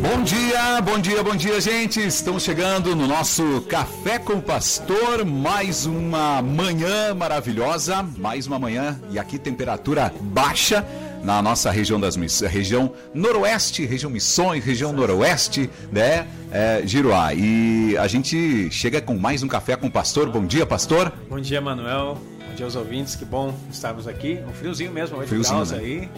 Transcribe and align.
Bom 0.00 0.22
dia, 0.22 0.80
bom 0.80 0.98
dia, 0.98 1.22
bom 1.22 1.36
dia, 1.36 1.60
gente. 1.60 2.00
Estamos 2.00 2.42
chegando 2.42 2.96
no 2.96 3.06
nosso 3.06 3.60
Café 3.68 4.18
com 4.18 4.34
o 4.34 4.42
Pastor. 4.42 5.24
Mais 5.24 5.86
uma 5.86 6.40
manhã 6.40 7.14
maravilhosa, 7.14 8.02
mais 8.16 8.46
uma 8.46 8.58
manhã 8.58 8.98
e 9.10 9.18
aqui 9.18 9.38
temperatura 9.38 10.12
baixa 10.20 10.86
na 11.22 11.42
nossa 11.42 11.70
região 11.70 12.00
das 12.00 12.16
região 12.42 12.92
noroeste, 13.12 13.84
região 13.84 14.10
Missões, 14.10 14.64
região 14.64 14.92
noroeste, 14.92 15.68
né? 15.92 16.26
É, 16.50 16.82
Giroá. 16.84 17.34
E 17.34 17.96
a 17.98 18.06
gente 18.06 18.70
chega 18.70 19.00
com 19.00 19.18
mais 19.18 19.42
um 19.42 19.48
café 19.48 19.76
com 19.76 19.88
o 19.88 19.90
pastor. 19.90 20.30
Bom 20.30 20.46
dia, 20.46 20.64
pastor. 20.64 21.12
Bom 21.28 21.40
dia, 21.40 21.60
Manuel. 21.60 22.18
Bom 22.48 22.54
dia 22.54 22.64
aos 22.64 22.76
ouvintes. 22.76 23.14
Que 23.14 23.24
bom 23.24 23.54
estarmos 23.70 24.08
aqui. 24.08 24.38
Um 24.48 24.52
friozinho 24.52 24.92
mesmo, 24.92 25.18
8 25.18 25.28
friozinho, 25.28 25.56
graus 25.56 25.70
né? 25.72 25.78
aí. 25.78 26.08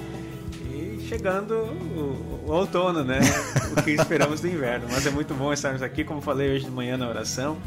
Chegando 1.10 1.54
o, 1.54 2.44
o 2.46 2.52
outono, 2.52 3.02
né? 3.02 3.18
o 3.76 3.82
que 3.82 3.90
esperamos 3.90 4.40
do 4.40 4.46
inverno. 4.46 4.86
Mas 4.88 5.04
é 5.04 5.10
muito 5.10 5.34
bom 5.34 5.52
estarmos 5.52 5.82
aqui, 5.82 6.04
como 6.04 6.20
falei 6.20 6.54
hoje 6.54 6.66
de 6.66 6.70
manhã 6.70 6.96
na 6.96 7.08
oração. 7.08 7.58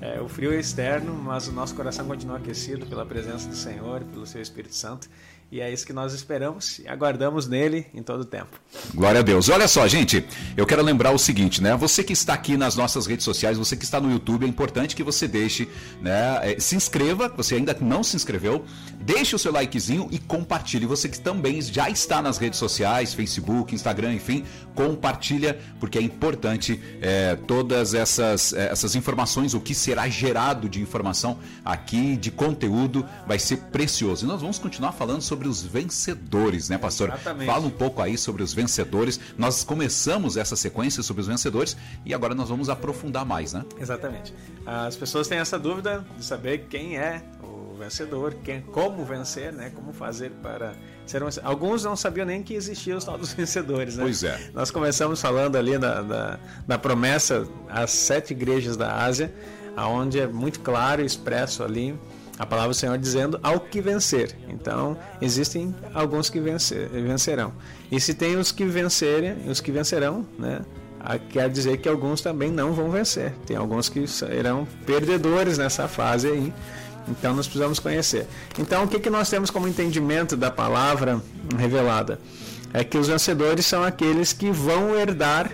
É, 0.00 0.18
o 0.18 0.26
frio 0.26 0.50
é 0.50 0.58
externo, 0.58 1.12
mas 1.12 1.46
o 1.46 1.52
nosso 1.52 1.74
coração 1.74 2.06
continua 2.06 2.38
aquecido 2.38 2.86
pela 2.86 3.04
presença 3.04 3.50
do 3.50 3.54
Senhor, 3.54 4.00
pelo 4.04 4.26
seu 4.26 4.40
Espírito 4.40 4.74
Santo. 4.74 5.10
E 5.48 5.60
é 5.60 5.72
isso 5.72 5.86
que 5.86 5.92
nós 5.92 6.12
esperamos 6.12 6.80
e 6.80 6.88
aguardamos 6.88 7.46
nele 7.46 7.86
em 7.94 8.02
todo 8.02 8.22
o 8.22 8.24
tempo. 8.24 8.60
Glória 8.92 9.20
a 9.20 9.22
Deus. 9.22 9.48
Olha 9.48 9.68
só, 9.68 9.86
gente, 9.86 10.26
eu 10.56 10.66
quero 10.66 10.82
lembrar 10.82 11.12
o 11.12 11.18
seguinte, 11.18 11.62
né? 11.62 11.76
Você 11.76 12.02
que 12.02 12.12
está 12.12 12.34
aqui 12.34 12.56
nas 12.56 12.74
nossas 12.74 13.06
redes 13.06 13.24
sociais, 13.24 13.56
você 13.56 13.76
que 13.76 13.84
está 13.84 14.00
no 14.00 14.10
YouTube, 14.10 14.44
é 14.44 14.48
importante 14.48 14.96
que 14.96 15.04
você 15.04 15.28
deixe, 15.28 15.68
né? 16.02 16.40
É, 16.42 16.58
se 16.58 16.74
inscreva, 16.74 17.28
você 17.28 17.54
ainda 17.54 17.76
não 17.80 18.02
se 18.02 18.16
inscreveu, 18.16 18.64
deixe 19.00 19.36
o 19.36 19.38
seu 19.38 19.52
likezinho 19.52 20.08
e 20.10 20.18
compartilhe. 20.18 20.84
Você 20.84 21.08
que 21.08 21.20
também 21.20 21.62
já 21.62 21.88
está 21.88 22.20
nas 22.20 22.38
redes 22.38 22.58
sociais, 22.58 23.14
Facebook, 23.14 23.72
Instagram, 23.72 24.14
enfim, 24.14 24.44
compartilha, 24.74 25.60
porque 25.78 25.96
é 25.96 26.02
importante 26.02 26.80
é, 27.00 27.36
todas 27.36 27.94
essas, 27.94 28.52
é, 28.52 28.72
essas 28.72 28.96
informações, 28.96 29.54
o 29.54 29.60
que 29.60 29.76
será 29.76 30.08
gerado 30.08 30.68
de 30.68 30.80
informação 30.82 31.38
aqui, 31.64 32.16
de 32.16 32.32
conteúdo, 32.32 33.06
vai 33.28 33.38
ser 33.38 33.58
precioso. 33.70 34.24
E 34.24 34.28
nós 34.28 34.40
vamos 34.40 34.58
continuar 34.58 34.90
falando 34.90 35.22
sobre 35.22 35.35
sobre 35.36 35.48
os 35.48 35.62
vencedores, 35.62 36.70
né, 36.70 36.78
pastor? 36.78 37.10
Exatamente. 37.10 37.46
Fala 37.46 37.66
um 37.66 37.70
pouco 37.70 38.00
aí 38.00 38.16
sobre 38.16 38.42
os 38.42 38.54
vencedores. 38.54 39.20
Nós 39.36 39.62
começamos 39.62 40.38
essa 40.38 40.56
sequência 40.56 41.02
sobre 41.02 41.20
os 41.20 41.26
vencedores 41.28 41.76
e 42.06 42.14
agora 42.14 42.34
nós 42.34 42.48
vamos 42.48 42.70
aprofundar 42.70 43.26
mais, 43.26 43.52
né? 43.52 43.62
Exatamente. 43.78 44.34
As 44.64 44.96
pessoas 44.96 45.28
têm 45.28 45.38
essa 45.38 45.58
dúvida 45.58 46.04
de 46.16 46.24
saber 46.24 46.66
quem 46.70 46.96
é 46.96 47.22
o 47.42 47.76
vencedor, 47.76 48.34
quem, 48.42 48.62
como 48.62 49.04
vencer, 49.04 49.52
né? 49.52 49.70
Como 49.74 49.92
fazer 49.92 50.30
para 50.42 50.74
ser 51.04 51.22
um 51.22 51.26
vencedor. 51.26 51.48
Alguns 51.48 51.84
não 51.84 51.94
sabiam 51.94 52.24
nem 52.24 52.42
que 52.42 52.54
existiam 52.54 52.96
os 52.96 53.04
tal 53.04 53.18
dos 53.18 53.32
vencedores, 53.34 53.96
né? 53.98 54.04
Pois 54.04 54.24
é. 54.24 54.50
Nós 54.54 54.70
começamos 54.70 55.20
falando 55.20 55.56
ali 55.56 55.76
da, 55.76 56.00
da, 56.00 56.38
da 56.66 56.78
promessa 56.78 57.46
às 57.68 57.90
sete 57.90 58.30
igrejas 58.30 58.74
da 58.74 59.04
Ásia, 59.04 59.34
aonde 59.76 60.18
é 60.18 60.26
muito 60.26 60.60
claro 60.60 61.02
e 61.02 61.04
expresso 61.04 61.62
ali 61.62 61.94
a 62.38 62.44
palavra 62.44 62.70
do 62.70 62.76
Senhor 62.76 62.98
dizendo 62.98 63.38
ao 63.42 63.60
que 63.60 63.80
vencer. 63.80 64.36
Então, 64.48 64.96
existem 65.20 65.74
alguns 65.94 66.28
que 66.28 66.40
vencer, 66.40 66.88
vencerão. 66.88 67.52
E 67.90 68.00
se 68.00 68.14
tem 68.14 68.36
os 68.36 68.52
que 68.52 68.64
vencerem, 68.64 69.48
os 69.48 69.60
que 69.60 69.72
vencerão, 69.72 70.26
né? 70.38 70.60
Quer 71.30 71.48
dizer 71.48 71.76
que 71.76 71.88
alguns 71.88 72.20
também 72.20 72.50
não 72.50 72.72
vão 72.72 72.90
vencer. 72.90 73.32
Tem 73.46 73.56
alguns 73.56 73.88
que 73.88 74.06
serão 74.08 74.66
perdedores 74.84 75.56
nessa 75.56 75.86
fase 75.86 76.26
aí. 76.28 76.52
Então, 77.08 77.32
nós 77.34 77.46
precisamos 77.46 77.78
conhecer. 77.78 78.26
Então, 78.58 78.84
o 78.84 78.88
que, 78.88 78.98
que 78.98 79.08
nós 79.08 79.30
temos 79.30 79.48
como 79.48 79.68
entendimento 79.68 80.36
da 80.36 80.50
palavra 80.50 81.22
revelada? 81.56 82.18
É 82.72 82.82
que 82.82 82.98
os 82.98 83.06
vencedores 83.06 83.64
são 83.64 83.84
aqueles 83.84 84.32
que 84.32 84.50
vão 84.50 84.96
herdar 84.96 85.52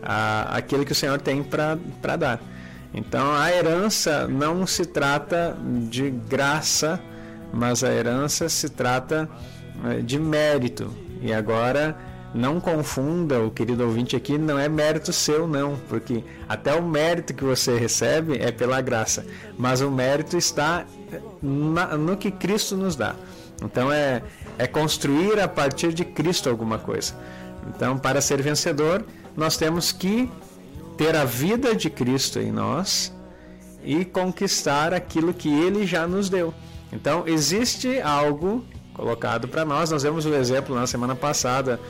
a, 0.00 0.56
aquilo 0.56 0.84
que 0.84 0.92
o 0.92 0.94
Senhor 0.94 1.20
tem 1.20 1.42
para 1.42 2.16
dar. 2.16 2.40
Então 2.92 3.32
a 3.32 3.50
herança 3.52 4.26
não 4.26 4.66
se 4.66 4.84
trata 4.84 5.56
de 5.88 6.10
graça, 6.10 7.00
mas 7.52 7.84
a 7.84 7.92
herança 7.92 8.48
se 8.48 8.68
trata 8.68 9.28
eh, 9.84 10.00
de 10.00 10.18
mérito. 10.18 10.92
E 11.22 11.32
agora 11.32 11.96
não 12.34 12.60
confunda 12.60 13.40
o 13.40 13.50
querido 13.50 13.84
ouvinte 13.84 14.16
aqui, 14.16 14.38
não 14.38 14.58
é 14.58 14.68
mérito 14.68 15.12
seu 15.12 15.46
não, 15.46 15.76
porque 15.88 16.22
até 16.48 16.74
o 16.74 16.82
mérito 16.82 17.34
que 17.34 17.44
você 17.44 17.76
recebe 17.76 18.38
é 18.38 18.52
pela 18.52 18.80
graça, 18.80 19.26
mas 19.58 19.80
o 19.80 19.90
mérito 19.90 20.36
está 20.36 20.86
na, 21.42 21.96
no 21.96 22.16
que 22.16 22.30
Cristo 22.30 22.76
nos 22.76 22.96
dá. 22.96 23.14
Então 23.62 23.92
é, 23.92 24.22
é 24.58 24.66
construir 24.66 25.38
a 25.40 25.48
partir 25.48 25.92
de 25.92 26.04
Cristo 26.04 26.48
alguma 26.48 26.78
coisa. 26.78 27.14
Então, 27.68 27.98
para 27.98 28.20
ser 28.20 28.40
vencedor, 28.40 29.04
nós 29.36 29.56
temos 29.56 29.92
que 29.92 30.30
ter 31.00 31.16
a 31.16 31.24
vida 31.24 31.74
de 31.74 31.88
Cristo 31.88 32.38
em 32.38 32.52
nós 32.52 33.10
e 33.82 34.04
conquistar 34.04 34.92
aquilo 34.92 35.32
que 35.32 35.48
ele 35.48 35.86
já 35.86 36.06
nos 36.06 36.28
deu. 36.28 36.52
Então, 36.92 37.26
existe 37.26 37.98
algo 38.02 38.62
colocado 38.92 39.48
para 39.48 39.64
nós. 39.64 39.90
Nós 39.90 40.02
vemos 40.02 40.26
o 40.26 40.34
exemplo 40.34 40.74
na 40.74 40.86
semana 40.86 41.16
passada 41.16 41.80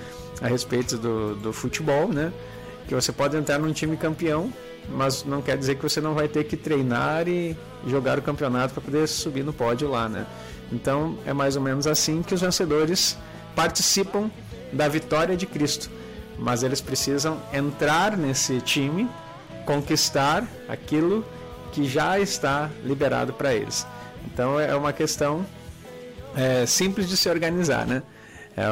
a 0.41 0.47
respeito 0.47 0.97
do, 0.97 1.34
do 1.34 1.53
futebol, 1.53 2.06
né? 2.06 2.32
Que 2.87 2.94
você 2.94 3.10
pode 3.10 3.37
entrar 3.37 3.59
num 3.59 3.72
time 3.72 3.97
campeão, 3.97 4.53
mas 4.88 5.25
não 5.25 5.42
quer 5.42 5.59
dizer 5.59 5.75
que 5.75 5.82
você 5.82 6.00
não 6.00 6.15
vai 6.15 6.28
ter 6.28 6.44
que 6.44 6.56
treinar 6.56 7.27
e 7.27 7.56
jogar 7.88 8.16
o 8.16 8.22
campeonato 8.22 8.75
para 8.75 8.81
poder 8.81 9.09
subir 9.09 9.42
no 9.42 9.53
pódio 9.53 9.91
lá, 9.91 10.09
né? 10.09 10.25
Então, 10.71 11.19
é 11.27 11.32
mais 11.32 11.56
ou 11.56 11.62
menos 11.62 11.88
assim 11.88 12.22
que 12.22 12.32
os 12.32 12.42
vencedores 12.42 13.19
participam 13.56 14.31
da 14.72 14.87
vitória 14.87 15.37
de 15.37 15.47
Cristo 15.47 15.91
mas 16.41 16.62
eles 16.62 16.81
precisam 16.81 17.41
entrar 17.53 18.17
nesse 18.17 18.61
time, 18.61 19.09
conquistar 19.67 20.45
aquilo 20.69 21.25
que 21.71 21.84
já 21.84 22.19
está 22.19 22.71
liberado 22.83 23.33
para 23.33 23.55
eles. 23.55 23.87
Então 24.27 24.59
é 24.59 24.75
uma 24.75 24.93
questão 24.93 25.47
é, 26.34 26.65
simples 26.67 27.09
de 27.09 27.17
se 27.17 27.28
organizar, 27.28 27.87
né? 27.87 28.03
É, 28.56 28.65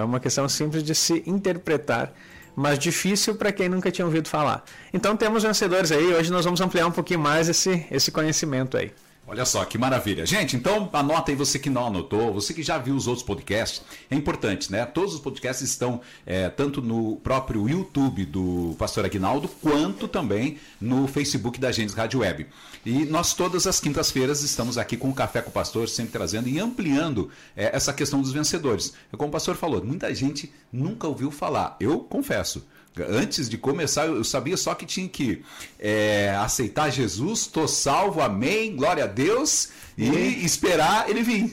é 0.00 0.04
uma 0.04 0.20
questão 0.20 0.48
simples 0.48 0.82
de 0.82 0.94
se 0.94 1.22
interpretar, 1.26 2.12
mas 2.54 2.78
difícil 2.78 3.34
para 3.34 3.50
quem 3.50 3.68
nunca 3.68 3.90
tinha 3.90 4.04
ouvido 4.04 4.28
falar. 4.28 4.62
Então 4.92 5.16
temos 5.16 5.42
vencedores 5.42 5.90
aí. 5.90 6.14
Hoje 6.14 6.30
nós 6.30 6.44
vamos 6.44 6.60
ampliar 6.60 6.86
um 6.86 6.92
pouquinho 6.92 7.20
mais 7.20 7.48
esse, 7.48 7.86
esse 7.90 8.12
conhecimento 8.12 8.76
aí. 8.76 8.92
Olha 9.26 9.46
só 9.46 9.64
que 9.64 9.78
maravilha. 9.78 10.26
Gente, 10.26 10.54
então 10.54 10.88
anota 10.92 11.32
aí 11.32 11.36
você 11.36 11.58
que 11.58 11.70
não 11.70 11.86
anotou, 11.86 12.32
você 12.32 12.52
que 12.52 12.62
já 12.62 12.76
viu 12.76 12.94
os 12.94 13.06
outros 13.06 13.24
podcasts. 13.24 13.82
É 14.10 14.14
importante, 14.14 14.70
né? 14.70 14.84
Todos 14.84 15.14
os 15.14 15.20
podcasts 15.20 15.66
estão 15.66 16.02
é, 16.26 16.50
tanto 16.50 16.82
no 16.82 17.16
próprio 17.16 17.66
YouTube 17.66 18.26
do 18.26 18.76
Pastor 18.78 19.06
Aguinaldo, 19.06 19.48
quanto 19.48 20.06
também 20.06 20.58
no 20.78 21.06
Facebook 21.08 21.58
da 21.58 21.72
Gênesis 21.72 21.96
Rádio 21.96 22.20
Web. 22.20 22.46
E 22.84 23.06
nós 23.06 23.32
todas 23.32 23.66
as 23.66 23.80
quintas-feiras 23.80 24.42
estamos 24.42 24.76
aqui 24.76 24.94
com 24.94 25.08
o 25.08 25.14
Café 25.14 25.40
com 25.40 25.48
o 25.48 25.52
Pastor, 25.52 25.88
sempre 25.88 26.12
trazendo 26.12 26.46
e 26.48 26.60
ampliando 26.60 27.30
é, 27.56 27.74
essa 27.74 27.94
questão 27.94 28.20
dos 28.20 28.30
vencedores. 28.30 28.92
Como 29.16 29.28
o 29.28 29.32
pastor 29.32 29.56
falou, 29.56 29.82
muita 29.82 30.14
gente 30.14 30.52
nunca 30.70 31.08
ouviu 31.08 31.30
falar. 31.30 31.76
Eu 31.80 32.00
confesso. 32.00 32.66
Antes 32.96 33.48
de 33.48 33.58
começar, 33.58 34.06
eu 34.06 34.22
sabia 34.22 34.56
só 34.56 34.72
que 34.72 34.86
tinha 34.86 35.08
que 35.08 35.42
é, 35.80 36.32
aceitar 36.38 36.90
Jesus, 36.90 37.46
tô 37.48 37.66
salvo, 37.66 38.20
amém, 38.20 38.76
glória 38.76 39.02
a 39.02 39.06
Deus, 39.08 39.70
e 39.98 40.44
esperar 40.44 41.10
ele 41.10 41.22
vir. 41.22 41.50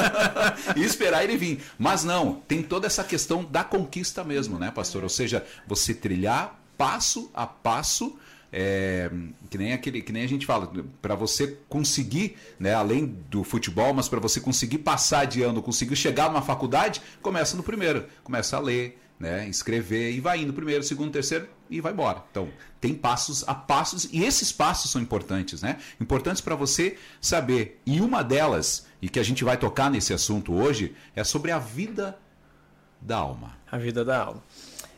e 0.74 0.82
esperar 0.82 1.22
ele 1.22 1.36
vir. 1.36 1.62
Mas 1.78 2.02
não, 2.02 2.42
tem 2.48 2.62
toda 2.62 2.86
essa 2.86 3.04
questão 3.04 3.44
da 3.44 3.62
conquista 3.62 4.24
mesmo, 4.24 4.58
né, 4.58 4.70
pastor? 4.70 5.02
Ou 5.02 5.08
seja, 5.10 5.44
você 5.66 5.92
trilhar 5.92 6.58
passo 6.78 7.30
a 7.34 7.46
passo. 7.46 8.18
É, 8.56 9.10
que 9.50 9.58
nem 9.58 9.72
aquele 9.72 10.00
que 10.00 10.12
nem 10.12 10.22
a 10.22 10.28
gente 10.28 10.46
fala 10.46 10.72
para 11.02 11.16
você 11.16 11.58
conseguir 11.68 12.36
né, 12.56 12.72
além 12.72 13.04
do 13.28 13.42
futebol 13.42 13.92
mas 13.92 14.08
para 14.08 14.20
você 14.20 14.38
conseguir 14.38 14.78
passar 14.78 15.24
de 15.24 15.42
ano 15.42 15.60
conseguir 15.60 15.96
chegar 15.96 16.28
numa 16.28 16.40
faculdade 16.40 17.02
começa 17.20 17.56
no 17.56 17.64
primeiro 17.64 18.06
começa 18.22 18.56
a 18.56 18.60
ler 18.60 18.96
né, 19.24 19.48
escrever 19.48 20.12
e 20.12 20.20
vai 20.20 20.42
indo 20.42 20.52
primeiro, 20.52 20.84
segundo, 20.84 21.10
terceiro 21.10 21.48
e 21.70 21.80
vai 21.80 21.92
embora. 21.92 22.22
Então, 22.30 22.50
tem 22.78 22.94
passos 22.94 23.42
a 23.48 23.54
passos 23.54 24.06
e 24.12 24.22
esses 24.22 24.52
passos 24.52 24.90
são 24.90 25.00
importantes, 25.00 25.62
né? 25.62 25.78
Importantes 25.98 26.42
para 26.42 26.54
você 26.54 26.98
saber. 27.22 27.80
E 27.86 28.02
uma 28.02 28.22
delas, 28.22 28.86
e 29.00 29.08
que 29.08 29.18
a 29.18 29.22
gente 29.22 29.42
vai 29.42 29.56
tocar 29.56 29.90
nesse 29.90 30.12
assunto 30.12 30.52
hoje, 30.52 30.94
é 31.16 31.24
sobre 31.24 31.50
a 31.50 31.58
vida 31.58 32.18
da 33.00 33.16
alma. 33.16 33.56
A 33.72 33.78
vida 33.78 34.04
da 34.04 34.18
alma. 34.18 34.42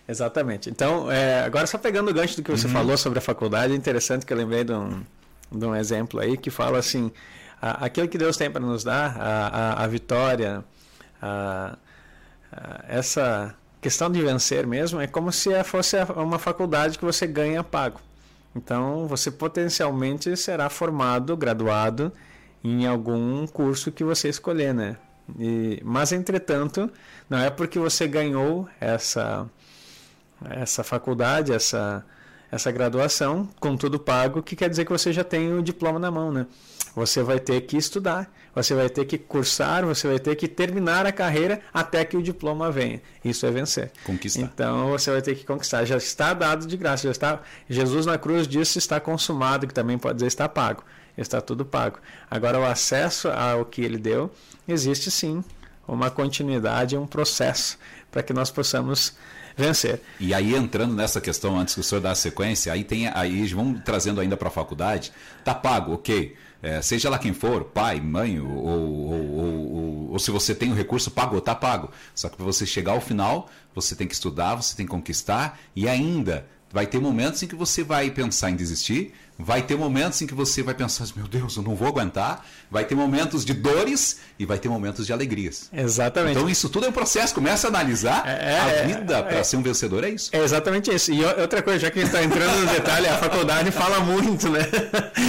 Exatamente. 0.08 0.68
Então, 0.70 1.10
é, 1.10 1.44
agora 1.44 1.68
só 1.68 1.78
pegando 1.78 2.10
o 2.10 2.14
gancho 2.14 2.34
do 2.34 2.42
que 2.42 2.50
você 2.50 2.66
uhum. 2.66 2.72
falou 2.72 2.98
sobre 2.98 3.20
a 3.20 3.22
faculdade, 3.22 3.72
é 3.74 3.76
interessante 3.76 4.26
que 4.26 4.32
eu 4.32 4.36
lembrei 4.36 4.64
de 4.64 4.72
um, 4.72 5.04
de 5.52 5.64
um 5.64 5.74
exemplo 5.74 6.18
aí 6.18 6.36
que 6.36 6.50
fala 6.50 6.78
assim: 6.78 7.12
a, 7.62 7.86
aquilo 7.86 8.08
que 8.08 8.18
Deus 8.18 8.36
tem 8.36 8.50
para 8.50 8.60
nos 8.60 8.82
dar, 8.82 9.16
a, 9.16 9.46
a, 9.46 9.84
a 9.84 9.86
vitória, 9.86 10.64
a, 11.22 11.78
essa 12.88 13.54
questão 13.86 14.10
de 14.10 14.20
vencer 14.20 14.66
mesmo 14.66 15.00
é 15.00 15.06
como 15.06 15.30
se 15.30 15.62
fosse 15.62 15.96
uma 16.16 16.40
faculdade 16.40 16.98
que 16.98 17.04
você 17.04 17.24
ganha 17.24 17.62
pago. 17.62 18.00
Então, 18.52 19.06
você 19.06 19.30
potencialmente 19.30 20.36
será 20.36 20.68
formado, 20.68 21.36
graduado 21.36 22.12
em 22.64 22.84
algum 22.84 23.46
curso 23.46 23.92
que 23.92 24.02
você 24.02 24.28
escolher, 24.28 24.74
né? 24.74 24.96
E, 25.38 25.80
mas, 25.84 26.10
entretanto, 26.10 26.90
não 27.30 27.38
é 27.38 27.48
porque 27.48 27.78
você 27.78 28.08
ganhou 28.08 28.68
essa, 28.80 29.48
essa 30.50 30.82
faculdade, 30.82 31.52
essa, 31.52 32.04
essa 32.50 32.72
graduação, 32.72 33.48
com 33.60 33.76
tudo 33.76 34.00
pago, 34.00 34.42
que 34.42 34.56
quer 34.56 34.68
dizer 34.68 34.84
que 34.84 34.90
você 34.90 35.12
já 35.12 35.22
tem 35.22 35.52
o 35.52 35.62
diploma 35.62 36.00
na 36.00 36.10
mão, 36.10 36.32
né? 36.32 36.44
Você 36.96 37.22
vai 37.22 37.38
ter 37.38 37.60
que 37.60 37.76
estudar, 37.76 38.26
você 38.54 38.75
vai 38.75 38.88
ter 38.88 39.04
que 39.04 39.19
cursar, 39.19 39.84
você 39.84 40.08
vai 40.08 40.19
ter 40.19 40.34
que 40.34 40.48
terminar 40.48 41.04
a 41.04 41.12
carreira 41.12 41.60
até 41.72 42.02
que 42.06 42.16
o 42.16 42.22
diploma 42.22 42.72
venha. 42.72 43.02
Isso 43.22 43.44
é 43.44 43.50
vencer. 43.50 43.93
Conquistar. 44.02 44.40
Então 44.40 44.88
você 44.88 45.10
vai 45.10 45.20
ter 45.20 45.34
que 45.34 45.44
conquistar. 45.44 45.84
Já 45.84 45.98
está 45.98 46.32
dado 46.32 46.66
de 46.66 46.75
graça, 46.75 47.02
já 47.02 47.10
está. 47.10 47.43
Jesus 47.69 48.06
na 48.06 48.16
cruz 48.16 48.48
disse 48.48 48.78
está 48.78 48.98
consumado, 48.98 49.66
que 49.66 49.75
também 49.75 49.98
pode 49.98 50.14
dizer 50.14 50.28
está 50.28 50.48
pago. 50.48 50.82
Está 51.19 51.38
tudo 51.43 51.66
pago. 51.66 51.98
Agora 52.31 52.58
o 52.58 52.64
acesso 52.64 53.28
ao 53.28 53.66
que 53.66 53.82
ele 53.82 53.99
deu 53.99 54.31
existe 54.66 55.10
sim 55.10 55.44
uma 55.87 56.10
continuidade, 56.10 56.96
um 56.96 57.06
processo 57.06 57.78
para 58.10 58.22
que 58.22 58.32
nós 58.32 58.50
possamos 58.50 59.12
vencer. 59.54 60.00
E 60.19 60.32
aí 60.32 60.54
entrando 60.54 60.94
nessa 60.94 61.20
questão 61.20 61.58
antes 61.58 61.75
que 61.75 61.81
o 61.81 61.84
senhor 61.84 62.00
dá 62.00 62.12
a 62.12 62.14
sequência, 62.14 62.72
aí 62.72 62.84
tem 62.84 63.08
aí 63.08 63.46
vamos 63.49 63.82
trazendo 63.84 64.19
ainda 64.19 64.34
para 64.34 64.49
a 64.49 64.50
faculdade, 64.50 65.12
tá 65.44 65.54
pago, 65.54 65.92
ok? 65.92 66.34
É, 66.66 66.82
seja 66.82 67.08
lá 67.08 67.16
quem 67.16 67.32
for, 67.32 67.62
pai, 67.62 68.00
mãe, 68.00 68.40
ou, 68.40 68.50
ou, 68.50 69.12
ou, 69.12 70.10
ou, 70.10 70.18
se 70.18 70.32
você 70.32 70.52
tem 70.52 70.72
o 70.72 70.74
recurso, 70.74 71.12
pagou, 71.12 71.40
tá 71.40 71.54
pago. 71.54 71.92
Só 72.12 72.28
que 72.28 72.36
para 72.36 72.44
você 72.44 72.66
chegar 72.66 72.90
ao 72.90 73.00
final, 73.00 73.48
você 73.72 73.94
tem 73.94 74.04
que 74.04 74.14
estudar, 74.14 74.56
você 74.56 74.76
tem 74.76 74.84
que 74.84 74.90
conquistar 74.90 75.60
e 75.76 75.88
ainda 75.88 76.44
vai 76.72 76.84
ter 76.84 76.98
momentos 76.98 77.40
em 77.40 77.46
que 77.46 77.54
você 77.54 77.84
vai 77.84 78.10
pensar 78.10 78.50
em 78.50 78.56
desistir, 78.56 79.14
vai 79.38 79.62
ter 79.62 79.76
momentos 79.76 80.20
em 80.22 80.26
que 80.26 80.34
você 80.34 80.62
vai 80.62 80.74
pensar, 80.74 81.06
meu 81.14 81.26
Deus, 81.26 81.56
eu 81.56 81.62
não 81.62 81.74
vou 81.74 81.88
aguentar, 81.88 82.44
vai 82.70 82.84
ter 82.84 82.94
momentos 82.94 83.44
de 83.44 83.52
dores 83.52 84.18
e 84.38 84.46
vai 84.46 84.58
ter 84.58 84.68
momentos 84.68 85.06
de 85.06 85.12
alegrias. 85.12 85.68
Exatamente. 85.72 86.36
Então 86.36 86.48
isso 86.48 86.68
tudo 86.68 86.86
é 86.86 86.88
um 86.88 86.92
processo, 86.92 87.34
começa 87.34 87.66
a 87.66 87.70
analisar 87.70 88.26
é, 88.26 88.58
a 88.58 88.68
é, 88.68 88.86
vida 88.86 89.18
é, 89.18 89.22
para 89.22 89.44
ser 89.44 89.56
um 89.56 89.62
vencedor, 89.62 90.04
é 90.04 90.10
isso. 90.10 90.30
É 90.32 90.38
exatamente 90.38 90.94
isso. 90.94 91.12
E 91.12 91.24
outra 91.24 91.62
coisa, 91.62 91.80
já 91.80 91.90
que 91.90 91.98
a 91.98 92.02
gente 92.02 92.14
está 92.14 92.24
entrando 92.24 92.60
no 92.60 92.66
detalhe, 92.66 93.06
a 93.06 93.18
faculdade 93.18 93.70
fala 93.70 94.00
muito, 94.00 94.48
né? 94.48 94.60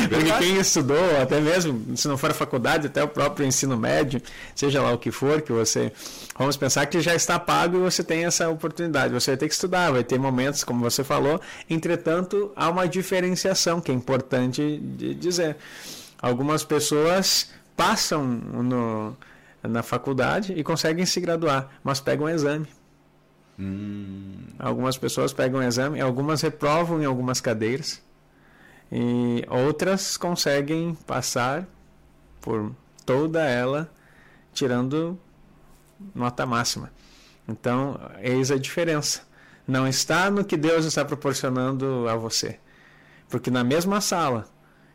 Porque 0.09 0.31
quem 0.39 0.57
estudou, 0.57 1.21
até 1.21 1.39
mesmo, 1.41 1.97
se 1.97 2.07
não 2.07 2.17
for 2.17 2.31
a 2.31 2.33
faculdade, 2.33 2.87
até 2.87 3.03
o 3.03 3.07
próprio 3.07 3.45
ensino 3.45 3.77
médio, 3.77 4.21
seja 4.55 4.81
lá 4.81 4.91
o 4.91 4.97
que 4.97 5.11
for, 5.11 5.41
que 5.41 5.51
você. 5.51 5.91
Vamos 6.37 6.55
pensar 6.55 6.85
que 6.85 7.01
já 7.01 7.15
está 7.15 7.37
pago 7.39 7.77
e 7.77 7.79
você 7.79 8.03
tem 8.03 8.25
essa 8.25 8.49
oportunidade. 8.49 9.13
Você 9.13 9.31
vai 9.31 9.37
ter 9.37 9.47
que 9.47 9.53
estudar, 9.53 9.91
vai 9.91 10.03
ter 10.03 10.19
momentos, 10.19 10.63
como 10.63 10.79
você 10.79 11.03
falou, 11.03 11.41
entretanto, 11.69 12.51
há 12.55 12.69
uma 12.69 12.87
diferenciação 12.87 13.81
que 13.81 13.91
é 13.91 13.96
importante 13.97 14.77
de 14.77 15.13
dizer. 15.13 15.57
Algumas 16.19 16.63
pessoas 16.63 17.51
passam 17.75 18.23
no, 18.25 19.15
na 19.61 19.83
faculdade 19.83 20.53
e 20.53 20.63
conseguem 20.63 21.05
se 21.05 21.19
graduar, 21.19 21.69
mas 21.83 21.99
pegam 21.99 22.25
um 22.25 22.29
exame. 22.29 22.67
Hum. 23.59 24.37
Algumas 24.59 24.97
pessoas 24.97 25.33
pegam 25.33 25.59
um 25.59 25.63
exame, 25.63 25.99
algumas 25.99 26.41
reprovam 26.41 27.01
em 27.01 27.05
algumas 27.05 27.41
cadeiras 27.41 28.01
e 28.91 29.43
outras 29.49 30.15
conseguem 30.15 30.95
passar 31.05 31.67
por 32.39 32.71
toda 33.05 33.43
ela 33.43 33.91
tirando 34.53 35.19
nota 36.13 36.45
máxima. 36.45 36.91
Então, 37.47 37.99
eis 38.21 38.51
a 38.51 38.57
diferença. 38.57 39.21
Não 39.67 39.87
está 39.87 40.31
no 40.31 40.43
que 40.43 40.57
Deus 40.57 40.85
está 40.85 41.03
proporcionando 41.03 42.07
a 42.09 42.15
você. 42.15 42.59
Porque 43.29 43.51
na 43.51 43.63
mesma 43.63 44.01
sala, 44.01 44.47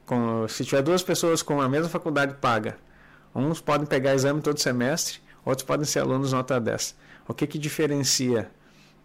com, 0.06 0.46
se 0.49 0.64
tiver 0.64 0.82
duas 0.82 1.02
pessoas 1.02 1.43
com 1.43 1.61
a 1.61 1.69
mesma 1.69 1.88
faculdade 1.88 2.34
paga, 2.34 2.76
uns 3.34 3.61
podem 3.61 3.87
pegar 3.87 4.14
exame 4.14 4.40
todo 4.40 4.58
semestre, 4.58 5.20
outros 5.44 5.67
podem 5.67 5.84
ser 5.84 6.00
alunos 6.00 6.32
nota 6.32 6.61
10. 6.61 6.96
O 7.29 7.34
que, 7.34 7.46
que 7.46 7.58
diferencia 7.58 8.50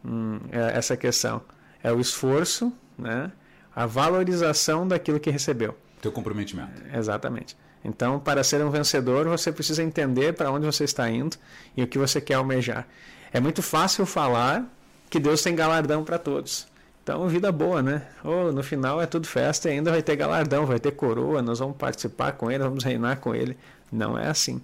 hum, 0.04 0.40
é 0.52 0.78
essa 0.78 0.98
questão? 0.98 1.42
É 1.84 1.92
o 1.92 2.00
esforço, 2.00 2.74
né? 2.98 3.32
a 3.76 3.86
valorização 3.86 4.88
daquilo 4.88 5.20
que 5.20 5.30
recebeu. 5.30 5.78
Teu 6.02 6.12
comprometimento. 6.12 6.82
Exatamente. 6.92 7.56
Então, 7.86 8.20
para 8.20 8.44
ser 8.44 8.64
um 8.64 8.72
vencedor, 8.72 9.28
você 9.28 9.52
precisa 9.52 9.84
entender 9.84 10.34
para 10.34 10.52
onde 10.52 10.66
você 10.66 10.84
está 10.84 11.08
indo 11.10 11.38
e 11.76 11.84
o 11.84 11.88
que 11.88 11.98
você 11.98 12.20
quer 12.20 12.34
almejar. 12.34 12.88
É 13.32 13.40
muito 13.40 13.62
fácil 13.62 14.06
falar 14.06 14.66
que 15.10 15.20
Deus 15.20 15.42
tem 15.44 15.56
galardão 15.56 16.04
para 16.04 16.18
todos. 16.18 16.68
Então, 17.08 17.26
vida 17.30 17.54
boa, 17.54 17.82
né? 17.82 18.02
Oh, 18.22 18.52
no 18.52 18.62
final 18.62 19.02
é 19.02 19.06
tudo 19.06 19.26
festa 19.26 19.70
e 19.70 19.72
ainda 19.72 19.90
vai 19.90 20.04
ter 20.04 20.18
galardão, 20.18 20.66
vai 20.66 20.78
ter 20.78 20.92
coroa, 20.92 21.42
nós 21.42 21.60
vamos 21.60 21.78
participar 21.78 22.34
com 22.34 22.52
ele, 22.52 22.62
vamos 22.66 22.84
reinar 22.84 23.22
com 23.22 23.34
ele. 23.34 23.58
Não 23.90 24.20
é 24.20 24.28
assim. 24.28 24.62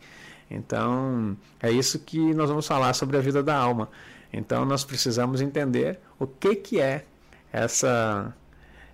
Então, 0.52 1.38
é 1.62 1.72
isso 1.72 2.00
que 2.00 2.34
nós 2.34 2.50
vamos 2.50 2.68
falar 2.68 2.94
sobre 2.96 3.16
a 3.16 3.22
vida 3.22 3.42
da 3.42 3.56
alma. 3.56 3.88
Então, 4.34 4.66
nós 4.66 4.84
precisamos 4.84 5.40
entender 5.40 6.02
o 6.20 6.28
que, 6.28 6.54
que 6.54 6.82
é 6.82 7.06
essa, 7.50 8.36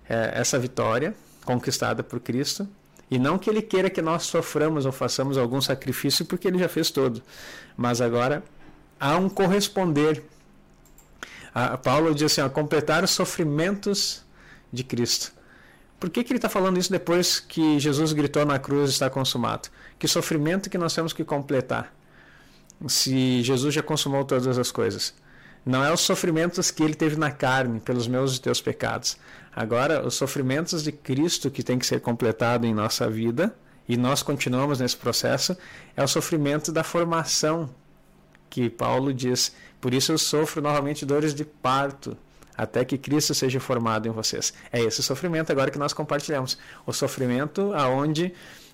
é, 0.08 0.30
essa 0.32 0.56
vitória 0.56 1.12
conquistada 1.44 2.04
por 2.04 2.20
Cristo. 2.20 2.68
E 3.10 3.18
não 3.18 3.36
que 3.36 3.50
Ele 3.50 3.62
queira 3.62 3.90
que 3.90 4.00
nós 4.00 4.22
soframos 4.22 4.86
ou 4.86 4.92
façamos 4.92 5.36
algum 5.36 5.60
sacrifício, 5.60 6.24
porque 6.24 6.46
Ele 6.46 6.60
já 6.60 6.68
fez 6.68 6.92
todo. 6.92 7.20
Mas 7.76 8.00
agora 8.00 8.44
há 9.00 9.16
um 9.16 9.28
corresponder 9.28 10.22
a 11.54 11.76
Paulo 11.76 12.14
diz 12.14 12.24
assim: 12.32 12.40
ó, 12.40 12.48
completar 12.48 13.04
os 13.04 13.10
sofrimentos 13.10 14.24
de 14.72 14.84
Cristo. 14.84 15.32
Por 15.98 16.08
que, 16.08 16.24
que 16.24 16.32
ele 16.32 16.38
está 16.38 16.48
falando 16.48 16.78
isso 16.78 16.90
depois 16.90 17.40
que 17.40 17.78
Jesus 17.78 18.12
gritou 18.12 18.46
na 18.46 18.58
cruz 18.58 18.90
está 18.90 19.10
consumado? 19.10 19.68
Que 19.98 20.08
sofrimento 20.08 20.70
que 20.70 20.78
nós 20.78 20.94
temos 20.94 21.12
que 21.12 21.22
completar? 21.24 21.94
Se 22.88 23.42
Jesus 23.42 23.74
já 23.74 23.82
consumou 23.82 24.24
todas 24.24 24.56
as 24.56 24.72
coisas. 24.72 25.14
Não 25.64 25.84
é 25.84 25.92
os 25.92 26.00
sofrimentos 26.00 26.70
que 26.70 26.82
ele 26.82 26.94
teve 26.94 27.16
na 27.16 27.30
carne, 27.30 27.80
pelos 27.80 28.08
meus 28.08 28.36
e 28.36 28.40
teus 28.40 28.62
pecados. 28.62 29.18
Agora, 29.54 30.06
os 30.06 30.14
sofrimentos 30.14 30.82
de 30.82 30.90
Cristo 30.90 31.50
que 31.50 31.62
tem 31.62 31.78
que 31.78 31.84
ser 31.84 32.00
completado 32.00 32.66
em 32.66 32.72
nossa 32.72 33.10
vida, 33.10 33.54
e 33.86 33.96
nós 33.96 34.22
continuamos 34.22 34.80
nesse 34.80 34.96
processo, 34.96 35.54
é 35.94 36.02
o 36.02 36.08
sofrimento 36.08 36.72
da 36.72 36.82
formação, 36.82 37.68
que 38.48 38.70
Paulo 38.70 39.12
diz 39.12 39.54
por 39.80 39.94
isso 39.94 40.12
eu 40.12 40.18
sofro 40.18 40.60
novamente 40.60 41.06
dores 41.06 41.34
de 41.34 41.44
parto, 41.44 42.16
até 42.56 42.84
que 42.84 42.98
Cristo 42.98 43.34
seja 43.34 43.58
formado 43.58 44.06
em 44.06 44.10
vocês. 44.10 44.52
É 44.72 44.80
esse 44.82 45.02
sofrimento 45.02 45.50
agora 45.50 45.70
que 45.70 45.78
nós 45.78 45.92
compartilhamos. 45.92 46.58
O 46.86 46.92
sofrimento 46.92 47.72
aonde 47.74 48.32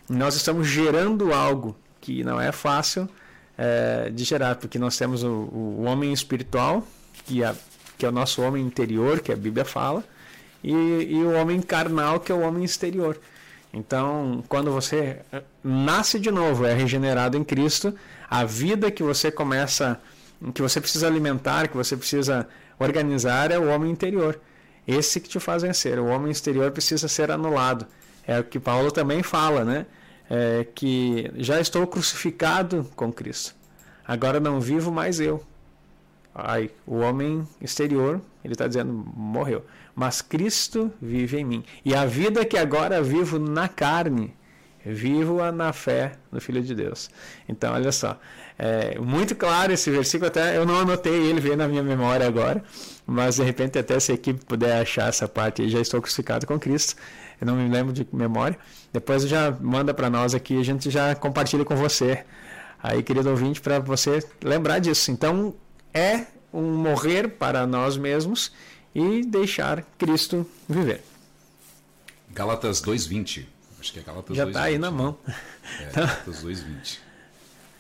nós 0.09 0.35
estamos 0.35 0.67
gerando 0.67 1.33
algo 1.33 1.77
que 2.01 2.25
não 2.25 2.41
é 2.41 2.51
fácil 2.51 3.09
é, 3.57 4.11
de 4.11 4.25
gerar, 4.25 4.57
porque 4.57 4.79
nós 4.79 4.97
temos 4.97 5.23
o, 5.23 5.29
o 5.29 5.85
homem 5.85 6.13
espiritual, 6.13 6.87
que 7.25 7.43
é, 7.43 7.55
que 7.97 8.05
é 8.05 8.09
o 8.09 8.13
nosso 8.13 8.43
homem 8.43 8.65
interior, 8.65 9.21
que 9.21 9.33
a 9.33 9.37
Bíblia 9.37 9.65
fala, 9.65 10.05
e, 10.63 10.73
e 10.73 11.23
o 11.23 11.33
homem 11.33 11.61
carnal, 11.63 12.21
que 12.21 12.31
é 12.31 12.35
o 12.35 12.41
homem 12.41 12.65
exterior. 12.65 13.19
Então, 13.73 14.43
quando 14.49 14.71
você 14.71 15.21
é, 15.33 15.43
nasce 15.63 16.19
de 16.19 16.31
novo, 16.31 16.65
é 16.65 16.75
regenerado 16.75 17.37
em 17.37 17.45
Cristo, 17.45 17.95
a 18.29 18.45
vida 18.45 18.91
que 18.91 19.03
você 19.03 19.31
começa 19.31 19.93
a 19.93 19.99
que 20.55 20.63
você 20.63 20.81
precisa 20.81 21.07
alimentar, 21.07 21.69
que 21.69 21.77
você 21.77 21.97
precisa 21.97 22.49
organizar 22.79 23.51
é 23.51 23.59
o 23.59 23.69
homem 23.69 23.91
interior. 23.91 24.41
Esse 24.87 25.21
que 25.21 25.29
te 25.29 25.41
faz 25.41 25.63
vencer. 25.63 25.99
O 25.99 26.07
homem 26.07 26.31
exterior 26.31 26.71
precisa 26.71 27.09
ser 27.09 27.31
anulado. 27.31 27.87
É 28.27 28.39
o 28.39 28.45
que 28.45 28.59
Paulo 28.59 28.91
também 28.91 29.23
fala, 29.23 29.65
né? 29.65 29.87
É 30.29 30.67
que 30.75 31.31
já 31.37 31.61
estou 31.61 31.87
crucificado 31.87 32.89
com 32.95 33.13
Cristo. 33.13 33.55
Agora 34.07 34.39
não 34.39 34.61
vivo 34.61 34.93
mais 34.93 35.19
eu. 35.21 35.45
Ai, 36.35 36.71
o 36.87 36.97
homem 36.97 37.49
exterior, 37.61 38.21
ele 38.45 38.53
está 38.53 38.69
dizendo, 38.69 38.93
morreu. 38.93 39.65
Mas 39.95 40.21
Cristo 40.21 40.93
vive 41.01 41.39
em 41.39 41.45
mim. 41.45 41.65
E 41.85 41.95
a 41.95 42.05
vida 42.05 42.45
que 42.45 42.59
agora 42.59 43.03
vivo 43.03 43.39
na 43.39 43.69
carne, 43.69 44.35
vivo-a 44.93 45.51
na 45.51 45.73
fé 45.73 46.13
no 46.31 46.41
Filho 46.41 46.63
de 46.63 46.75
Deus. 46.75 47.11
Então, 47.49 47.75
olha 47.75 47.91
só, 47.91 48.19
é 48.59 48.99
muito 48.99 49.35
claro 49.35 49.73
esse 49.73 49.91
versículo, 49.91 50.29
até 50.29 50.57
eu 50.57 50.65
não 50.65 50.81
anotei 50.81 51.13
ele, 51.13 51.41
veio 51.41 51.57
na 51.57 51.67
minha 51.67 51.83
memória 51.83 52.27
agora, 52.27 52.63
mas 53.07 53.37
de 53.37 53.43
repente 53.43 53.79
até 53.79 53.99
se 53.99 54.13
a 54.13 54.15
equipe 54.15 54.45
puder 54.45 54.81
achar 54.81 55.09
essa 55.09 55.27
parte 55.29 55.69
já 55.69 55.81
estou 55.81 56.01
crucificado 56.01 56.47
com 56.47 56.59
Cristo, 56.59 56.95
eu 57.41 57.47
não 57.47 57.57
me 57.57 57.69
lembro 57.69 57.93
de 57.93 58.07
memória, 58.13 58.59
depois 58.93 59.29
já 59.29 59.51
manda 59.61 59.93
para 59.93 60.09
nós 60.09 60.35
aqui, 60.35 60.59
a 60.59 60.63
gente 60.63 60.91
já 60.91 61.15
compartilha 61.15 61.65
com 61.65 61.77
você, 61.77 62.25
aí 62.83 63.03
querido 63.03 63.29
ouvinte, 63.29 63.61
para 63.61 63.79
você 63.79 64.23
lembrar 64.43 64.79
disso. 64.79 65.11
Então, 65.11 65.55
é 65.93 66.27
um 66.53 66.63
morrer 66.63 67.29
para 67.29 67.67
nós 67.67 67.97
mesmos 67.97 68.53
e 68.95 69.23
deixar 69.25 69.83
Cristo 69.99 70.49
viver. 70.69 71.03
Galatas 72.33 72.81
2:20 72.81 73.47
Acho 73.87 73.93
que 73.93 74.01
é 74.01 74.03
Galatas 74.03 74.37
Já 74.37 74.49
está 74.49 74.63
aí 74.65 74.79
na 74.79 74.91
mão. 74.91 75.17
É, 75.81 75.91
Galatas 75.93 76.43
2,20. 76.43 76.99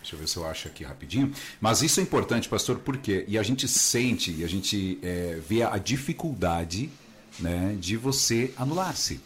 Deixa 0.00 0.14
eu 0.14 0.18
ver 0.20 0.28
se 0.28 0.36
eu 0.36 0.46
acho 0.46 0.68
aqui 0.68 0.84
rapidinho. 0.84 1.32
Mas 1.60 1.82
isso 1.82 1.98
é 1.98 2.02
importante, 2.02 2.48
pastor, 2.48 2.78
por 2.78 2.96
quê? 2.96 3.24
E 3.26 3.36
a 3.36 3.42
gente 3.42 3.66
sente, 3.66 4.30
e 4.30 4.44
a 4.44 4.48
gente 4.48 5.00
é, 5.02 5.40
vê 5.44 5.64
a 5.64 5.76
dificuldade 5.78 6.90
né, 7.40 7.76
de 7.80 7.96
você 7.96 8.54
anular-se. 8.56 9.20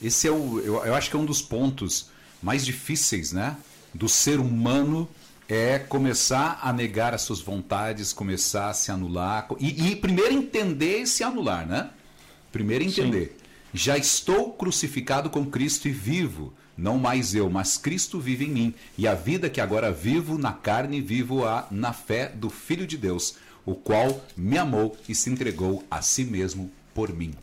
Esse 0.00 0.28
é 0.28 0.30
o. 0.30 0.60
Eu, 0.60 0.84
eu 0.84 0.94
acho 0.94 1.10
que 1.10 1.16
é 1.16 1.18
um 1.18 1.24
dos 1.24 1.42
pontos 1.42 2.10
mais 2.40 2.64
difíceis, 2.64 3.32
né? 3.32 3.56
Do 3.92 4.08
ser 4.08 4.38
humano 4.38 5.08
é 5.48 5.80
começar 5.80 6.60
a 6.62 6.72
negar 6.72 7.12
as 7.12 7.22
suas 7.22 7.40
vontades, 7.40 8.12
começar 8.12 8.68
a 8.68 8.74
se 8.74 8.92
anular. 8.92 9.48
E, 9.58 9.90
e 9.90 9.96
primeiro 9.96 10.32
entender 10.32 11.00
e 11.00 11.06
se 11.08 11.24
anular, 11.24 11.66
né? 11.66 11.90
Primeiro 12.52 12.84
entender. 12.84 13.36
Sim. 13.36 13.47
Já 13.72 13.96
estou 13.98 14.52
crucificado 14.52 15.28
com 15.28 15.44
Cristo 15.46 15.88
e 15.88 15.92
vivo. 15.92 16.54
Não 16.76 16.96
mais 16.96 17.34
eu, 17.34 17.50
mas 17.50 17.76
Cristo 17.76 18.20
vive 18.20 18.46
em 18.46 18.50
mim. 18.50 18.74
E 18.96 19.06
a 19.06 19.14
vida 19.14 19.50
que 19.50 19.60
agora 19.60 19.90
vivo 19.90 20.38
na 20.38 20.52
carne, 20.52 21.00
vivo-a 21.00 21.66
na 21.70 21.92
fé 21.92 22.28
do 22.28 22.48
Filho 22.48 22.86
de 22.86 22.96
Deus, 22.96 23.36
o 23.66 23.74
qual 23.74 24.24
me 24.36 24.56
amou 24.56 24.96
e 25.08 25.14
se 25.14 25.28
entregou 25.28 25.84
a 25.90 26.00
si 26.00 26.24
mesmo 26.24 26.70
por 26.94 27.12
mim. 27.12 27.34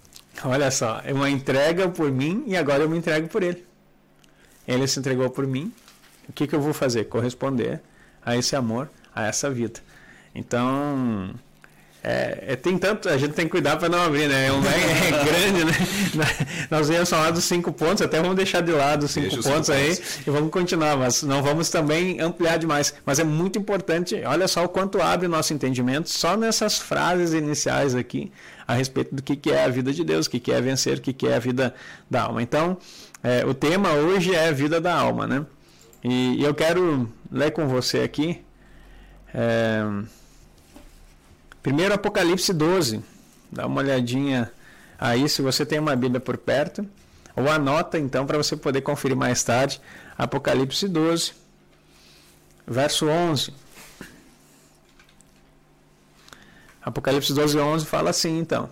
Olha 0.43 0.71
só, 0.71 1.01
é 1.03 1.13
uma 1.13 1.29
entrega 1.29 1.87
por 1.89 2.11
mim 2.11 2.43
e 2.47 2.57
agora 2.57 2.83
eu 2.83 2.89
me 2.89 2.97
entrego 2.97 3.27
por 3.27 3.43
ele. 3.43 3.65
Ele 4.67 4.87
se 4.87 4.99
entregou 4.99 5.29
por 5.29 5.45
mim. 5.45 5.71
O 6.27 6.33
que, 6.33 6.47
que 6.47 6.55
eu 6.55 6.61
vou 6.61 6.73
fazer? 6.73 7.05
Corresponder 7.05 7.81
a 8.25 8.35
esse 8.35 8.55
amor, 8.55 8.89
a 9.13 9.27
essa 9.27 9.49
vida. 9.49 9.79
Então, 10.33 11.33
é, 12.07 12.43
é, 12.49 12.55
tem 12.55 12.77
tanto, 12.77 13.09
a 13.09 13.17
gente 13.17 13.33
tem 13.33 13.45
que 13.45 13.51
cuidar 13.51 13.77
para 13.77 13.89
não 13.89 13.99
abrir, 13.99 14.27
né? 14.27 14.45
É, 14.45 14.51
um, 14.51 14.63
é, 14.63 15.07
é 15.07 15.09
grande, 15.25 15.65
né? 15.65 16.27
Nós 16.69 16.87
íamos 16.87 17.09
falar 17.09 17.31
dos 17.31 17.43
cinco 17.45 17.73
pontos, 17.73 18.03
até 18.03 18.21
vamos 18.21 18.35
deixar 18.35 18.61
de 18.61 18.71
lado 18.71 19.05
os 19.05 19.11
cinco 19.11 19.29
Deixa 19.29 19.49
pontos 19.49 19.71
aí 19.71 19.97
e 20.19 20.29
vamos 20.29 20.51
continuar, 20.51 20.95
mas 20.97 21.23
não 21.23 21.41
vamos 21.41 21.67
também 21.71 22.21
ampliar 22.21 22.59
demais. 22.59 22.93
Mas 23.03 23.17
é 23.17 23.23
muito 23.23 23.57
importante, 23.57 24.21
olha 24.23 24.47
só 24.47 24.63
o 24.63 24.69
quanto 24.69 25.01
abre 25.01 25.25
o 25.25 25.29
nosso 25.29 25.51
entendimento 25.51 26.07
só 26.07 26.37
nessas 26.37 26.77
frases 26.77 27.33
iniciais 27.33 27.95
aqui 27.95 28.31
a 28.67 28.75
respeito 28.75 29.15
do 29.15 29.23
que, 29.23 29.35
que 29.35 29.51
é 29.51 29.63
a 29.63 29.69
vida 29.69 29.91
de 29.91 30.03
Deus, 30.03 30.27
o 30.27 30.29
que, 30.29 30.39
que 30.39 30.51
é 30.51 30.61
vencer, 30.61 30.99
o 30.99 31.01
que, 31.01 31.11
que 31.11 31.27
é 31.27 31.35
a 31.37 31.39
vida 31.39 31.73
da 32.07 32.21
alma. 32.21 32.39
Então, 32.39 32.77
é, 33.23 33.43
o 33.43 33.53
tema 33.55 33.93
hoje 33.93 34.35
é 34.35 34.49
a 34.49 34.51
vida 34.51 34.79
da 34.79 34.93
alma, 34.93 35.25
né? 35.25 35.43
E, 36.03 36.35
e 36.39 36.43
eu 36.43 36.53
quero 36.53 37.11
ler 37.31 37.49
com 37.49 37.67
você 37.67 38.01
aqui. 38.01 38.43
É, 39.33 39.83
primeiro 41.65 41.95
Apocalipse 41.95 42.53
12. 42.53 43.01
Dá 43.51 43.65
uma 43.65 43.81
olhadinha 43.81 44.51
aí 44.99 45.27
se 45.27 45.41
você 45.41 45.65
tem 45.65 45.79
uma 45.79 45.95
Bíblia 45.95 46.19
por 46.19 46.37
perto. 46.37 46.87
Ou 47.35 47.49
anota 47.49 47.97
então 47.97 48.23
para 48.23 48.37
você 48.37 48.55
poder 48.55 48.81
conferir 48.81 49.17
mais 49.17 49.43
tarde. 49.43 49.81
Apocalipse 50.15 50.87
12, 50.87 51.33
verso 52.67 53.07
11. 53.07 53.51
Apocalipse 56.83 57.33
12, 57.33 57.57
11 57.57 57.85
fala 57.87 58.11
assim 58.11 58.37
então. 58.37 58.69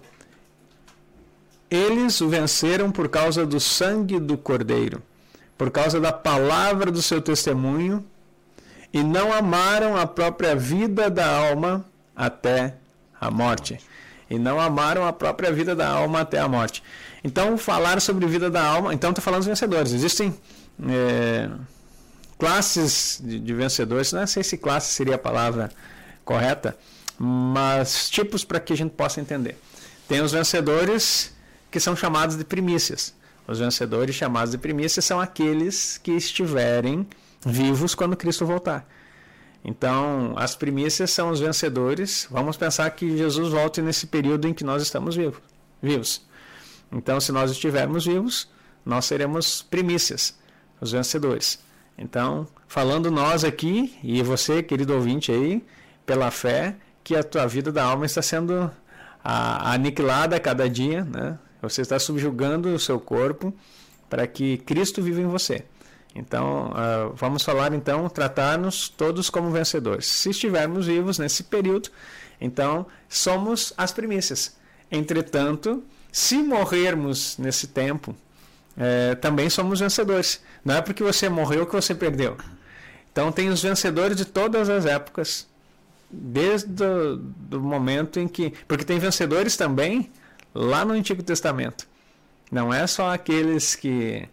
Eles 1.71 2.21
o 2.21 2.29
venceram 2.29 2.91
por 2.91 3.09
causa 3.09 3.43
do 3.43 3.59
sangue 3.59 4.19
do 4.19 4.37
Cordeiro, 4.37 5.01
por 5.57 5.71
causa 5.71 5.99
da 5.99 6.13
palavra 6.13 6.91
do 6.91 7.01
seu 7.01 7.19
testemunho, 7.19 8.05
e 8.93 9.01
não 9.01 9.33
amaram 9.33 9.97
a 9.97 10.05
própria 10.05 10.55
vida 10.55 11.09
da 11.09 11.27
alma 11.27 11.83
até 12.15 12.75
a 13.27 13.31
morte. 13.31 13.79
E 14.29 14.39
não 14.39 14.59
amaram 14.59 15.05
a 15.05 15.13
própria 15.13 15.51
vida 15.51 15.75
da 15.75 15.87
alma 15.87 16.21
até 16.21 16.39
a 16.39 16.47
morte. 16.47 16.83
Então, 17.23 17.57
falar 17.57 18.01
sobre 18.01 18.25
vida 18.25 18.49
da 18.49 18.63
alma. 18.63 18.93
Então, 18.93 19.11
estou 19.11 19.23
falando 19.23 19.39
dos 19.39 19.47
vencedores. 19.47 19.93
Existem 19.93 20.33
é, 20.87 21.49
classes 22.37 23.21
de, 23.23 23.39
de 23.39 23.53
vencedores. 23.53 24.11
Não 24.11 24.25
sei 24.25 24.43
se 24.43 24.57
classe 24.57 24.93
seria 24.93 25.15
a 25.15 25.19
palavra 25.19 25.71
correta 26.25 26.77
mas 27.17 28.09
tipos 28.09 28.43
para 28.43 28.59
que 28.59 28.73
a 28.73 28.77
gente 28.77 28.91
possa 28.91 29.21
entender. 29.21 29.57
Tem 30.07 30.21
os 30.21 30.31
vencedores 30.31 31.33
que 31.71 31.79
são 31.79 31.95
chamados 31.95 32.35
de 32.35 32.43
primícias. 32.43 33.13
Os 33.47 33.59
vencedores 33.59 34.15
chamados 34.15 34.51
de 34.51 34.57
primícias 34.57 35.05
são 35.05 35.19
aqueles 35.19 35.97
que 35.97 36.11
estiverem 36.11 37.07
vivos 37.45 37.93
quando 37.93 38.15
Cristo 38.15 38.45
voltar. 38.45 38.87
Então, 39.63 40.33
as 40.35 40.55
primícias 40.55 41.11
são 41.11 41.29
os 41.29 41.39
vencedores. 41.39 42.27
Vamos 42.29 42.57
pensar 42.57 42.89
que 42.91 43.17
Jesus 43.17 43.49
volte 43.49 43.81
nesse 43.81 44.07
período 44.07 44.47
em 44.47 44.53
que 44.53 44.63
nós 44.63 44.81
estamos 44.81 45.15
vivos. 45.15 45.39
vivos. 45.81 46.21
Então, 46.91 47.19
se 47.19 47.31
nós 47.31 47.49
estivermos 47.49 48.05
vivos, 48.05 48.49
nós 48.85 49.05
seremos 49.05 49.61
primícias, 49.61 50.37
os 50.81 50.91
vencedores. 50.91 51.59
Então, 51.97 52.45
falando 52.67 53.09
nós 53.09 53.43
aqui, 53.43 53.97
e 54.03 54.21
você, 54.21 54.61
querido 54.61 54.93
ouvinte 54.93 55.31
aí, 55.31 55.63
pela 56.05 56.29
fé, 56.29 56.75
que 57.03 57.15
a 57.15 57.23
tua 57.23 57.47
vida 57.47 57.71
da 57.71 57.83
alma 57.83 58.05
está 58.05 58.21
sendo 58.21 58.69
aniquilada 59.23 60.35
a 60.35 60.39
cada 60.39 60.69
dia, 60.69 61.05
né? 61.05 61.39
Você 61.61 61.81
está 61.81 61.97
subjugando 61.97 62.73
o 62.73 62.79
seu 62.79 62.99
corpo 62.99 63.53
para 64.09 64.27
que 64.27 64.57
Cristo 64.57 65.01
viva 65.01 65.21
em 65.21 65.27
você. 65.27 65.65
Então, 66.15 66.71
uh, 66.71 67.13
vamos 67.15 67.43
falar 67.43 67.73
então, 67.73 68.07
tratar-nos 68.07 68.87
todos 68.87 69.29
como 69.29 69.49
vencedores. 69.49 70.05
Se 70.05 70.29
estivermos 70.29 70.85
vivos 70.85 71.17
nesse 71.17 71.43
período, 71.43 71.89
então 72.39 72.85
somos 73.09 73.73
as 73.77 73.91
primícias. 73.91 74.55
Entretanto, 74.91 75.83
se 76.11 76.37
morrermos 76.37 77.37
nesse 77.39 77.67
tempo, 77.67 78.15
é, 78.77 79.15
também 79.15 79.49
somos 79.49 79.79
vencedores. 79.79 80.41
Não 80.63 80.75
é 80.75 80.81
porque 80.81 81.03
você 81.03 81.29
morreu 81.29 81.65
que 81.65 81.73
você 81.73 81.95
perdeu. 81.95 82.37
Então, 83.11 83.31
tem 83.31 83.49
os 83.49 83.61
vencedores 83.61 84.17
de 84.17 84.25
todas 84.25 84.69
as 84.69 84.85
épocas, 84.85 85.47
desde 86.09 86.83
o 86.83 87.17
do 87.17 87.59
momento 87.59 88.19
em 88.19 88.27
que. 88.27 88.53
Porque 88.67 88.83
tem 88.83 88.99
vencedores 88.99 89.55
também 89.57 90.11
lá 90.53 90.85
no 90.85 90.93
Antigo 90.93 91.23
Testamento. 91.23 91.87
Não 92.51 92.73
é 92.73 92.85
só 92.85 93.11
aqueles 93.11 93.75
que. 93.75 94.27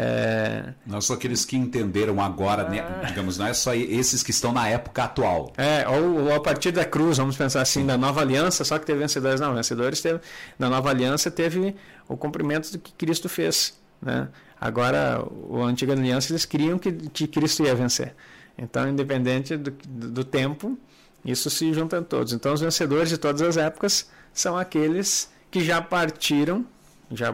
É... 0.00 0.74
Não 0.86 1.00
só 1.00 1.14
aqueles 1.14 1.44
que 1.44 1.56
entenderam 1.56 2.20
agora, 2.20 2.68
né? 2.68 2.84
digamos, 3.08 3.36
não 3.36 3.48
é 3.48 3.52
só 3.52 3.74
esses 3.74 4.22
que 4.22 4.30
estão 4.30 4.52
na 4.52 4.68
época 4.68 5.02
atual. 5.02 5.52
É, 5.56 5.88
ou, 5.88 6.26
ou, 6.26 6.34
a 6.36 6.40
partir 6.40 6.70
da 6.70 6.84
cruz, 6.84 7.18
vamos 7.18 7.36
pensar 7.36 7.62
assim, 7.62 7.84
da 7.84 7.98
nova 7.98 8.20
aliança, 8.20 8.62
só 8.62 8.78
que 8.78 8.86
teve 8.86 9.00
vencedores, 9.00 9.40
não, 9.40 9.52
vencedores 9.52 10.00
teve, 10.00 10.20
na 10.56 10.70
nova 10.70 10.88
aliança 10.88 11.32
teve 11.32 11.74
o 12.06 12.16
cumprimento 12.16 12.70
do 12.70 12.78
que 12.78 12.92
Cristo 12.92 13.28
fez, 13.28 13.76
né? 14.00 14.28
Agora, 14.60 15.20
a 15.20 15.64
antiga 15.64 15.94
aliança, 15.94 16.30
eles 16.30 16.44
criam 16.44 16.78
que, 16.78 16.92
que 16.92 17.26
Cristo 17.26 17.64
ia 17.64 17.74
vencer. 17.74 18.14
Então, 18.56 18.88
independente 18.88 19.56
do, 19.56 19.72
do 19.84 20.22
tempo, 20.22 20.78
isso 21.24 21.50
se 21.50 21.72
junta 21.72 21.98
a 21.98 22.02
todos. 22.02 22.32
Então, 22.32 22.54
os 22.54 22.60
vencedores 22.60 23.08
de 23.08 23.18
todas 23.18 23.42
as 23.42 23.56
épocas 23.56 24.08
são 24.32 24.56
aqueles 24.56 25.28
que 25.50 25.64
já 25.64 25.82
partiram, 25.82 26.64
já 27.10 27.32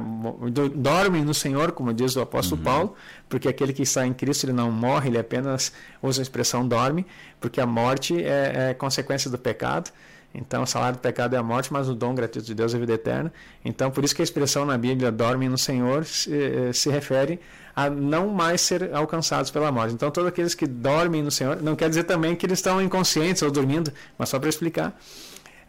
dormem 0.74 1.24
no 1.24 1.34
Senhor, 1.34 1.72
como 1.72 1.92
diz 1.92 2.16
o 2.16 2.20
apóstolo 2.20 2.58
uhum. 2.60 2.64
Paulo, 2.64 2.94
porque 3.28 3.48
aquele 3.48 3.72
que 3.72 3.82
está 3.82 4.06
em 4.06 4.12
Cristo 4.12 4.44
ele 4.44 4.52
não 4.52 4.70
morre, 4.70 5.08
ele 5.08 5.18
apenas 5.18 5.72
usa 6.02 6.20
a 6.20 6.22
expressão 6.22 6.66
dorme, 6.66 7.06
porque 7.40 7.60
a 7.60 7.66
morte 7.66 8.22
é, 8.22 8.70
é 8.70 8.74
consequência 8.74 9.30
do 9.30 9.38
pecado. 9.38 9.90
Então, 10.34 10.64
o 10.64 10.66
salário 10.66 10.96
do 10.96 11.00
pecado 11.00 11.34
é 11.36 11.38
a 11.38 11.42
morte, 11.44 11.72
mas 11.72 11.88
o 11.88 11.94
dom 11.94 12.12
gratuito 12.12 12.44
de 12.44 12.54
Deus 12.54 12.74
é 12.74 12.76
a 12.76 12.80
vida 12.80 12.92
eterna. 12.94 13.32
Então, 13.64 13.88
por 13.90 14.02
isso 14.02 14.14
que 14.16 14.20
a 14.20 14.24
expressão 14.24 14.66
na 14.66 14.76
Bíblia, 14.76 15.12
dorme 15.12 15.48
no 15.48 15.56
Senhor, 15.56 16.04
se, 16.04 16.34
eh, 16.34 16.72
se 16.72 16.90
refere 16.90 17.38
a 17.74 17.88
não 17.88 18.28
mais 18.28 18.60
ser 18.60 18.92
alcançados 18.92 19.52
pela 19.52 19.70
morte. 19.70 19.94
Então, 19.94 20.10
todos 20.10 20.28
aqueles 20.28 20.52
que 20.52 20.66
dormem 20.66 21.22
no 21.22 21.30
Senhor, 21.30 21.62
não 21.62 21.76
quer 21.76 21.88
dizer 21.88 22.02
também 22.02 22.34
que 22.34 22.44
eles 22.46 22.58
estão 22.58 22.82
inconscientes 22.82 23.42
ou 23.42 23.50
dormindo, 23.50 23.92
mas 24.18 24.28
só 24.28 24.40
para 24.40 24.48
explicar, 24.48 25.00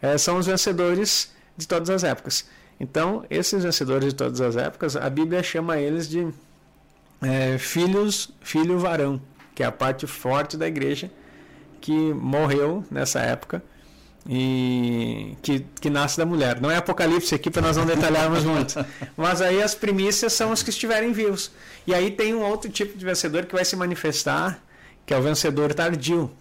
é, 0.01 0.17
são 0.17 0.37
os 0.37 0.47
vencedores 0.47 1.31
de 1.55 1.67
todas 1.67 1.89
as 1.91 2.03
épocas. 2.03 2.45
Então, 2.79 3.25
esses 3.29 3.63
vencedores 3.63 4.09
de 4.09 4.15
todas 4.15 4.41
as 4.41 4.57
épocas, 4.57 4.95
a 4.95 5.09
Bíblia 5.09 5.41
chama 5.41 5.77
eles 5.77 6.09
de 6.09 6.27
é, 7.21 7.57
filhos, 7.57 8.31
filho 8.41 8.77
varão, 8.77 9.21
que 9.53 9.63
é 9.63 9.65
a 9.65 9.71
parte 9.71 10.05
forte 10.05 10.57
da 10.57 10.67
igreja 10.67 11.09
que 11.79 12.13
morreu 12.13 12.83
nessa 12.89 13.19
época 13.19 13.63
e 14.27 15.37
que, 15.41 15.59
que 15.79 15.89
nasce 15.89 16.17
da 16.17 16.25
mulher. 16.25 16.59
Não 16.59 16.71
é 16.71 16.77
Apocalipse 16.77 17.35
aqui 17.35 17.51
para 17.51 17.61
nós 17.61 17.77
não 17.77 17.85
detalharmos 17.85 18.43
muito. 18.43 18.83
Mas 19.15 19.41
aí 19.41 19.61
as 19.61 19.75
primícias 19.75 20.33
são 20.33 20.51
os 20.51 20.63
que 20.63 20.71
estiverem 20.71 21.13
vivos. 21.13 21.51
E 21.85 21.93
aí 21.93 22.09
tem 22.09 22.33
um 22.33 22.41
outro 22.41 22.69
tipo 22.71 22.97
de 22.97 23.05
vencedor 23.05 23.45
que 23.45 23.53
vai 23.53 23.63
se 23.63 23.75
manifestar, 23.75 24.59
que 25.05 25.13
é 25.13 25.17
o 25.17 25.21
vencedor 25.21 25.73
tardio. 25.73 26.31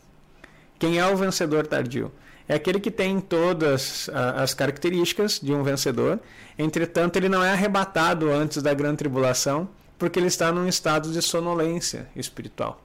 Quem 0.78 0.98
é 0.98 1.06
o 1.06 1.16
vencedor 1.16 1.66
tardio? 1.66 2.10
É 2.48 2.54
aquele 2.54 2.78
que 2.78 2.90
tem 2.90 3.20
todas 3.20 4.10
as 4.36 4.52
características 4.52 5.40
de 5.40 5.52
um 5.52 5.62
vencedor, 5.62 6.20
entretanto, 6.58 7.16
ele 7.16 7.28
não 7.28 7.42
é 7.42 7.50
arrebatado 7.50 8.30
antes 8.30 8.62
da 8.62 8.74
grande 8.74 8.98
tribulação, 8.98 9.68
porque 9.98 10.18
ele 10.18 10.26
está 10.26 10.52
num 10.52 10.68
estado 10.68 11.10
de 11.10 11.22
sonolência 11.22 12.06
espiritual. 12.14 12.82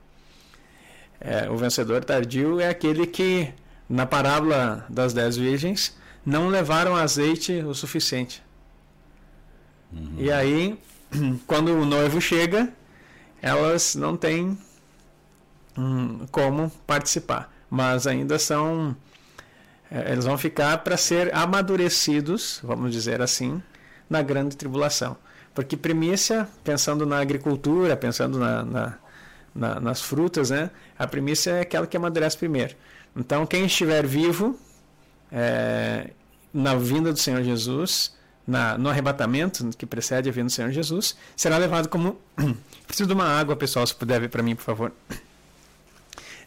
É, 1.20 1.50
o 1.50 1.58
vencedor 1.58 2.06
tardio 2.06 2.62
é 2.62 2.70
aquele 2.70 3.06
que 3.06 3.54
na 3.90 4.06
parábola 4.06 4.86
das 4.88 5.14
dez 5.14 5.36
virgens, 5.36 5.98
não 6.24 6.48
levaram 6.48 6.96
azeite 6.96 7.54
o 7.64 7.74
suficiente. 7.74 8.44
Uhum. 9.92 10.16
E 10.20 10.32
aí, 10.32 10.80
quando 11.48 11.70
o 11.70 11.84
noivo 11.84 12.22
chega, 12.22 12.72
elas 13.42 13.96
não 13.96 14.16
têm 14.16 14.56
hum, 15.76 16.28
como 16.32 16.70
participar, 16.86 17.52
mas 17.70 18.06
ainda 18.06 18.38
são. 18.38 18.96
É, 19.92 20.12
eles 20.12 20.26
vão 20.26 20.38
ficar 20.38 20.78
para 20.80 20.98
ser 20.98 21.34
amadurecidos, 21.34 22.60
vamos 22.64 22.92
dizer 22.92 23.22
assim, 23.22 23.62
na 24.10 24.22
grande 24.22 24.56
tribulação. 24.56 25.18
Porque 25.54 25.76
primícia, 25.76 26.48
pensando 26.64 27.06
na 27.06 27.20
agricultura, 27.20 27.98
pensando 27.98 28.38
na, 28.38 28.64
na 28.64 28.98
na, 29.54 29.80
nas 29.80 30.02
frutas, 30.02 30.50
né? 30.50 30.70
A 30.98 31.08
primícia 31.08 31.52
é 31.52 31.62
aquela 31.62 31.88
que 31.88 31.98
amadurece 31.98 32.38
primeiro. 32.38 32.76
Então, 33.16 33.46
quem 33.46 33.66
estiver 33.66 34.06
vivo 34.06 34.58
é, 35.32 36.12
na 36.54 36.76
vinda 36.76 37.12
do 37.12 37.20
Senhor 37.20 37.44
Jesus, 37.44 38.16
na, 38.48 38.78
no 38.78 38.90
arrebatamento 38.90 39.70
que 39.78 39.86
precede 39.86 40.30
a 40.30 40.32
vinda 40.32 40.46
do 40.46 40.52
Senhor 40.52 40.72
Jesus, 40.72 41.18
será 41.36 41.58
levado 41.58 41.90
como. 41.90 42.20
Preciso 42.88 43.08
de 43.08 43.14
uma 43.14 43.26
água, 43.26 43.56
pessoal, 43.56 43.86
se 43.86 43.94
puder 43.94 44.20
ver 44.20 44.30
para 44.30 44.42
mim, 44.42 44.56
por 44.56 44.64
favor. 44.64 44.92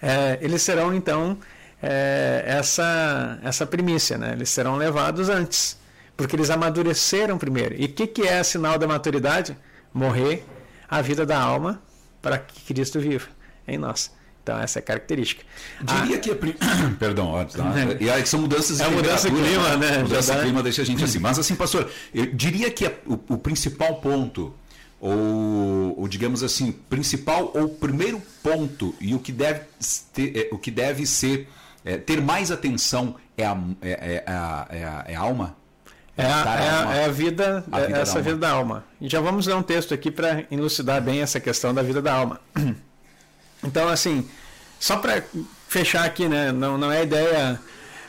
É, 0.00 0.38
eles 0.40 0.62
serão, 0.62 0.92
então, 0.92 1.38
é, 1.82 2.44
essa, 2.46 3.38
essa 3.42 3.66
primícia, 3.66 4.16
né? 4.16 4.32
Eles 4.32 4.50
serão 4.50 4.76
levados 4.76 5.28
antes, 5.28 5.76
porque 6.16 6.36
eles 6.36 6.48
amadureceram 6.48 7.36
primeiro. 7.36 7.74
E 7.76 7.86
o 7.86 7.88
que, 7.88 8.06
que 8.06 8.22
é 8.22 8.42
sinal 8.42 8.78
da 8.78 8.86
maturidade? 8.86 9.56
Morrer 9.92 10.44
a 10.88 11.02
vida 11.02 11.26
da 11.26 11.38
alma 11.38 11.82
para 12.22 12.38
que 12.38 12.60
Cristo 12.62 13.00
viva 13.00 13.26
em 13.66 13.76
nós. 13.76 14.10
Então, 14.42 14.58
essa 14.58 14.78
é 14.78 14.80
a 14.80 14.82
característica. 14.82 15.44
Diria 15.80 16.16
ah, 16.16 16.18
que. 16.18 16.30
A 16.30 16.36
prim... 16.36 16.54
Perdão, 16.98 17.36
antes. 17.36 17.54
Tá? 17.54 17.72
E 18.00 18.10
aí 18.10 18.26
são 18.26 18.40
mudanças 18.40 18.78
de 18.78 18.82
é 18.82 18.88
mudança 18.88 19.30
de 19.30 19.36
clima, 19.36 19.76
né? 19.76 19.98
Mudança 20.02 20.34
de 20.34 20.40
clima 20.42 20.62
deixa 20.62 20.82
a 20.82 20.84
gente 20.84 21.04
assim. 21.04 21.18
Mas, 21.20 21.38
assim, 21.38 21.54
pastor, 21.54 21.88
eu 22.12 22.26
diria 22.26 22.70
que 22.70 22.84
o, 23.06 23.20
o 23.28 23.38
principal 23.38 23.96
ponto, 23.96 24.52
ou, 25.00 26.00
ou, 26.00 26.08
digamos 26.08 26.42
assim, 26.42 26.72
principal 26.72 27.52
ou 27.54 27.68
primeiro 27.68 28.20
ponto, 28.42 28.94
e 29.00 29.14
o 29.14 29.20
que 29.20 29.30
deve, 29.30 29.60
ter, 30.12 30.36
é, 30.36 30.48
o 30.50 30.58
que 30.58 30.72
deve 30.72 31.06
ser, 31.06 31.48
é, 31.84 31.96
ter 31.96 32.20
mais 32.20 32.50
atenção 32.50 33.16
é 33.36 33.44
a, 33.44 33.56
é, 33.80 33.90
é, 33.90 34.24
é 34.26 34.32
a, 34.32 34.66
é 34.70 34.84
a, 34.84 35.04
é 35.08 35.14
a 35.14 35.20
alma? 35.20 35.56
É 36.16 36.26
a, 36.26 36.38
alma, 36.80 36.94
é 36.94 37.04
a, 37.06 37.08
vida, 37.08 37.64
vida 37.66 37.98
essa 37.98 38.16
da 38.16 38.20
vida 38.20 38.36
da 38.36 38.50
alma. 38.50 38.84
E 39.00 39.08
já 39.08 39.20
vamos 39.20 39.46
ler 39.46 39.54
um 39.54 39.62
texto 39.62 39.94
aqui 39.94 40.10
para 40.10 40.44
elucidar 40.50 41.00
bem 41.00 41.22
essa 41.22 41.40
questão 41.40 41.72
da 41.72 41.82
vida 41.82 42.02
da 42.02 42.12
alma. 42.12 42.40
Então, 43.64 43.88
assim, 43.88 44.28
só 44.80 44.96
para 44.96 45.22
fechar 45.68 46.04
aqui, 46.04 46.28
né? 46.28 46.50
Não, 46.50 46.76
não 46.76 46.90
é 46.90 47.04
ideia, 47.04 47.60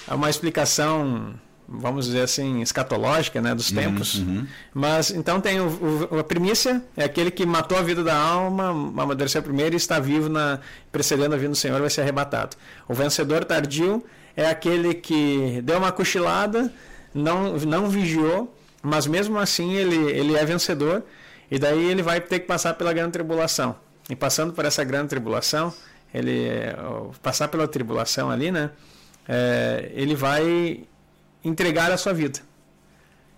é 0.07 0.13
uma 0.15 0.27
explicação, 0.27 1.35
vamos 1.73 2.05
dizer 2.05 2.21
assim, 2.21 2.61
escatológica, 2.61 3.41
né? 3.41 3.55
Dos 3.55 3.71
uhum, 3.71 3.75
tempos. 3.75 4.15
Uhum. 4.15 4.45
Mas, 4.73 5.09
então, 5.09 5.41
tem 5.41 5.59
o, 5.59 6.07
o, 6.11 6.19
a 6.19 6.23
primícia, 6.23 6.83
é 6.95 7.03
aquele 7.03 7.31
que 7.31 7.45
matou 7.45 7.77
a 7.77 7.81
vida 7.81 8.03
da 8.03 8.15
alma, 8.15 8.69
amadureceu 8.69 9.41
primeiro 9.41 9.75
e 9.75 9.77
está 9.77 9.99
vivo, 9.99 10.29
na, 10.29 10.59
precedendo 10.91 11.33
a 11.33 11.37
vida 11.37 11.49
do 11.49 11.55
Senhor, 11.55 11.79
vai 11.79 11.89
ser 11.89 12.01
arrebatado. 12.01 12.55
O 12.87 12.93
vencedor 12.93 13.43
tardio 13.43 14.03
é 14.35 14.45
aquele 14.45 14.93
que 14.93 15.61
deu 15.63 15.79
uma 15.79 15.91
cochilada, 15.91 16.71
não, 17.13 17.57
não 17.57 17.89
vigiou, 17.89 18.55
mas 18.81 19.07
mesmo 19.07 19.39
assim 19.39 19.73
ele, 19.73 19.95
ele 20.11 20.35
é 20.35 20.45
vencedor, 20.45 21.03
e 21.49 21.57
daí 21.57 21.83
ele 21.83 22.01
vai 22.01 22.21
ter 22.21 22.39
que 22.39 22.45
passar 22.45 22.73
pela 22.75 22.93
grande 22.93 23.11
tribulação. 23.11 23.75
E 24.09 24.15
passando 24.15 24.53
por 24.53 24.65
essa 24.65 24.83
grande 24.83 25.07
tribulação, 25.07 25.73
ele 26.13 26.47
passar 27.21 27.47
pela 27.47 27.67
tribulação 27.67 28.29
ali, 28.29 28.51
né? 28.51 28.69
É, 29.27 29.89
ele 29.93 30.15
vai 30.15 30.83
entregar 31.43 31.91
a 31.91 31.97
sua 31.97 32.13
vida. 32.13 32.39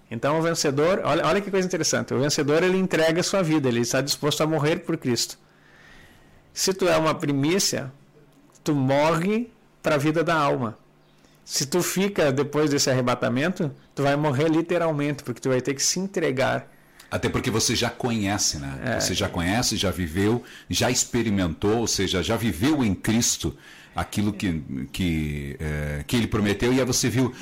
Então 0.09 0.39
o 0.39 0.41
vencedor, 0.41 1.01
olha, 1.03 1.25
olha 1.25 1.41
que 1.41 1.49
coisa 1.49 1.67
interessante. 1.67 2.13
O 2.13 2.19
vencedor 2.19 2.63
ele 2.63 2.77
entrega 2.77 3.21
a 3.21 3.23
sua 3.23 3.41
vida, 3.41 3.67
ele 3.67 3.81
está 3.81 4.01
disposto 4.01 4.41
a 4.41 4.47
morrer 4.47 4.77
por 4.77 4.97
Cristo. 4.97 5.37
Se 6.53 6.73
tu 6.73 6.87
é 6.87 6.95
uma 6.95 7.15
primícia, 7.15 7.91
tu 8.63 8.73
morre 8.75 9.51
para 9.81 9.95
a 9.95 9.97
vida 9.97 10.23
da 10.23 10.35
alma. 10.35 10.77
Se 11.43 11.65
tu 11.65 11.81
fica 11.81 12.31
depois 12.31 12.69
desse 12.69 12.89
arrebatamento, 12.89 13.71
tu 13.93 14.03
vai 14.03 14.15
morrer 14.15 14.49
literalmente, 14.49 15.23
porque 15.23 15.41
tu 15.41 15.49
vai 15.49 15.61
ter 15.61 15.73
que 15.73 15.83
se 15.83 15.99
entregar 15.99 16.67
até 17.09 17.29
porque 17.29 17.49
você 17.49 17.75
já 17.75 17.89
conhece, 17.89 18.57
né? 18.57 18.77
É. 18.83 18.99
Você 18.99 19.13
já 19.13 19.29
conhece, 19.29 19.77
já 19.77 19.91
viveu, 19.91 20.43
já 20.69 20.89
experimentou, 20.89 21.77
ou 21.77 21.87
seja, 21.87 22.21
já 22.21 22.35
viveu 22.35 22.83
em 22.83 22.93
Cristo 22.93 23.55
aquilo 23.95 24.33
que, 24.33 24.61
que, 24.91 25.55
é, 25.59 26.03
que 26.05 26.15
ele 26.15 26.27
prometeu 26.27 26.73
e 26.73 26.79
aí 26.79 26.85
você 26.85 27.09
viu. 27.09 27.33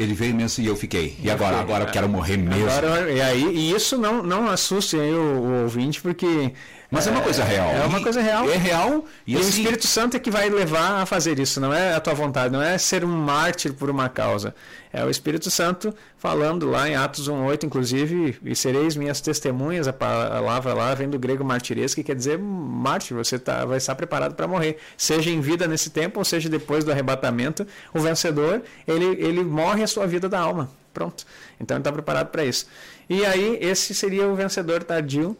Ele 0.00 0.14
veio 0.14 0.34
mesmo 0.34 0.64
e 0.64 0.66
eu 0.66 0.74
fiquei. 0.74 1.14
E 1.22 1.30
agora? 1.30 1.60
Agora 1.60 1.84
eu 1.84 1.90
quero 1.90 2.08
morrer 2.08 2.38
mesmo. 2.38 2.70
Agora, 2.70 3.12
e, 3.12 3.20
aí, 3.20 3.44
e 3.44 3.70
isso 3.70 3.98
não, 3.98 4.22
não 4.22 4.48
assuste 4.48 4.96
o, 4.96 5.00
o 5.00 5.62
ouvinte, 5.64 6.00
porque 6.00 6.52
mas 6.90 7.06
é, 7.06 7.10
é 7.10 7.12
uma 7.12 7.22
coisa 7.22 7.44
real. 7.44 7.70
É 7.70 7.86
uma 7.86 8.02
coisa 8.02 8.20
real. 8.20 8.50
É 8.50 8.56
real. 8.56 9.04
E, 9.26 9.34
e 9.34 9.36
assim... 9.36 9.46
o 9.46 9.48
Espírito 9.48 9.86
Santo 9.86 10.16
é 10.16 10.20
que 10.20 10.30
vai 10.30 10.48
levar 10.48 11.00
a 11.00 11.06
fazer 11.06 11.38
isso, 11.38 11.60
não 11.60 11.72
é 11.72 11.94
a 11.94 12.00
tua 12.00 12.14
vontade, 12.14 12.52
não 12.52 12.60
é 12.60 12.76
ser 12.78 13.04
um 13.04 13.08
mártir 13.08 13.72
por 13.72 13.88
uma 13.88 14.08
causa. 14.08 14.54
É 14.92 15.04
o 15.04 15.08
Espírito 15.10 15.50
Santo 15.50 15.94
falando 16.18 16.68
lá 16.68 16.88
em 16.88 16.96
Atos 16.96 17.28
1,8, 17.28 17.64
inclusive, 17.64 18.36
e 18.44 18.56
sereis 18.56 18.96
minhas 18.96 19.20
testemunhas, 19.20 19.86
a 19.86 19.92
palavra 19.92 20.74
lá 20.74 20.92
vem 20.94 21.08
do 21.08 21.16
grego 21.16 21.44
martires, 21.44 21.94
que 21.94 22.02
quer 22.02 22.16
dizer 22.16 22.38
mártir, 22.38 23.16
você 23.16 23.38
tá, 23.38 23.64
vai 23.64 23.78
estar 23.78 23.94
preparado 23.94 24.34
para 24.34 24.48
morrer. 24.48 24.78
Seja 24.96 25.30
em 25.30 25.40
vida 25.40 25.68
nesse 25.68 25.90
tempo, 25.90 26.18
ou 26.18 26.24
seja 26.24 26.48
depois 26.48 26.82
do 26.82 26.90
arrebatamento, 26.90 27.64
o 27.94 28.00
vencedor, 28.00 28.62
ele, 28.86 29.04
ele 29.04 29.44
morre 29.44 29.84
a 29.84 29.86
sua 29.86 30.08
vida 30.08 30.28
da 30.28 30.40
alma. 30.40 30.68
Pronto. 30.92 31.24
Então 31.60 31.76
ele 31.76 31.82
está 31.82 31.92
preparado 31.92 32.28
para 32.28 32.44
isso. 32.44 32.66
E 33.08 33.24
aí, 33.24 33.58
esse 33.60 33.94
seria 33.94 34.26
o 34.26 34.34
vencedor 34.34 34.82
tardio 34.82 35.36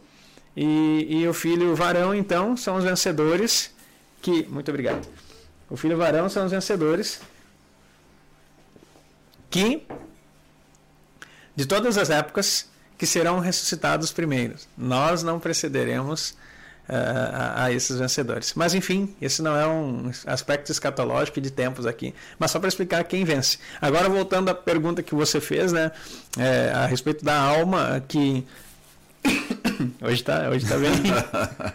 e, 0.55 1.07
e 1.09 1.27
o 1.27 1.33
filho 1.33 1.75
varão, 1.75 2.13
então, 2.13 2.57
são 2.57 2.75
os 2.75 2.83
vencedores 2.83 3.71
que. 4.21 4.45
Muito 4.49 4.69
obrigado. 4.69 5.07
O 5.69 5.77
filho 5.77 5.97
varão 5.97 6.27
são 6.29 6.45
os 6.45 6.51
vencedores 6.51 7.21
que, 9.49 9.85
de 11.55 11.65
todas 11.65 11.97
as 11.97 12.09
épocas, 12.09 12.69
que 12.97 13.05
serão 13.05 13.39
ressuscitados 13.39 14.11
primeiros. 14.11 14.67
Nós 14.77 15.23
não 15.23 15.39
precederemos 15.39 16.31
uh, 16.89 16.93
a, 17.33 17.63
a, 17.65 17.71
esses 17.71 17.97
vencedores. 17.97 18.53
Mas, 18.53 18.73
enfim, 18.73 19.15
esse 19.21 19.41
não 19.41 19.55
é 19.55 19.65
um 19.65 20.11
aspecto 20.25 20.71
escatológico 20.71 21.39
de 21.39 21.49
tempos 21.49 21.85
aqui, 21.85 22.13
mas 22.37 22.51
só 22.51 22.59
para 22.59 22.67
explicar 22.67 23.03
quem 23.05 23.23
vence. 23.23 23.57
Agora, 23.81 24.09
voltando 24.09 24.49
à 24.49 24.53
pergunta 24.53 25.01
que 25.01 25.15
você 25.15 25.39
fez, 25.39 25.71
né, 25.71 25.91
é, 26.37 26.71
a 26.73 26.85
respeito 26.85 27.23
da 27.23 27.39
alma 27.39 28.03
que 28.07 28.45
hoje 30.01 30.15
está 30.15 30.49
hoje 30.49 30.65
tá 30.65 30.77
bem. 30.77 30.91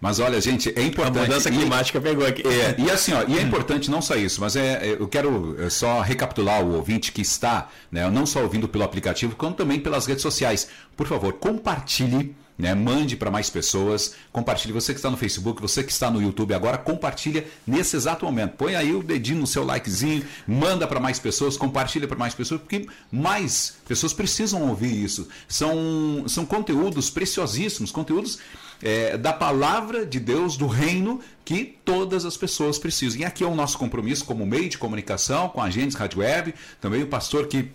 Mas 0.00 0.18
olha, 0.18 0.38
gente, 0.38 0.70
é 0.76 0.82
importante. 0.82 1.18
A 1.18 1.22
mudança 1.22 1.50
climática 1.50 1.98
e, 1.98 2.00
pegou 2.02 2.26
aqui. 2.26 2.42
É, 2.46 2.74
e 2.78 2.90
assim, 2.90 3.14
ó, 3.14 3.24
e 3.26 3.38
é 3.38 3.40
importante 3.40 3.90
não 3.90 4.02
só 4.02 4.14
isso, 4.14 4.38
mas 4.38 4.54
é, 4.54 4.88
é 4.88 4.92
eu 5.00 5.08
quero 5.08 5.56
é, 5.58 5.70
só 5.70 6.02
recapitular 6.02 6.62
o 6.62 6.74
ouvinte 6.74 7.10
que 7.10 7.22
está, 7.22 7.70
né, 7.90 8.06
não 8.10 8.26
só 8.26 8.42
ouvindo 8.42 8.68
pelo 8.68 8.84
aplicativo, 8.84 9.34
como 9.34 9.54
também 9.54 9.80
pelas 9.80 10.04
redes 10.04 10.20
sociais. 10.20 10.68
Por 10.94 11.06
favor, 11.06 11.32
compartilhe 11.32 12.36
né? 12.58 12.74
Mande 12.74 13.16
para 13.16 13.30
mais 13.30 13.50
pessoas, 13.50 14.14
compartilhe. 14.32 14.72
Você 14.72 14.92
que 14.92 14.98
está 14.98 15.10
no 15.10 15.16
Facebook, 15.16 15.60
você 15.60 15.82
que 15.82 15.92
está 15.92 16.10
no 16.10 16.22
YouTube 16.22 16.54
agora, 16.54 16.78
compartilha 16.78 17.46
nesse 17.66 17.96
exato 17.96 18.24
momento. 18.24 18.52
Põe 18.56 18.76
aí 18.76 18.94
o 18.94 19.02
dedinho 19.02 19.40
no 19.40 19.46
seu 19.46 19.64
likezinho, 19.64 20.24
manda 20.46 20.86
para 20.86 21.00
mais 21.00 21.18
pessoas, 21.18 21.56
compartilha 21.56 22.06
para 22.06 22.18
mais 22.18 22.34
pessoas, 22.34 22.60
porque 22.60 22.86
mais 23.10 23.76
pessoas 23.86 24.12
precisam 24.12 24.68
ouvir 24.68 25.04
isso. 25.04 25.28
São, 25.48 26.24
são 26.26 26.46
conteúdos 26.46 27.10
preciosíssimos, 27.10 27.90
conteúdos 27.90 28.38
é, 28.82 29.16
da 29.16 29.32
palavra 29.32 30.04
de 30.04 30.20
Deus, 30.20 30.56
do 30.56 30.66
reino, 30.66 31.20
que 31.44 31.78
todas 31.84 32.24
as 32.24 32.36
pessoas 32.36 32.78
precisam. 32.78 33.20
E 33.20 33.24
aqui 33.24 33.42
é 33.42 33.46
o 33.46 33.54
nosso 33.54 33.78
compromisso 33.78 34.24
como 34.24 34.46
meio 34.46 34.68
de 34.68 34.78
comunicação, 34.78 35.48
com 35.48 35.62
Agentes 35.62 35.96
Rádio 35.96 36.20
Web, 36.20 36.54
também 36.80 37.02
o 37.02 37.06
pastor 37.06 37.46
que 37.46 37.70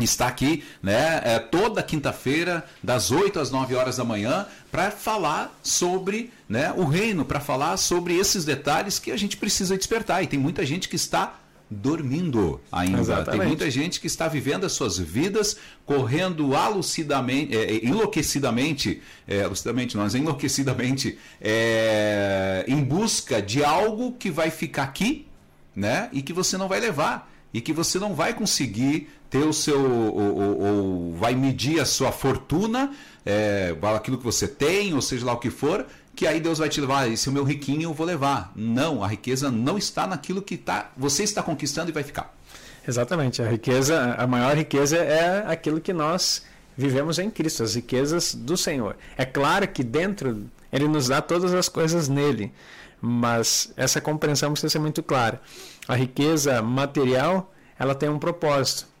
está 0.00 0.26
aqui 0.26 0.64
né, 0.82 1.20
é, 1.24 1.38
toda 1.38 1.82
quinta-feira, 1.82 2.64
das 2.82 3.10
8 3.10 3.38
às 3.38 3.50
9 3.50 3.74
horas 3.74 3.96
da 3.96 4.04
manhã, 4.04 4.46
para 4.70 4.90
falar 4.90 5.58
sobre 5.62 6.30
né, 6.48 6.72
o 6.76 6.84
reino, 6.84 7.24
para 7.24 7.40
falar 7.40 7.76
sobre 7.76 8.16
esses 8.16 8.44
detalhes 8.44 8.98
que 8.98 9.10
a 9.10 9.16
gente 9.16 9.36
precisa 9.36 9.76
despertar. 9.76 10.22
E 10.22 10.26
tem 10.26 10.38
muita 10.38 10.64
gente 10.64 10.88
que 10.88 10.96
está 10.96 11.38
dormindo 11.72 12.60
ainda. 12.70 13.00
Exatamente. 13.00 13.38
Tem 13.38 13.48
muita 13.48 13.70
gente 13.70 14.00
que 14.00 14.06
está 14.06 14.28
vivendo 14.28 14.64
as 14.64 14.72
suas 14.72 14.98
vidas 14.98 15.56
correndo 15.86 16.54
alucidamente, 16.54 17.56
é, 17.56 17.76
é 17.76 17.84
enlouquecidamente, 17.84 19.02
é, 19.26 19.42
alucidamente 19.42 19.96
não, 19.96 20.04
mas 20.04 20.14
enlouquecidamente, 20.14 21.18
é, 21.40 22.64
em 22.68 22.82
busca 22.82 23.40
de 23.40 23.64
algo 23.64 24.12
que 24.12 24.30
vai 24.30 24.50
ficar 24.50 24.84
aqui, 24.84 25.26
né? 25.74 26.10
E 26.12 26.20
que 26.20 26.32
você 26.32 26.58
não 26.58 26.68
vai 26.68 26.80
levar 26.80 27.30
e 27.54 27.60
que 27.60 27.72
você 27.72 27.98
não 27.98 28.14
vai 28.14 28.34
conseguir 28.34 29.08
ter 29.32 29.46
o 29.46 29.52
seu 29.52 29.80
ou, 29.80 30.14
ou, 30.14 30.60
ou 30.60 31.14
vai 31.14 31.34
medir 31.34 31.80
a 31.80 31.86
sua 31.86 32.12
fortuna, 32.12 32.92
é, 33.24 33.74
aquilo 33.96 34.18
que 34.18 34.24
você 34.24 34.46
tem, 34.46 34.92
ou 34.92 35.00
seja 35.00 35.24
lá 35.24 35.32
o 35.32 35.38
que 35.38 35.48
for, 35.48 35.86
que 36.14 36.26
aí 36.26 36.38
Deus 36.38 36.58
vai 36.58 36.68
te 36.68 36.78
levar, 36.82 37.10
esse 37.10 37.26
é 37.26 37.30
o 37.30 37.32
meu 37.32 37.42
riquinho, 37.42 37.84
eu 37.84 37.94
vou 37.94 38.06
levar. 38.06 38.52
Não, 38.54 39.02
a 39.02 39.08
riqueza 39.08 39.50
não 39.50 39.78
está 39.78 40.06
naquilo 40.06 40.42
que 40.42 40.58
tá, 40.58 40.90
você 40.94 41.22
está 41.22 41.42
conquistando 41.42 41.90
e 41.90 41.94
vai 41.94 42.02
ficar. 42.02 42.36
Exatamente, 42.86 43.40
a 43.40 43.48
riqueza, 43.48 44.14
a 44.18 44.26
maior 44.26 44.54
riqueza 44.54 44.98
é 44.98 45.50
aquilo 45.50 45.80
que 45.80 45.94
nós 45.94 46.42
vivemos 46.76 47.18
em 47.18 47.30
Cristo, 47.30 47.62
as 47.62 47.74
riquezas 47.74 48.34
do 48.34 48.54
Senhor. 48.58 48.96
É 49.16 49.24
claro 49.24 49.66
que 49.66 49.82
dentro 49.82 50.44
ele 50.70 50.86
nos 50.86 51.08
dá 51.08 51.22
todas 51.22 51.54
as 51.54 51.70
coisas 51.70 52.06
nele, 52.06 52.52
mas 53.00 53.72
essa 53.78 53.98
compreensão 53.98 54.50
precisa 54.50 54.68
ser 54.68 54.78
muito 54.78 55.02
clara. 55.02 55.40
A 55.88 55.94
riqueza 55.94 56.60
material, 56.60 57.50
ela 57.78 57.94
tem 57.94 58.10
um 58.10 58.18
propósito: 58.18 58.91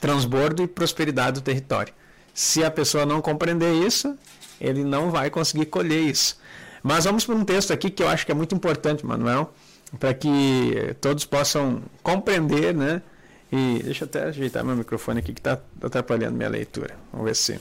transbordo 0.00 0.62
e 0.62 0.66
prosperidade 0.66 1.40
do 1.40 1.44
território. 1.44 1.92
Se 2.34 2.62
a 2.64 2.70
pessoa 2.70 3.06
não 3.06 3.20
compreender 3.20 3.72
isso, 3.74 4.16
ele 4.60 4.84
não 4.84 5.10
vai 5.10 5.30
conseguir 5.30 5.66
colher 5.66 6.00
isso. 6.00 6.38
Mas 6.82 7.04
vamos 7.04 7.24
para 7.24 7.34
um 7.34 7.44
texto 7.44 7.72
aqui 7.72 7.90
que 7.90 8.02
eu 8.02 8.08
acho 8.08 8.24
que 8.24 8.32
é 8.32 8.34
muito 8.34 8.54
importante, 8.54 9.04
Manuel, 9.04 9.52
para 9.98 10.14
que 10.14 10.94
todos 11.00 11.24
possam 11.24 11.82
compreender, 12.02 12.74
né? 12.74 13.02
E 13.50 13.80
deixa 13.82 14.04
eu 14.04 14.06
até 14.06 14.24
ajeitar 14.24 14.64
meu 14.64 14.76
microfone 14.76 15.20
aqui 15.20 15.32
que 15.32 15.40
está 15.40 15.58
atrapalhando 15.82 16.36
minha 16.36 16.48
leitura. 16.48 16.94
Vamos 17.12 17.26
ver 17.26 17.36
se. 17.36 17.60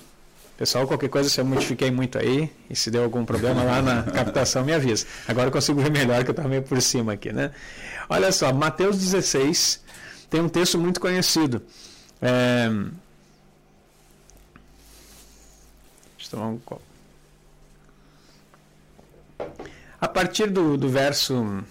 Pessoal, 0.57 0.87
qualquer 0.87 1.09
coisa, 1.09 1.29
se 1.29 1.39
eu 1.39 1.45
modifiquei 1.45 1.91
muito 1.91 2.17
aí, 2.17 2.49
e 2.69 2.75
se 2.75 2.89
deu 2.89 3.03
algum 3.03 3.25
problema 3.25 3.61
lá 3.63 3.81
na 3.81 4.03
captação, 4.13 4.63
me 4.63 4.73
avisa. 4.73 5.05
Agora 5.27 5.47
eu 5.47 5.51
consigo 5.51 5.81
ver 5.81 5.91
melhor 5.91 6.23
que 6.23 6.29
eu 6.29 6.31
estava 6.31 6.47
meio 6.47 6.61
por 6.61 6.81
cima 6.81 7.13
aqui, 7.13 7.33
né? 7.33 7.51
Olha 8.09 8.31
só, 8.31 8.53
Mateus 8.53 8.97
16 8.97 9.83
tem 10.29 10.39
um 10.41 10.47
texto 10.47 10.77
muito 10.77 10.99
conhecido. 10.99 11.61
É... 12.21 12.69
Deixa 16.17 16.27
eu 16.27 16.29
tomar 16.31 16.47
um 16.47 16.57
copo. 16.59 16.81
A 19.99 20.07
partir 20.07 20.49
do, 20.49 20.77
do 20.77 20.89
verso. 20.89 21.63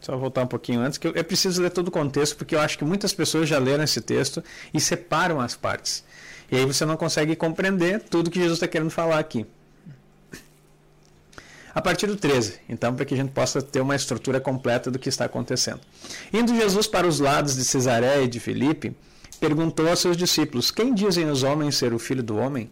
Só 0.00 0.16
voltar 0.16 0.42
um 0.42 0.46
pouquinho 0.46 0.80
antes, 0.80 0.96
que 0.96 1.06
eu, 1.06 1.12
eu 1.12 1.22
preciso 1.22 1.60
ler 1.60 1.70
todo 1.70 1.88
o 1.88 1.90
contexto, 1.90 2.34
porque 2.36 2.54
eu 2.54 2.60
acho 2.60 2.78
que 2.78 2.84
muitas 2.84 3.12
pessoas 3.12 3.46
já 3.46 3.58
leram 3.58 3.84
esse 3.84 4.00
texto 4.00 4.42
e 4.72 4.80
separam 4.80 5.38
as 5.38 5.54
partes. 5.54 6.02
E 6.50 6.56
aí 6.56 6.64
você 6.64 6.86
não 6.86 6.96
consegue 6.96 7.36
compreender 7.36 8.00
tudo 8.00 8.30
que 8.30 8.38
Jesus 8.38 8.56
está 8.56 8.66
querendo 8.66 8.90
falar 8.90 9.18
aqui. 9.18 9.46
A 11.74 11.80
partir 11.80 12.06
do 12.06 12.16
13, 12.16 12.60
então, 12.68 12.94
para 12.94 13.04
que 13.04 13.14
a 13.14 13.16
gente 13.16 13.30
possa 13.30 13.62
ter 13.62 13.80
uma 13.80 13.94
estrutura 13.94 14.40
completa 14.40 14.90
do 14.90 14.98
que 14.98 15.08
está 15.08 15.26
acontecendo. 15.26 15.80
Indo 16.32 16.54
Jesus 16.54 16.86
para 16.86 17.06
os 17.06 17.20
lados 17.20 17.54
de 17.54 17.64
Cesaré 17.64 18.24
e 18.24 18.28
de 18.28 18.40
Filipe, 18.40 18.96
perguntou 19.40 19.88
aos 19.88 19.98
seus 19.98 20.16
discípulos: 20.16 20.70
Quem 20.70 20.94
dizem 20.94 21.28
os 21.28 21.42
homens 21.42 21.76
ser 21.76 21.92
o 21.92 21.98
filho 21.98 22.22
do 22.22 22.36
homem? 22.36 22.70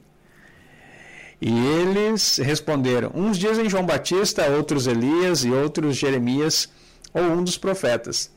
E 1.40 1.50
eles 1.50 2.36
responderam: 2.36 3.10
Uns 3.14 3.38
dizem 3.38 3.68
João 3.68 3.86
Batista, 3.86 4.48
outros 4.50 4.86
Elias 4.86 5.44
e 5.44 5.50
outros 5.50 5.96
Jeremias 5.96 6.68
ou 7.14 7.22
um 7.22 7.42
dos 7.42 7.56
profetas. 7.56 8.30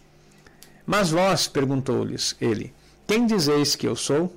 Mas 0.85 1.11
vós, 1.11 1.47
perguntou-lhes 1.47 2.35
ele, 2.41 2.73
quem 3.05 3.25
dizeis 3.25 3.75
que 3.75 3.87
eu 3.87 3.95
sou? 3.95 4.35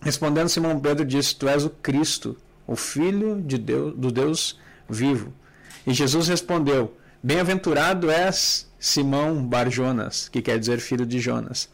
Respondendo 0.00 0.48
Simão 0.48 0.78
Pedro 0.78 1.04
disse: 1.04 1.34
Tu 1.34 1.48
és 1.48 1.64
o 1.64 1.70
Cristo, 1.70 2.36
o 2.66 2.76
Filho 2.76 3.42
de 3.42 3.58
Deus, 3.58 3.94
do 3.96 4.12
Deus 4.12 4.58
vivo. 4.88 5.32
E 5.86 5.92
Jesus 5.92 6.28
respondeu: 6.28 6.96
Bem-aventurado 7.22 8.10
és 8.10 8.70
Simão 8.78 9.42
Barjonas, 9.42 10.28
que 10.28 10.42
quer 10.42 10.58
dizer 10.58 10.78
filho 10.78 11.06
de 11.06 11.18
Jonas, 11.18 11.70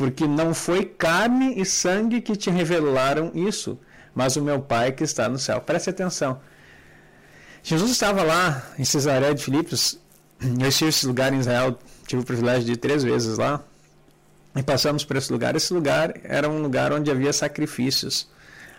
porque 0.00 0.26
não 0.26 0.54
foi 0.54 0.86
carne 0.86 1.60
e 1.60 1.66
sangue 1.66 2.22
que 2.22 2.34
te 2.34 2.48
revelaram 2.48 3.30
isso, 3.34 3.78
mas 4.14 4.34
o 4.34 4.40
meu 4.40 4.58
Pai 4.58 4.92
que 4.92 5.04
está 5.04 5.28
no 5.28 5.38
céu. 5.38 5.60
Preste 5.60 5.90
atenção. 5.90 6.40
Jesus 7.62 7.90
estava 7.90 8.22
lá 8.22 8.66
em 8.78 8.84
Cesaré 8.86 9.34
de 9.34 9.44
Filipos. 9.44 9.98
Eu 10.40 10.68
estive 10.68 10.88
esse 10.88 11.06
lugar 11.06 11.34
em 11.34 11.40
Israel, 11.40 11.78
tive 12.06 12.22
o 12.22 12.24
privilégio 12.24 12.64
de 12.64 12.72
ir 12.72 12.76
três 12.78 13.04
vezes 13.04 13.36
lá. 13.36 13.62
E 14.56 14.62
passamos 14.62 15.04
por 15.04 15.16
esse 15.16 15.30
lugar. 15.30 15.54
Esse 15.54 15.74
lugar 15.74 16.14
era 16.24 16.48
um 16.48 16.62
lugar 16.62 16.94
onde 16.94 17.10
havia 17.10 17.30
sacrifícios, 17.30 18.26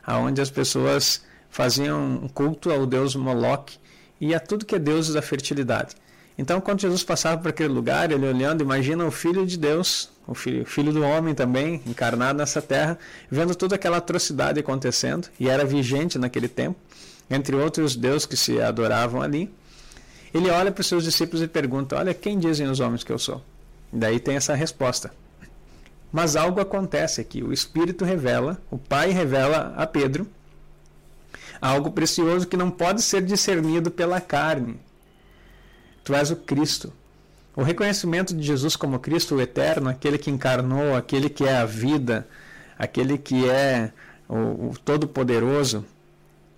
aonde 0.04 0.42
as 0.42 0.50
pessoas 0.50 1.22
faziam 1.52 2.04
um 2.04 2.28
culto 2.28 2.72
ao 2.72 2.88
deus 2.88 3.16
Moloch 3.16 3.80
e 4.20 4.34
a 4.34 4.40
tudo 4.40 4.66
que 4.66 4.74
é 4.74 4.80
deus 4.80 5.14
da 5.14 5.22
fertilidade. 5.22 5.96
Então, 6.36 6.60
quando 6.60 6.82
Jesus 6.82 7.04
passava 7.04 7.40
por 7.40 7.50
aquele 7.50 7.72
lugar, 7.72 8.12
ele 8.12 8.26
olhando, 8.26 8.64
imagina 8.64 9.06
o 9.06 9.12
Filho 9.12 9.46
de 9.46 9.56
Deus, 9.56 10.11
o 10.32 10.36
filho, 10.36 10.66
filho 10.66 10.94
do 10.94 11.02
homem 11.04 11.36
também, 11.36 11.82
encarnado 11.86 12.40
nessa 12.40 12.62
terra, 12.62 12.98
vendo 13.30 13.54
toda 13.54 13.76
aquela 13.76 13.98
atrocidade 13.98 14.60
acontecendo, 14.60 15.28
e 15.40 15.50
era 15.50 15.66
vigente 15.66 16.18
naquele 16.18 16.48
tempo, 16.48 16.80
entre 17.30 17.56
outros 17.56 17.96
deuses 17.96 18.26
que 18.26 18.38
se 18.38 18.62
adoravam 18.62 19.22
ali. 19.22 19.54
Ele 20.34 20.50
olha 20.50 20.72
para 20.72 20.82
os 20.82 20.88
seus 20.88 21.04
discípulos 21.04 21.42
e 21.42 21.48
pergunta: 21.48 21.98
Olha, 21.98 22.14
quem 22.14 22.40
dizem 22.40 22.68
os 22.68 22.80
homens 22.80 23.04
que 23.04 23.12
eu 23.12 23.20
sou? 23.20 23.42
Daí 23.92 24.20
tem 24.20 24.38
essa 24.38 24.56
resposta. 24.56 25.14
Mas 26.12 26.36
algo 26.36 26.60
acontece 26.60 27.22
aqui. 27.22 27.44
O 27.44 27.54
Espírito 27.54 28.06
revela, 28.06 28.62
o 28.70 28.78
Pai 28.78 29.12
revela 29.12 29.74
a 29.78 29.86
Pedro 29.86 30.28
algo 31.62 31.92
precioso 31.92 32.48
que 32.48 32.58
não 32.58 32.72
pode 32.72 33.02
ser 33.04 33.22
discernido 33.22 33.92
pela 33.92 34.20
carne. 34.20 34.80
Tu 36.04 36.16
és 36.16 36.32
o 36.32 36.36
Cristo. 36.36 36.92
O 37.54 37.64
reconhecimento 37.64 38.34
de 38.34 38.42
Jesus 38.44 38.78
como 38.78 39.00
Cristo, 39.00 39.36
o 39.36 39.42
eterno, 39.42 39.90
aquele 39.90 40.18
que 40.18 40.32
encarnou, 40.32 40.96
aquele 40.96 41.30
que 41.30 41.44
é 41.44 41.58
a 41.58 41.66
vida, 41.66 42.26
aquele 42.80 43.18
que 43.18 43.50
é 43.50 43.92
o, 44.30 44.70
o 44.70 44.74
Todo-Poderoso, 44.86 45.86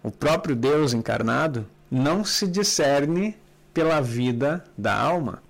o 0.03 0.11
próprio 0.11 0.55
Deus 0.55 0.93
encarnado, 0.93 1.65
não 1.89 2.23
se 2.23 2.45
discerne 2.45 3.35
pela 3.73 3.99
vida 4.01 4.63
da 4.77 4.93
alma, 4.95 5.41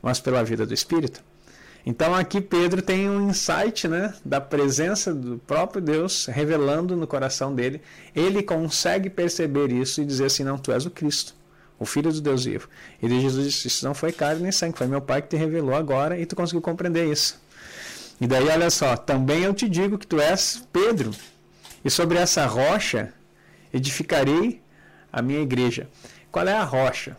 mas 0.00 0.20
pela 0.20 0.42
vida 0.42 0.64
do 0.64 0.72
Espírito. 0.72 1.22
Então 1.84 2.14
aqui 2.14 2.40
Pedro 2.40 2.80
tem 2.80 3.10
um 3.10 3.28
insight 3.28 3.86
né, 3.86 4.14
da 4.24 4.40
presença 4.40 5.12
do 5.12 5.38
próprio 5.38 5.82
Deus 5.82 6.26
revelando 6.26 6.96
no 6.96 7.06
coração 7.06 7.54
dele. 7.54 7.82
Ele 8.16 8.42
consegue 8.42 9.10
perceber 9.10 9.70
isso 9.70 10.00
e 10.00 10.04
dizer 10.04 10.26
assim: 10.26 10.44
Não, 10.44 10.58
tu 10.58 10.72
és 10.72 10.84
o 10.86 10.90
Cristo 10.90 11.37
o 11.78 11.86
Filho 11.86 12.12
do 12.12 12.20
Deus 12.20 12.44
vivo. 12.44 12.68
E 13.02 13.08
Jesus 13.08 13.46
disse: 13.46 13.68
Isso 13.68 13.84
não 13.84 13.94
foi 13.94 14.12
carne 14.12 14.42
nem 14.42 14.52
sangue, 14.52 14.76
foi 14.76 14.86
meu 14.86 15.00
Pai 15.00 15.22
que 15.22 15.28
te 15.28 15.36
revelou 15.36 15.74
agora 15.74 16.18
e 16.18 16.26
tu 16.26 16.34
conseguiu 16.34 16.60
compreender 16.60 17.10
isso. 17.10 17.40
E 18.20 18.26
daí, 18.26 18.48
olha 18.48 18.70
só: 18.70 18.96
Também 18.96 19.42
eu 19.42 19.54
te 19.54 19.68
digo 19.68 19.98
que 19.98 20.06
tu 20.06 20.20
és 20.20 20.62
Pedro, 20.72 21.12
e 21.84 21.90
sobre 21.90 22.18
essa 22.18 22.46
rocha 22.46 23.12
edificarei 23.72 24.60
a 25.12 25.22
minha 25.22 25.40
igreja. 25.40 25.88
Qual 26.30 26.46
é 26.46 26.52
a 26.52 26.64
rocha? 26.64 27.16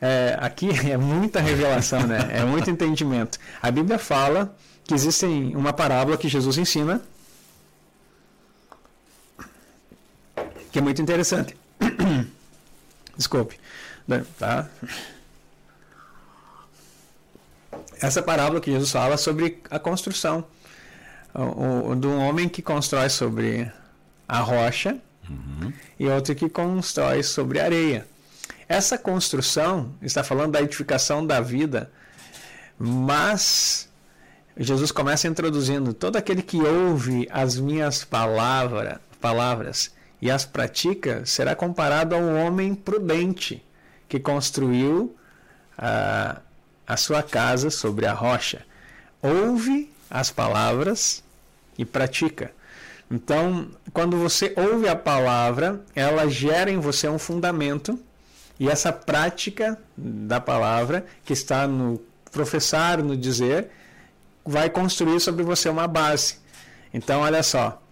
É, 0.00 0.36
aqui 0.40 0.68
é 0.90 0.96
muita 0.96 1.40
revelação, 1.40 2.06
né? 2.06 2.28
é 2.32 2.44
muito 2.44 2.70
entendimento. 2.70 3.38
A 3.62 3.70
Bíblia 3.70 3.98
fala 3.98 4.54
que 4.84 4.92
existe 4.92 5.24
uma 5.54 5.72
parábola 5.72 6.16
que 6.16 6.28
Jesus 6.28 6.58
ensina 6.58 7.00
que 10.70 10.78
é 10.80 10.82
muito 10.82 11.00
interessante. 11.00 11.56
Desculpe. 13.16 13.58
Né, 14.06 14.24
tá? 14.38 14.68
Essa 18.00 18.22
parábola 18.22 18.60
que 18.60 18.70
Jesus 18.70 18.90
fala 18.90 19.16
sobre 19.16 19.62
a 19.70 19.78
construção 19.78 20.44
o, 21.34 21.90
o, 21.90 21.96
de 21.96 22.06
um 22.06 22.18
homem 22.18 22.48
que 22.48 22.62
constrói 22.62 23.08
sobre 23.08 23.70
a 24.28 24.38
rocha 24.38 24.96
uhum. 25.28 25.72
e 25.98 26.06
outro 26.06 26.34
que 26.34 26.48
constrói 26.48 27.22
sobre 27.22 27.60
a 27.60 27.64
areia. 27.64 28.06
Essa 28.68 28.96
construção 28.96 29.92
está 30.00 30.22
falando 30.22 30.52
da 30.52 30.62
edificação 30.62 31.26
da 31.26 31.40
vida, 31.40 31.90
mas 32.78 33.88
Jesus 34.56 34.90
começa 34.90 35.28
introduzindo 35.28 35.92
todo 35.92 36.16
aquele 36.16 36.42
que 36.42 36.58
ouve 36.62 37.28
as 37.30 37.58
minhas 37.58 38.04
palavra, 38.04 39.00
palavras 39.20 39.92
e 40.24 40.30
as 40.30 40.46
pratica, 40.46 41.20
será 41.26 41.54
comparado 41.54 42.14
a 42.14 42.18
um 42.18 42.42
homem 42.46 42.74
prudente 42.74 43.62
que 44.08 44.18
construiu 44.18 45.14
a, 45.76 46.38
a 46.86 46.96
sua 46.96 47.22
casa 47.22 47.68
sobre 47.68 48.06
a 48.06 48.14
rocha. 48.14 48.64
Ouve 49.20 49.92
as 50.10 50.30
palavras 50.30 51.22
e 51.76 51.84
pratica. 51.84 52.52
Então, 53.10 53.68
quando 53.92 54.16
você 54.16 54.54
ouve 54.56 54.88
a 54.88 54.96
palavra, 54.96 55.84
ela 55.94 56.26
gera 56.26 56.70
em 56.70 56.78
você 56.78 57.06
um 57.06 57.18
fundamento 57.18 58.00
e 58.58 58.70
essa 58.70 58.90
prática 58.90 59.78
da 59.94 60.40
palavra 60.40 61.04
que 61.22 61.34
está 61.34 61.66
no 61.68 62.00
professar, 62.32 63.02
no 63.02 63.14
dizer, 63.14 63.68
vai 64.42 64.70
construir 64.70 65.20
sobre 65.20 65.42
você 65.42 65.68
uma 65.68 65.86
base. 65.86 66.36
Então, 66.94 67.20
olha 67.20 67.42
só, 67.42 67.83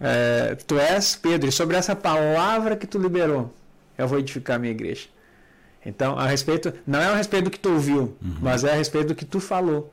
é, 0.00 0.56
tu 0.66 0.78
és 0.78 1.16
Pedro, 1.16 1.48
e 1.48 1.52
sobre 1.52 1.76
essa 1.76 1.96
palavra 1.96 2.76
que 2.76 2.86
tu 2.86 2.98
liberou, 2.98 3.54
eu 3.96 4.06
vou 4.06 4.18
edificar 4.18 4.56
a 4.56 4.58
minha 4.58 4.72
igreja. 4.72 5.08
Então, 5.84 6.18
a 6.18 6.26
respeito, 6.26 6.72
não 6.86 7.00
é 7.00 7.06
a 7.06 7.14
respeito 7.14 7.44
do 7.44 7.50
que 7.50 7.60
tu 7.60 7.70
ouviu, 7.70 8.16
uhum. 8.20 8.36
mas 8.40 8.64
é 8.64 8.72
a 8.72 8.74
respeito 8.74 9.08
do 9.08 9.14
que 9.14 9.24
tu 9.24 9.38
falou. 9.38 9.92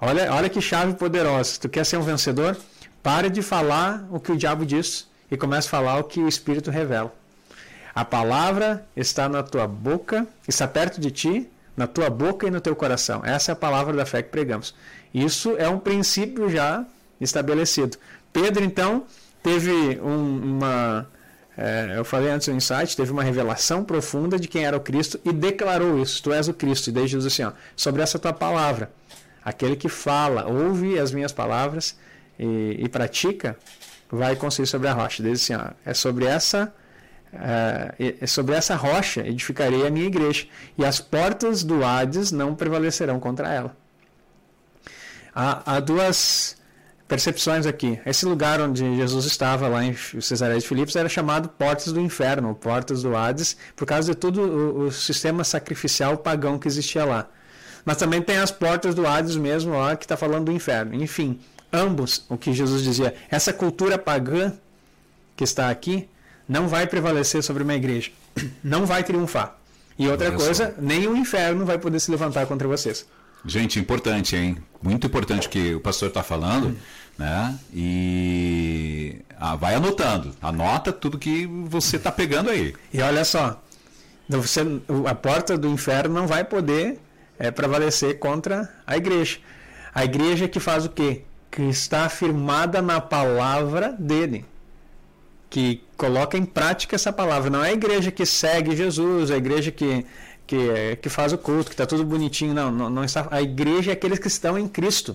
Olha, 0.00 0.32
olha 0.32 0.48
que 0.48 0.60
chave 0.60 0.94
poderosa. 0.94 1.58
Tu 1.60 1.68
quer 1.68 1.84
ser 1.84 1.96
um 1.96 2.02
vencedor? 2.02 2.56
Pare 3.02 3.28
de 3.28 3.42
falar 3.42 4.06
o 4.10 4.20
que 4.20 4.32
o 4.32 4.36
diabo 4.36 4.64
diz 4.64 5.08
e 5.30 5.36
comece 5.36 5.66
a 5.66 5.70
falar 5.70 5.98
o 5.98 6.04
que 6.04 6.20
o 6.20 6.28
Espírito 6.28 6.70
revela. 6.70 7.12
A 7.94 8.04
palavra 8.04 8.86
está 8.96 9.28
na 9.28 9.42
tua 9.42 9.66
boca, 9.66 10.26
está 10.46 10.66
perto 10.66 11.00
de 11.00 11.10
ti, 11.10 11.50
na 11.76 11.86
tua 11.86 12.08
boca 12.08 12.46
e 12.46 12.50
no 12.50 12.60
teu 12.60 12.74
coração. 12.76 13.22
Essa 13.24 13.50
é 13.50 13.54
a 13.54 13.56
palavra 13.56 13.94
da 13.94 14.06
fé 14.06 14.22
que 14.22 14.30
pregamos. 14.30 14.74
Isso 15.12 15.56
é 15.58 15.68
um 15.68 15.78
princípio 15.78 16.48
já 16.48 16.84
estabelecido. 17.20 17.98
Pedro, 18.32 18.64
então, 18.64 19.04
teve 19.42 20.00
um, 20.00 20.56
uma. 20.56 21.08
É, 21.56 21.94
eu 21.96 22.04
falei 22.04 22.30
antes 22.30 22.48
no 22.48 22.54
insight, 22.54 22.96
teve 22.96 23.12
uma 23.12 23.22
revelação 23.22 23.84
profunda 23.84 24.38
de 24.38 24.48
quem 24.48 24.64
era 24.64 24.76
o 24.76 24.80
Cristo 24.80 25.20
e 25.24 25.32
declarou 25.32 26.00
isso: 26.00 26.22
Tu 26.22 26.32
és 26.32 26.48
o 26.48 26.54
Cristo. 26.54 26.88
E 26.88 26.92
daí 26.92 27.06
Jesus 27.06 27.32
assim: 27.32 27.44
ó, 27.44 27.52
sobre 27.76 28.02
essa 28.02 28.18
tua 28.18 28.32
palavra, 28.32 28.90
aquele 29.44 29.76
que 29.76 29.88
fala, 29.88 30.46
ouve 30.46 30.98
as 30.98 31.12
minhas 31.12 31.32
palavras 31.32 31.96
e, 32.38 32.76
e 32.78 32.88
pratica, 32.88 33.56
vai 34.10 34.36
construir 34.36 34.66
sobre 34.66 34.88
a 34.88 34.92
rocha. 34.92 35.22
Diz 35.22 35.42
assim: 35.42 35.54
ó, 35.54 35.72
é 35.84 35.94
sobre 35.94 36.26
essa 36.26 36.72
Uh, 37.32 38.26
sobre 38.26 38.54
essa 38.54 38.74
rocha 38.74 39.26
edificarei 39.26 39.86
a 39.86 39.90
minha 39.90 40.04
igreja, 40.04 40.46
e 40.76 40.84
as 40.84 41.00
portas 41.00 41.64
do 41.64 41.82
Hades 41.82 42.30
não 42.30 42.54
prevalecerão 42.54 43.18
contra 43.18 43.50
ela. 43.50 43.74
Há, 45.34 45.76
há 45.76 45.80
duas 45.80 46.58
percepções 47.12 47.66
aqui. 47.66 48.00
Esse 48.06 48.24
lugar 48.24 48.58
onde 48.58 48.96
Jesus 48.96 49.26
estava, 49.26 49.68
lá 49.68 49.84
em 49.84 49.94
Cesareia 49.94 50.58
de 50.58 50.66
Filipos, 50.66 50.96
era 50.96 51.10
chamado 51.10 51.46
Portas 51.46 51.92
do 51.92 52.00
Inferno, 52.00 52.54
Portas 52.54 53.02
do 53.02 53.14
Hades, 53.14 53.54
por 53.76 53.84
causa 53.84 54.12
de 54.12 54.16
todo 54.16 54.40
o, 54.40 54.84
o 54.84 54.90
sistema 54.90 55.44
sacrificial 55.44 56.16
pagão 56.16 56.58
que 56.58 56.66
existia 56.66 57.04
lá. 57.04 57.28
Mas 57.84 57.98
também 57.98 58.22
tem 58.22 58.38
as 58.38 58.50
portas 58.50 58.94
do 58.94 59.06
Hades 59.06 59.36
mesmo 59.36 59.76
lá, 59.76 59.94
que 59.94 60.06
está 60.06 60.16
falando 60.16 60.46
do 60.46 60.52
inferno. 60.52 60.94
Enfim, 60.94 61.38
ambos, 61.70 62.24
o 62.30 62.38
que 62.38 62.50
Jesus 62.50 62.82
dizia, 62.82 63.14
essa 63.30 63.52
cultura 63.52 63.98
pagã 63.98 64.54
que 65.36 65.44
está 65.44 65.68
aqui, 65.68 66.08
não 66.48 66.66
vai 66.66 66.86
prevalecer 66.86 67.42
sobre 67.42 67.62
uma 67.62 67.74
igreja. 67.74 68.10
Não 68.64 68.86
vai 68.86 69.04
triunfar. 69.04 69.58
E 69.98 70.08
outra 70.08 70.28
Olha 70.28 70.36
coisa, 70.38 70.74
só. 70.74 70.80
nem 70.80 71.06
o 71.06 71.14
inferno 71.14 71.66
vai 71.66 71.76
poder 71.76 72.00
se 72.00 72.10
levantar 72.10 72.46
contra 72.46 72.66
vocês. 72.66 73.04
Gente, 73.44 73.78
importante, 73.78 74.36
hein? 74.36 74.56
Muito 74.80 75.06
importante 75.06 75.48
o 75.48 75.50
que 75.50 75.74
o 75.74 75.80
pastor 75.80 76.08
está 76.08 76.22
falando, 76.22 76.68
hum. 76.68 76.76
Né? 77.18 77.58
E 77.72 79.16
ah, 79.38 79.56
vai 79.56 79.74
anotando, 79.74 80.34
anota 80.40 80.92
tudo 80.92 81.18
que 81.18 81.46
você 81.46 81.96
está 81.96 82.10
pegando 82.10 82.50
aí. 82.50 82.74
E 82.92 83.00
olha 83.00 83.24
só, 83.24 83.60
você, 84.28 84.60
a 85.06 85.14
porta 85.14 85.56
do 85.56 85.68
inferno 85.68 86.14
não 86.14 86.26
vai 86.26 86.44
poder 86.44 86.98
é, 87.38 87.50
prevalecer 87.50 88.18
contra 88.18 88.72
a 88.86 88.96
igreja. 88.96 89.38
A 89.94 90.04
igreja 90.04 90.48
que 90.48 90.60
faz 90.60 90.84
o 90.86 90.88
quê? 90.88 91.22
Que 91.50 91.62
está 91.62 92.04
afirmada 92.04 92.80
na 92.80 93.00
palavra 93.00 93.92
dele 93.98 94.46
que 95.52 95.84
coloca 95.98 96.38
em 96.38 96.46
prática 96.46 96.96
essa 96.96 97.12
palavra. 97.12 97.50
Não 97.50 97.62
é 97.62 97.68
a 97.68 97.72
igreja 97.74 98.10
que 98.10 98.24
segue 98.24 98.74
Jesus, 98.74 99.30
a 99.30 99.36
igreja 99.36 99.70
que, 99.70 100.06
que, 100.46 100.96
que 100.96 101.10
faz 101.10 101.34
o 101.34 101.36
culto, 101.36 101.66
que 101.66 101.74
está 101.74 101.84
tudo 101.84 102.06
bonitinho. 102.06 102.54
Não, 102.54 102.72
não, 102.72 102.88
não, 102.88 103.04
está. 103.04 103.28
A 103.30 103.42
igreja 103.42 103.90
é 103.90 103.92
aqueles 103.92 104.18
que 104.18 104.28
estão 104.28 104.58
em 104.58 104.66
Cristo. 104.66 105.14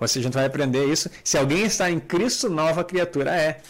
Ou 0.00 0.06
seja, 0.06 0.20
a 0.20 0.26
gente 0.28 0.34
vai 0.34 0.46
aprender 0.46 0.84
isso. 0.86 1.10
Se 1.24 1.36
alguém 1.36 1.64
está 1.64 1.90
em 1.90 1.98
Cristo, 1.98 2.48
nova 2.48 2.84
criatura 2.84 3.34
é. 3.34 3.60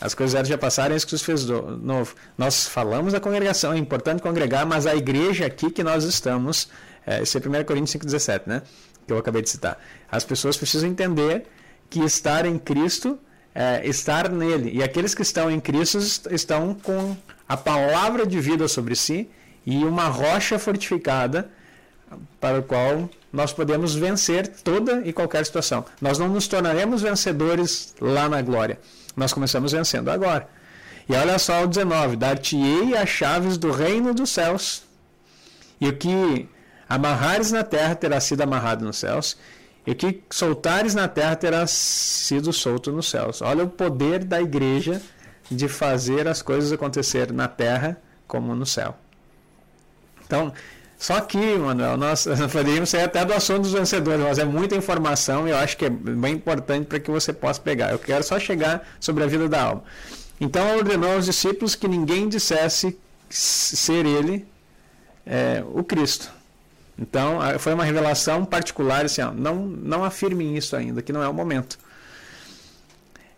As 0.00 0.14
coisas 0.14 0.46
já 0.46 0.58
passaram, 0.58 0.94
é 0.94 0.96
isso 0.96 1.06
que 1.06 1.16
Jesus 1.16 1.22
fez 1.22 1.46
novo. 1.46 2.14
Nós 2.36 2.68
falamos 2.68 3.12
da 3.14 3.20
congregação, 3.20 3.72
é 3.72 3.78
importante 3.78 4.22
congregar, 4.22 4.66
mas 4.66 4.86
a 4.86 4.94
igreja 4.94 5.46
aqui 5.46 5.70
que 5.70 5.82
nós 5.82 6.04
estamos, 6.04 6.68
é, 7.06 7.22
esse 7.22 7.36
é 7.36 7.40
1 7.40 7.64
Coríntios 7.64 8.02
5,17, 8.02 8.42
né? 8.46 8.62
Que 9.06 9.12
eu 9.12 9.18
acabei 9.18 9.40
de 9.40 9.48
citar. 9.48 9.78
As 10.10 10.24
pessoas 10.24 10.56
precisam 10.56 10.88
entender 10.88 11.46
que 11.88 12.00
estar 12.00 12.44
em 12.44 12.58
Cristo 12.58 13.18
é, 13.56 13.80
estar 13.88 14.28
nele. 14.28 14.70
E 14.74 14.82
aqueles 14.82 15.14
que 15.14 15.22
estão 15.22 15.50
em 15.50 15.58
Cristo 15.58 15.98
estão 16.30 16.74
com 16.74 17.16
a 17.48 17.56
palavra 17.56 18.26
de 18.26 18.38
vida 18.38 18.68
sobre 18.68 18.94
si 18.94 19.30
e 19.64 19.82
uma 19.82 20.08
rocha 20.08 20.58
fortificada 20.58 21.50
para 22.38 22.58
o 22.58 22.62
qual 22.62 23.08
nós 23.36 23.52
podemos 23.52 23.94
vencer 23.94 24.48
toda 24.48 25.02
e 25.04 25.12
qualquer 25.12 25.44
situação. 25.44 25.84
Nós 26.00 26.18
não 26.18 26.26
nos 26.26 26.48
tornaremos 26.48 27.02
vencedores 27.02 27.94
lá 28.00 28.28
na 28.28 28.40
glória. 28.40 28.80
Nós 29.14 29.32
começamos 29.32 29.72
vencendo 29.72 30.10
agora. 30.10 30.48
E 31.06 31.14
olha 31.14 31.38
só 31.38 31.62
o 31.62 31.66
19: 31.66 32.16
Dar-te-ei 32.16 32.96
as 32.96 33.08
chaves 33.10 33.58
do 33.58 33.70
reino 33.70 34.14
dos 34.14 34.30
céus, 34.30 34.82
e 35.78 35.86
o 35.86 35.96
que 35.96 36.48
amarrares 36.88 37.52
na 37.52 37.62
terra 37.62 37.94
terá 37.94 38.18
sido 38.20 38.40
amarrado 38.40 38.84
nos 38.84 38.96
céus, 38.96 39.36
e 39.86 39.94
que 39.94 40.22
soltares 40.30 40.94
na 40.94 41.06
terra 41.06 41.36
terá 41.36 41.66
sido 41.66 42.54
solto 42.54 42.90
nos 42.90 43.10
céus. 43.10 43.42
Olha 43.42 43.64
o 43.64 43.68
poder 43.68 44.24
da 44.24 44.40
igreja 44.40 45.00
de 45.50 45.68
fazer 45.68 46.26
as 46.26 46.40
coisas 46.40 46.72
acontecer 46.72 47.32
na 47.32 47.46
terra 47.46 48.00
como 48.26 48.54
no 48.54 48.64
céu. 48.64 48.96
Então, 50.24 50.52
só 50.98 51.20
que, 51.20 51.58
Manuel, 51.58 51.96
nós 51.96 52.26
poderíamos 52.52 52.90
sair 52.90 53.02
até 53.02 53.24
do 53.24 53.32
assunto 53.32 53.62
dos 53.62 53.72
vencedores, 53.72 54.24
mas 54.24 54.38
é 54.38 54.44
muita 54.44 54.74
informação 54.74 55.46
e 55.46 55.50
eu 55.50 55.56
acho 55.56 55.76
que 55.76 55.84
é 55.84 55.90
bem 55.90 56.34
importante 56.34 56.86
para 56.86 56.98
que 56.98 57.10
você 57.10 57.32
possa 57.32 57.60
pegar. 57.60 57.92
Eu 57.92 57.98
quero 57.98 58.24
só 58.24 58.38
chegar 58.38 58.86
sobre 58.98 59.22
a 59.24 59.26
vida 59.26 59.48
da 59.48 59.62
alma. 59.62 59.84
Então, 60.40 60.76
ordenou 60.76 61.12
aos 61.12 61.26
discípulos 61.26 61.74
que 61.74 61.88
ninguém 61.88 62.28
dissesse 62.28 62.98
ser 63.28 64.06
ele 64.06 64.46
é, 65.24 65.62
o 65.72 65.82
Cristo. 65.82 66.30
Então, 66.98 67.40
foi 67.58 67.74
uma 67.74 67.84
revelação 67.84 68.44
particular, 68.44 69.04
assim, 69.04 69.20
ó, 69.20 69.30
não, 69.32 69.66
não 69.66 70.02
afirmem 70.02 70.56
isso 70.56 70.74
ainda, 70.74 71.02
que 71.02 71.12
não 71.12 71.22
é 71.22 71.28
o 71.28 71.34
momento. 71.34 71.78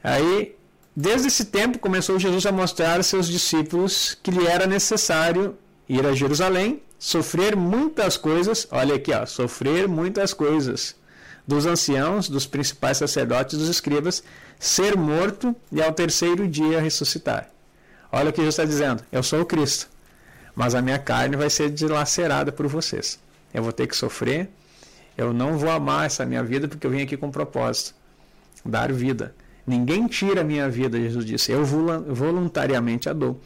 Aí, 0.03 0.55
desde 0.95 1.27
esse 1.27 1.47
tempo, 1.47 1.79
começou 1.79 2.19
Jesus 2.21 2.47
a 2.47 2.53
mostrar 2.53 3.01
a 3.01 3.03
seus 3.03 3.27
discípulos 3.27 4.17
que 4.23 4.31
lhe 4.31 4.47
era 4.47 4.67
necessário 4.67 5.57
ir 5.89 6.07
a 6.07 6.15
Jerusalém, 6.15 6.81
sofrer 6.99 7.57
muitas 7.57 8.17
coisas, 8.17 8.67
olha 8.71 8.95
aqui, 8.95 9.13
ó, 9.13 9.25
sofrer 9.27 9.87
muitas 9.87 10.33
coisas 10.33 10.97
dos 11.47 11.65
anciãos, 11.65 12.29
dos 12.29 12.47
principais 12.47 12.99
sacerdotes, 12.99 13.59
dos 13.59 13.69
escribas, 13.69 14.23
ser 14.59 14.97
morto 14.97 15.55
e 15.73 15.83
ao 15.83 15.93
terceiro 15.93 16.47
dia 16.47 16.81
ressuscitar. 16.81 17.51
Olha 18.11 18.31
o 18.31 18.33
que 18.33 18.41
Jesus 18.41 18.55
está 18.55 18.65
dizendo: 18.65 19.03
Eu 19.13 19.23
sou 19.23 19.41
o 19.41 19.47
Cristo, 19.47 19.89
mas 20.55 20.75
a 20.75 20.83
minha 20.83 20.99
carne 20.99 21.37
vai 21.37 21.49
ser 21.49 21.71
dilacerada 21.71 22.53
por 22.53 22.67
vocês 22.67 23.19
eu 23.53 23.63
vou 23.63 23.73
ter 23.73 23.87
que 23.87 23.97
sofrer, 23.97 24.51
eu 25.17 25.33
não 25.33 25.59
vou 25.59 25.71
amar 25.71 26.07
essa 26.07 26.25
minha 26.25 26.43
vida 26.43 26.69
porque 26.69 26.87
eu 26.87 26.91
vim 26.91 27.03
aqui 27.03 27.17
com 27.17 27.27
um 27.27 27.31
propósito 27.31 27.95
dar 28.65 28.93
vida. 28.93 29.35
Ninguém 29.67 30.07
tira 30.07 30.41
a 30.41 30.45
minha 30.45 30.69
vida, 30.69 30.99
Jesus 30.99 31.25
disse, 31.25 31.53
eu 31.53 31.65
voluntariamente 31.65 33.09
a 33.09 33.13
dou. 33.13 33.41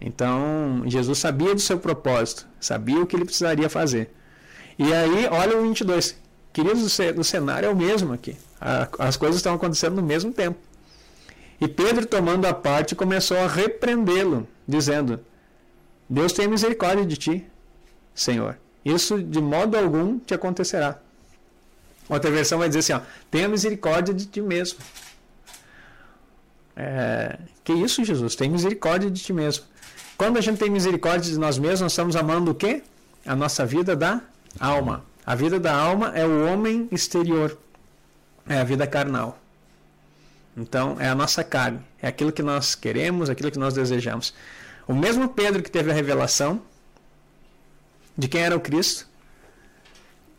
Então, 0.00 0.82
Jesus 0.86 1.18
sabia 1.18 1.54
do 1.54 1.60
seu 1.60 1.78
propósito, 1.78 2.46
sabia 2.60 3.00
o 3.00 3.06
que 3.06 3.16
ele 3.16 3.24
precisaria 3.24 3.68
fazer. 3.68 4.10
E 4.78 4.92
aí, 4.92 5.26
olha 5.30 5.58
o 5.58 5.62
22. 5.62 6.16
Queridos, 6.52 6.98
o 7.16 7.24
cenário 7.24 7.66
é 7.66 7.70
o 7.70 7.76
mesmo 7.76 8.12
aqui. 8.12 8.36
As 8.98 9.16
coisas 9.16 9.36
estão 9.36 9.54
acontecendo 9.54 9.96
no 9.96 10.02
mesmo 10.02 10.32
tempo. 10.32 10.58
E 11.60 11.66
Pedro, 11.66 12.06
tomando 12.06 12.46
a 12.46 12.54
parte, 12.54 12.94
começou 12.94 13.36
a 13.36 13.48
repreendê-lo, 13.48 14.46
dizendo: 14.66 15.20
Deus 16.08 16.32
tem 16.32 16.46
misericórdia 16.46 17.04
de 17.04 17.16
ti, 17.16 17.46
Senhor. 18.14 18.56
Isso 18.84 19.22
de 19.22 19.40
modo 19.40 19.76
algum 19.76 20.18
te 20.18 20.34
acontecerá. 20.34 20.98
Outra 22.08 22.30
versão 22.30 22.58
vai 22.58 22.68
dizer 22.68 22.80
assim: 22.80 22.92
ó, 22.92 23.00
tenha 23.30 23.48
misericórdia 23.48 24.14
de 24.14 24.26
ti 24.26 24.40
mesmo. 24.40 24.78
É, 26.76 27.38
que 27.64 27.72
isso, 27.72 28.04
Jesus? 28.04 28.36
Tem 28.36 28.48
misericórdia 28.48 29.10
de 29.10 29.20
ti 29.20 29.32
mesmo. 29.32 29.64
Quando 30.18 30.36
a 30.36 30.40
gente 30.40 30.58
tem 30.58 30.68
misericórdia 30.68 31.30
de 31.30 31.38
nós 31.38 31.58
mesmos, 31.58 31.80
nós 31.80 31.92
estamos 31.92 32.16
amando 32.16 32.50
o 32.50 32.54
quê? 32.54 32.82
A 33.24 33.36
nossa 33.36 33.64
vida 33.64 33.94
da 33.94 34.20
alma. 34.58 35.04
A 35.24 35.36
vida 35.36 35.60
da 35.60 35.72
alma 35.72 36.12
é 36.12 36.26
o 36.26 36.46
homem 36.46 36.88
exterior, 36.90 37.56
é 38.48 38.58
a 38.58 38.64
vida 38.64 38.84
carnal. 38.84 39.38
Então, 40.56 40.96
é 40.98 41.08
a 41.08 41.14
nossa 41.14 41.44
carne, 41.44 41.80
é 42.02 42.08
aquilo 42.08 42.32
que 42.32 42.42
nós 42.42 42.74
queremos, 42.74 43.30
aquilo 43.30 43.50
que 43.52 43.60
nós 43.60 43.74
desejamos. 43.74 44.34
O 44.88 44.94
mesmo 44.94 45.28
Pedro 45.28 45.62
que 45.62 45.70
teve 45.70 45.92
a 45.92 45.94
revelação, 45.94 46.62
de 48.16 48.26
quem 48.26 48.40
era 48.40 48.56
o 48.56 48.60
Cristo, 48.60 49.06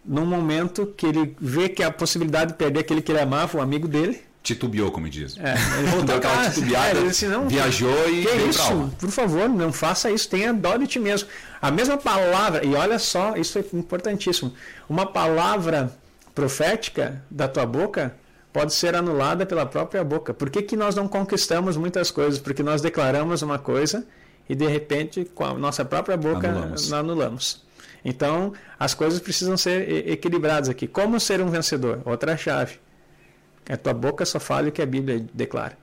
num 0.03 0.25
momento 0.25 0.87
que 0.87 1.05
ele 1.05 1.37
vê 1.39 1.69
que 1.69 1.83
a 1.83 1.91
possibilidade 1.91 2.51
de 2.51 2.57
perder 2.57 2.81
aquele 2.81 3.01
que 3.01 3.13
ele 3.13 3.21
amava, 3.21 3.57
o 3.57 3.61
amigo 3.61 3.87
dele. 3.87 4.21
Titubeou, 4.41 4.91
como 4.91 5.09
diz. 5.09 5.37
É, 5.37 5.53
ele 5.77 5.87
voltou 5.87 6.15
aquela 6.15 6.49
titubeada, 6.49 6.99
é, 6.99 7.03
disse, 7.03 7.27
não, 7.27 7.47
viajou 7.47 8.09
e 8.09 8.25
que 8.25 8.35
isso? 8.49 8.91
Por 8.97 9.11
favor, 9.11 9.49
não 9.49 9.71
faça 9.71 10.09
isso, 10.09 10.29
tenha 10.29 10.53
dó 10.53 10.77
de 10.77 10.87
ti 10.87 10.99
mesmo. 10.99 11.27
A 11.61 11.69
mesma 11.69 11.97
palavra, 11.97 12.65
e 12.65 12.73
olha 12.73 12.97
só, 12.97 13.35
isso 13.35 13.59
é 13.59 13.63
importantíssimo. 13.73 14.53
Uma 14.87 15.05
palavra 15.05 15.91
profética 16.33 17.21
da 17.29 17.47
tua 17.47 17.65
boca 17.65 18.15
pode 18.53 18.73
ser 18.73 18.95
anulada 18.95 19.45
pela 19.45 19.65
própria 19.65 20.03
boca. 20.03 20.33
Por 20.33 20.49
que, 20.49 20.61
que 20.61 20.77
nós 20.77 20.95
não 20.95 21.07
conquistamos 21.07 21.75
muitas 21.75 22.09
coisas? 22.09 22.39
Porque 22.39 22.63
nós 22.63 22.81
declaramos 22.81 23.41
uma 23.41 23.59
coisa 23.59 24.05
e 24.47 24.55
de 24.55 24.65
repente, 24.65 25.25
com 25.35 25.45
a 25.45 25.53
nossa 25.53 25.85
própria 25.85 26.17
boca, 26.17 26.49
anulamos. 26.49 26.93
anulamos. 26.93 27.69
Então, 28.03 28.53
as 28.79 28.93
coisas 28.93 29.19
precisam 29.19 29.57
ser 29.57 30.09
equilibradas 30.09 30.69
aqui. 30.69 30.87
Como 30.87 31.19
ser 31.19 31.41
um 31.41 31.49
vencedor? 31.49 32.01
Outra 32.05 32.35
chave. 32.35 32.79
A 33.69 33.77
tua 33.77 33.93
boca 33.93 34.25
só 34.25 34.39
fala 34.39 34.69
o 34.69 34.71
que 34.71 34.81
a 34.81 34.85
Bíblia 34.85 35.23
declara. 35.33 35.77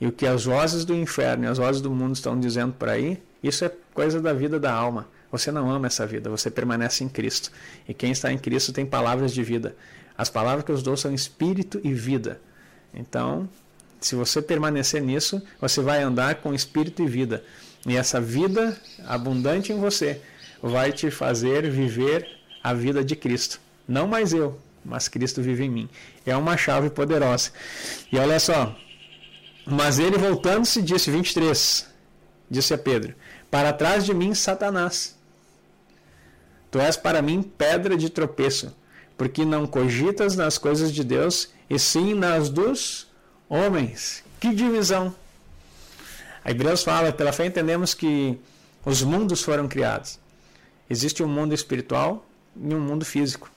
E 0.00 0.06
o 0.06 0.12
que 0.12 0.26
as 0.26 0.44
vozes 0.44 0.84
do 0.84 0.94
inferno 0.94 1.44
e 1.44 1.46
as 1.48 1.58
vozes 1.58 1.82
do 1.82 1.90
mundo 1.90 2.14
estão 2.14 2.38
dizendo 2.38 2.72
por 2.72 2.88
aí, 2.88 3.20
isso 3.42 3.64
é 3.64 3.72
coisa 3.92 4.20
da 4.20 4.32
vida 4.32 4.60
da 4.60 4.72
alma. 4.72 5.08
Você 5.30 5.50
não 5.50 5.68
ama 5.70 5.88
essa 5.88 6.06
vida, 6.06 6.30
você 6.30 6.50
permanece 6.50 7.02
em 7.02 7.08
Cristo. 7.08 7.50
E 7.88 7.92
quem 7.92 8.12
está 8.12 8.32
em 8.32 8.38
Cristo 8.38 8.72
tem 8.72 8.86
palavras 8.86 9.34
de 9.34 9.42
vida. 9.42 9.76
As 10.16 10.30
palavras 10.30 10.64
que 10.64 10.70
eu 10.70 10.80
dou 10.80 10.96
são 10.96 11.12
espírito 11.12 11.80
e 11.82 11.92
vida. 11.92 12.40
Então, 12.94 13.48
se 14.00 14.14
você 14.14 14.40
permanecer 14.40 15.02
nisso, 15.02 15.42
você 15.60 15.80
vai 15.80 16.02
andar 16.02 16.36
com 16.36 16.54
espírito 16.54 17.02
e 17.02 17.06
vida. 17.06 17.42
E 17.86 17.96
essa 17.96 18.20
vida 18.20 18.76
abundante 19.06 19.72
em 19.72 19.78
você 19.78 20.20
vai 20.62 20.92
te 20.92 21.10
fazer 21.10 21.68
viver 21.68 22.26
a 22.62 22.72
vida 22.72 23.04
de 23.04 23.14
Cristo. 23.14 23.60
Não 23.86 24.06
mais 24.06 24.32
eu, 24.32 24.58
mas 24.88 25.06
Cristo 25.06 25.42
vive 25.42 25.64
em 25.64 25.70
mim. 25.70 25.88
É 26.24 26.34
uma 26.36 26.56
chave 26.56 26.88
poderosa. 26.88 27.50
E 28.10 28.18
olha 28.18 28.40
só. 28.40 28.74
Mas 29.66 29.98
ele 29.98 30.16
voltando-se 30.16 30.80
disse, 30.80 31.10
23. 31.10 31.86
disse 32.50 32.72
a 32.72 32.78
Pedro: 32.78 33.14
Para 33.50 33.72
trás 33.72 34.04
de 34.06 34.14
mim, 34.14 34.34
Satanás. 34.34 35.16
Tu 36.70 36.78
és 36.78 36.96
para 36.96 37.22
mim 37.22 37.42
pedra 37.42 37.96
de 37.96 38.10
tropeço, 38.10 38.74
porque 39.16 39.44
não 39.44 39.66
cogitas 39.66 40.36
nas 40.36 40.58
coisas 40.58 40.92
de 40.92 41.02
Deus, 41.02 41.50
e 41.68 41.78
sim 41.78 42.14
nas 42.14 42.50
dos 42.50 43.06
homens. 43.48 44.22
Que 44.40 44.54
divisão! 44.54 45.14
A 46.44 46.50
Hebreus 46.50 46.82
fala: 46.82 47.12
pela 47.12 47.32
fé 47.32 47.46
entendemos 47.46 47.92
que 47.92 48.38
os 48.84 49.02
mundos 49.02 49.42
foram 49.42 49.68
criados. 49.68 50.18
Existe 50.88 51.22
um 51.22 51.28
mundo 51.28 51.54
espiritual 51.54 52.24
e 52.56 52.74
um 52.74 52.80
mundo 52.80 53.04
físico. 53.04 53.50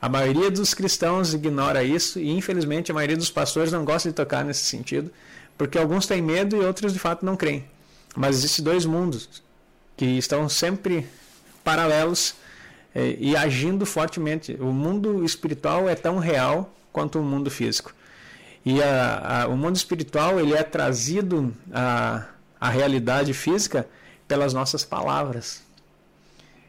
A 0.00 0.08
maioria 0.08 0.50
dos 0.50 0.74
cristãos 0.74 1.34
ignora 1.34 1.82
isso 1.82 2.20
e, 2.20 2.30
infelizmente, 2.30 2.90
a 2.90 2.94
maioria 2.94 3.16
dos 3.16 3.30
pastores 3.30 3.72
não 3.72 3.84
gosta 3.84 4.08
de 4.08 4.14
tocar 4.14 4.44
nesse 4.44 4.64
sentido, 4.64 5.10
porque 5.56 5.76
alguns 5.76 6.06
têm 6.06 6.22
medo 6.22 6.56
e 6.56 6.60
outros, 6.64 6.92
de 6.92 6.98
fato, 6.98 7.26
não 7.26 7.36
creem. 7.36 7.64
Mas 8.16 8.36
existem 8.36 8.64
dois 8.64 8.86
mundos 8.86 9.42
que 9.96 10.06
estão 10.06 10.48
sempre 10.48 11.06
paralelos 11.64 12.34
eh, 12.94 13.16
e 13.18 13.36
agindo 13.36 13.84
fortemente. 13.84 14.56
O 14.60 14.72
mundo 14.72 15.24
espiritual 15.24 15.88
é 15.88 15.96
tão 15.96 16.18
real 16.18 16.72
quanto 16.92 17.18
o 17.18 17.22
mundo 17.22 17.50
físico. 17.50 17.92
E 18.64 18.82
a, 18.82 19.42
a, 19.42 19.48
o 19.48 19.56
mundo 19.56 19.76
espiritual 19.76 20.38
ele 20.38 20.54
é 20.54 20.62
trazido 20.62 21.54
à, 21.72 22.26
à 22.60 22.68
realidade 22.68 23.32
física 23.32 23.88
pelas 24.26 24.52
nossas 24.54 24.84
palavras. 24.84 25.62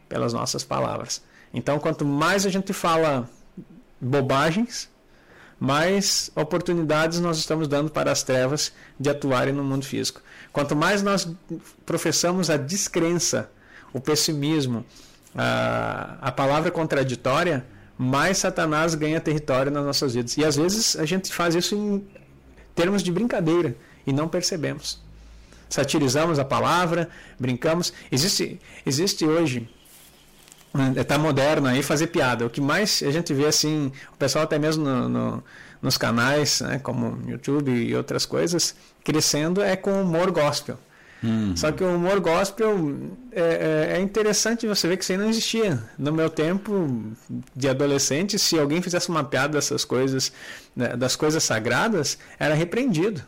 Pelas 0.07 0.33
nossas 0.33 0.63
palavras. 0.63 1.21
Então, 1.53 1.79
quanto 1.79 2.05
mais 2.05 2.45
a 2.45 2.49
gente 2.49 2.73
fala 2.73 3.29
bobagens, 3.99 4.89
mais 5.59 6.31
oportunidades 6.35 7.19
nós 7.19 7.37
estamos 7.37 7.67
dando 7.67 7.91
para 7.91 8.11
as 8.11 8.23
trevas 8.23 8.71
de 8.99 9.09
atuarem 9.09 9.53
no 9.53 9.63
mundo 9.63 9.85
físico. 9.85 10.21
Quanto 10.53 10.75
mais 10.75 11.03
nós 11.03 11.27
professamos 11.85 12.49
a 12.49 12.55
descrença, 12.55 13.51
o 13.91 13.99
pessimismo, 13.99 14.85
a, 15.35 16.17
a 16.21 16.31
palavra 16.31 16.71
contraditória, 16.71 17.65
mais 17.97 18.37
Satanás 18.37 18.95
ganha 18.95 19.19
território 19.19 19.71
nas 19.71 19.83
nossas 19.83 20.13
vidas. 20.13 20.37
E 20.37 20.45
às 20.45 20.55
vezes 20.55 20.95
a 20.95 21.05
gente 21.05 21.33
faz 21.33 21.55
isso 21.55 21.75
em 21.75 22.07
termos 22.73 23.03
de 23.03 23.11
brincadeira 23.11 23.75
e 24.07 24.13
não 24.13 24.29
percebemos. 24.29 25.01
Satirizamos 25.69 26.39
a 26.39 26.45
palavra, 26.45 27.09
brincamos. 27.37 27.91
Existe, 28.11 28.59
existe 28.85 29.25
hoje 29.25 29.69
está 30.95 31.17
moderno 31.17 31.67
aí 31.67 31.81
fazer 31.81 32.07
piada. 32.07 32.45
O 32.45 32.49
que 32.49 32.61
mais 32.61 33.03
a 33.03 33.11
gente 33.11 33.33
vê 33.33 33.45
assim, 33.45 33.91
o 34.13 34.17
pessoal 34.17 34.43
até 34.43 34.59
mesmo 34.59 34.83
no, 34.83 35.09
no, 35.09 35.43
nos 35.81 35.97
canais, 35.97 36.61
né, 36.61 36.79
como 36.79 37.19
YouTube 37.27 37.71
e 37.71 37.95
outras 37.95 38.25
coisas, 38.25 38.75
crescendo 39.03 39.61
é 39.61 39.75
com 39.75 40.01
humor 40.01 40.31
gospel. 40.31 40.77
Uhum. 41.21 41.55
Só 41.55 41.71
que 41.71 41.83
o 41.83 41.95
humor 41.95 42.19
gospel 42.21 42.95
é, 43.31 43.91
é, 43.91 43.97
é, 43.97 43.99
interessante 43.99 44.65
você 44.65 44.87
ver 44.87 44.95
que 44.95 45.03
isso 45.03 45.11
aí 45.11 45.17
não 45.17 45.27
existia. 45.27 45.83
No 45.97 46.13
meu 46.13 46.29
tempo 46.29 47.13
de 47.53 47.67
adolescente, 47.67 48.39
se 48.39 48.57
alguém 48.57 48.81
fizesse 48.81 49.09
uma 49.09 49.23
piada 49.23 49.53
dessas 49.53 49.83
coisas, 49.83 50.31
né, 50.73 50.95
das 50.95 51.17
coisas 51.17 51.43
sagradas, 51.43 52.17
era 52.39 52.53
repreendido 52.53 53.21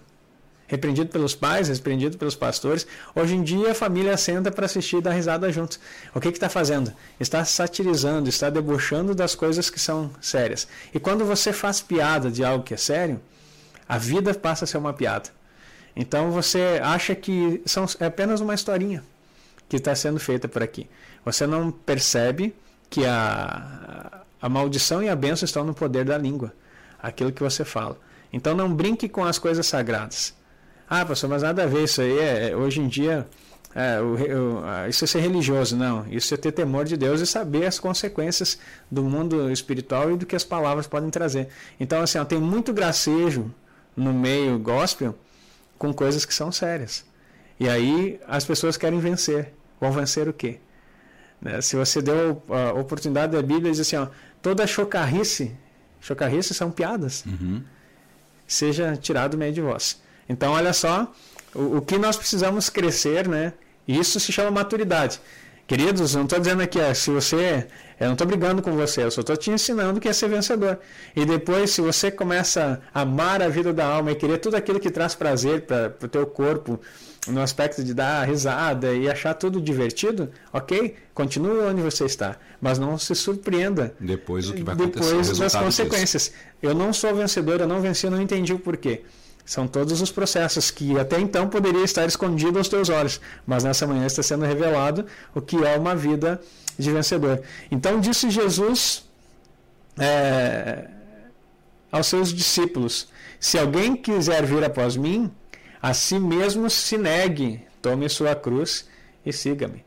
repreendido 0.72 1.10
pelos 1.10 1.36
pais, 1.36 1.68
repreendido 1.68 2.18
pelos 2.18 2.34
pastores. 2.34 2.88
Hoje 3.14 3.36
em 3.36 3.44
dia 3.44 3.72
a 3.72 3.76
família 3.76 4.16
senta 4.16 4.50
para 4.50 4.66
assistir 4.66 4.98
e 4.98 5.02
dar 5.02 5.12
risada 5.12 5.52
juntos. 5.52 5.78
O 6.16 6.20
que 6.22 6.30
está 6.30 6.48
fazendo? 6.48 6.94
Está 7.20 7.44
satirizando, 7.44 8.30
está 8.30 8.50
debochando 8.50 9.14
das 9.14 9.36
coisas 9.36 9.70
que 9.70 9.78
são 9.78 10.10
sérias. 10.22 10.66
E 10.94 11.00
quando 11.00 11.26
você 11.26 11.52
faz 11.52 11.82
piada 11.82 12.32
de 12.32 12.42
algo 12.46 12.64
que 12.64 12.74
é 12.74 12.78
sério, 12.78 13.20
a 13.88 13.98
vida 13.98 14.34
passa 14.34 14.64
a 14.64 14.68
ser 14.68 14.78
uma 14.78 14.94
piada. 14.94 15.30
Então 15.94 16.32
você 16.32 16.80
acha 16.82 17.14
que 17.14 17.62
são, 17.66 17.86
é 18.00 18.06
apenas 18.06 18.40
uma 18.40 18.54
historinha 18.54 19.04
que 19.68 19.76
está 19.76 19.94
sendo 19.94 20.22
feita 20.22 20.48
por 20.48 20.64
aqui. 20.64 20.88
Você 21.26 21.46
não 21.46 21.70
percebe 21.70 22.56
que 22.90 23.06
a, 23.06 24.22
a 24.42 24.48
maldição 24.48 25.04
e 25.04 25.10
a 25.10 25.16
bênção 25.18 25.46
estão 25.46 25.66
no 25.66 25.74
poder 25.74 26.06
da 26.06 26.18
língua, 26.18 26.54
aquilo 27.04 27.34
que 27.34 27.44
você 27.44 27.66
fala. 27.66 27.98
Então 28.32 28.56
não 28.56 28.74
brinque 28.74 29.10
com 29.10 29.26
as 29.26 29.38
coisas 29.38 29.68
sagradas. 29.68 30.40
Ah, 30.94 31.06
pastor, 31.06 31.30
mas 31.30 31.42
nada 31.42 31.64
a 31.64 31.66
ver 31.68 31.86
isso 31.86 32.02
aí. 32.02 32.20
É, 32.20 32.50
é 32.50 32.56
hoje 32.56 32.82
em 32.82 32.88
dia, 32.90 33.26
é, 33.74 34.02
o, 34.02 34.16
o, 34.16 34.90
isso 34.90 35.06
é 35.06 35.08
ser 35.08 35.22
religioso. 35.22 35.74
Não, 35.78 36.06
isso 36.10 36.34
é 36.34 36.38
ter 36.38 36.52
temor 36.52 36.84
de 36.84 36.98
Deus 36.98 37.22
e 37.22 37.26
saber 37.26 37.66
as 37.66 37.80
consequências 37.80 38.60
do 38.92 39.02
mundo 39.02 39.50
espiritual 39.50 40.12
e 40.12 40.18
do 40.18 40.26
que 40.26 40.36
as 40.36 40.44
palavras 40.44 40.88
podem 40.88 41.10
trazer. 41.10 41.48
Então, 41.80 42.02
assim, 42.02 42.18
ó, 42.18 42.26
tem 42.26 42.42
muito 42.42 42.74
gracejo 42.74 43.50
no 43.96 44.12
meio 44.12 44.60
gospel 44.60 45.18
com 45.78 45.94
coisas 45.94 46.26
que 46.26 46.34
são 46.34 46.52
sérias. 46.52 47.06
E 47.58 47.70
aí 47.70 48.20
as 48.28 48.44
pessoas 48.44 48.76
querem 48.76 49.00
vencer. 49.00 49.54
Vão 49.80 49.94
vencer 49.94 50.28
o 50.28 50.34
quê? 50.34 50.60
Né? 51.42 51.62
Se 51.62 51.78
você 51.78 52.02
deu 52.02 52.44
a 52.50 52.74
oportunidade 52.74 53.32
da 53.32 53.42
Bíblia, 53.42 53.72
diz 53.72 53.80
assim, 53.80 53.96
ó, 53.96 54.08
toda 54.42 54.68
chocarrice, 54.68 55.56
chocarrice 56.02 56.54
são 56.54 56.70
piadas, 56.70 57.24
uhum. 57.26 57.64
seja 58.46 58.98
tirado 58.98 59.32
do 59.32 59.38
meio 59.38 59.54
de 59.54 59.62
vós. 59.62 60.02
Então, 60.32 60.54
olha 60.54 60.72
só, 60.72 61.12
o, 61.54 61.78
o 61.78 61.82
que 61.82 61.98
nós 61.98 62.16
precisamos 62.16 62.70
crescer, 62.70 63.28
né? 63.28 63.52
Isso 63.86 64.18
se 64.18 64.32
chama 64.32 64.50
maturidade. 64.50 65.20
Queridos, 65.68 66.16
não 66.16 66.24
estou 66.24 66.40
dizendo 66.40 66.62
aqui, 66.62 66.80
é, 66.80 66.94
se 66.94 67.12
você. 67.12 67.68
Eu 68.00 68.08
não 68.08 68.14
estou 68.14 68.26
brigando 68.26 68.62
com 68.62 68.72
você, 68.72 69.04
eu 69.04 69.12
só 69.12 69.22
estou 69.22 69.36
te 69.38 69.52
ensinando 69.52 70.00
que 70.00 70.08
é 70.08 70.14
ser 70.14 70.30
vencedor. 70.30 70.80
E 71.16 71.26
depois, 71.26 71.72
se 71.72 71.82
você 71.82 72.10
começa 72.10 72.82
a 72.94 73.02
amar 73.02 73.42
a 73.42 73.50
vida 73.50 73.72
da 73.72 73.86
alma 73.86 74.12
e 74.12 74.16
querer 74.16 74.38
tudo 74.38 74.56
aquilo 74.56 74.80
que 74.80 74.90
traz 74.90 75.16
prazer 75.16 75.62
para 75.62 75.94
o 76.02 76.08
teu 76.08 76.26
corpo, 76.26 76.80
no 77.28 77.42
aspecto 77.42 77.84
de 77.84 77.94
dar 77.94 78.28
risada 78.28 78.94
e 78.94 79.10
achar 79.10 79.34
tudo 79.34 79.62
divertido, 79.62 80.32
ok? 80.52 80.96
Continue 81.14 81.60
onde 81.60 81.82
você 81.82 82.06
está. 82.06 82.38
Mas 82.60 82.80
não 82.80 82.98
se 82.98 83.14
surpreenda. 83.14 83.94
Depois 84.00 84.50
o 84.50 84.54
que 84.54 84.64
vai 84.64 84.76
acontecer. 84.76 85.10
Depois 85.10 85.38
das 85.38 85.56
consequências. 85.56 86.24
Disso. 86.24 86.36
Eu 86.62 86.74
não 86.74 86.92
sou 86.92 87.14
vencedor, 87.14 87.62
eu 87.62 87.68
não 87.68 87.82
venci, 87.82 88.08
eu 88.08 88.12
não 88.12 88.22
entendi 88.22 88.54
o 88.54 88.60
porquê. 88.60 89.04
São 89.46 89.68
todos 89.68 90.02
os 90.02 90.12
processos 90.12 90.72
que 90.72 90.98
até 91.00 91.20
então 91.20 91.50
poderia 91.50 91.84
estar 91.84 92.06
escondido 92.06 92.58
aos 92.58 92.70
teus 92.70 92.90
olhos, 92.90 93.20
mas 93.46 93.64
nessa 93.64 93.88
manhã 93.88 94.06
está 94.06 94.22
sendo 94.24 94.46
revelado 94.46 95.06
o 95.34 95.42
que 95.42 95.66
é 95.66 95.78
uma 95.78 95.96
vida 95.96 96.40
de 96.78 96.92
vencedor. 96.92 97.42
Então 97.70 98.00
disse 98.00 98.30
Jesus 98.30 99.04
é, 100.00 100.88
aos 101.92 102.08
seus 102.08 102.34
discípulos: 102.34 103.08
Se 103.40 103.58
alguém 103.58 103.96
quiser 103.96 104.46
vir 104.46 104.64
após 104.64 104.96
mim, 104.96 105.32
a 105.82 105.94
si 105.94 106.20
mesmo 106.20 106.70
se 106.70 106.98
negue, 106.98 107.66
tome 107.82 108.08
sua 108.08 108.36
cruz 108.36 108.88
e 109.26 109.34
siga-me. 109.34 109.84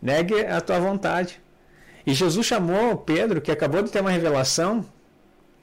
Negue 0.00 0.46
a 0.46 0.60
tua 0.60 0.78
vontade. 0.78 1.40
E 2.06 2.12
Jesus 2.12 2.46
chamou 2.46 2.96
Pedro, 2.98 3.40
que 3.40 3.50
acabou 3.50 3.82
de 3.82 3.90
ter 3.90 4.00
uma 4.00 4.10
revelação, 4.10 4.84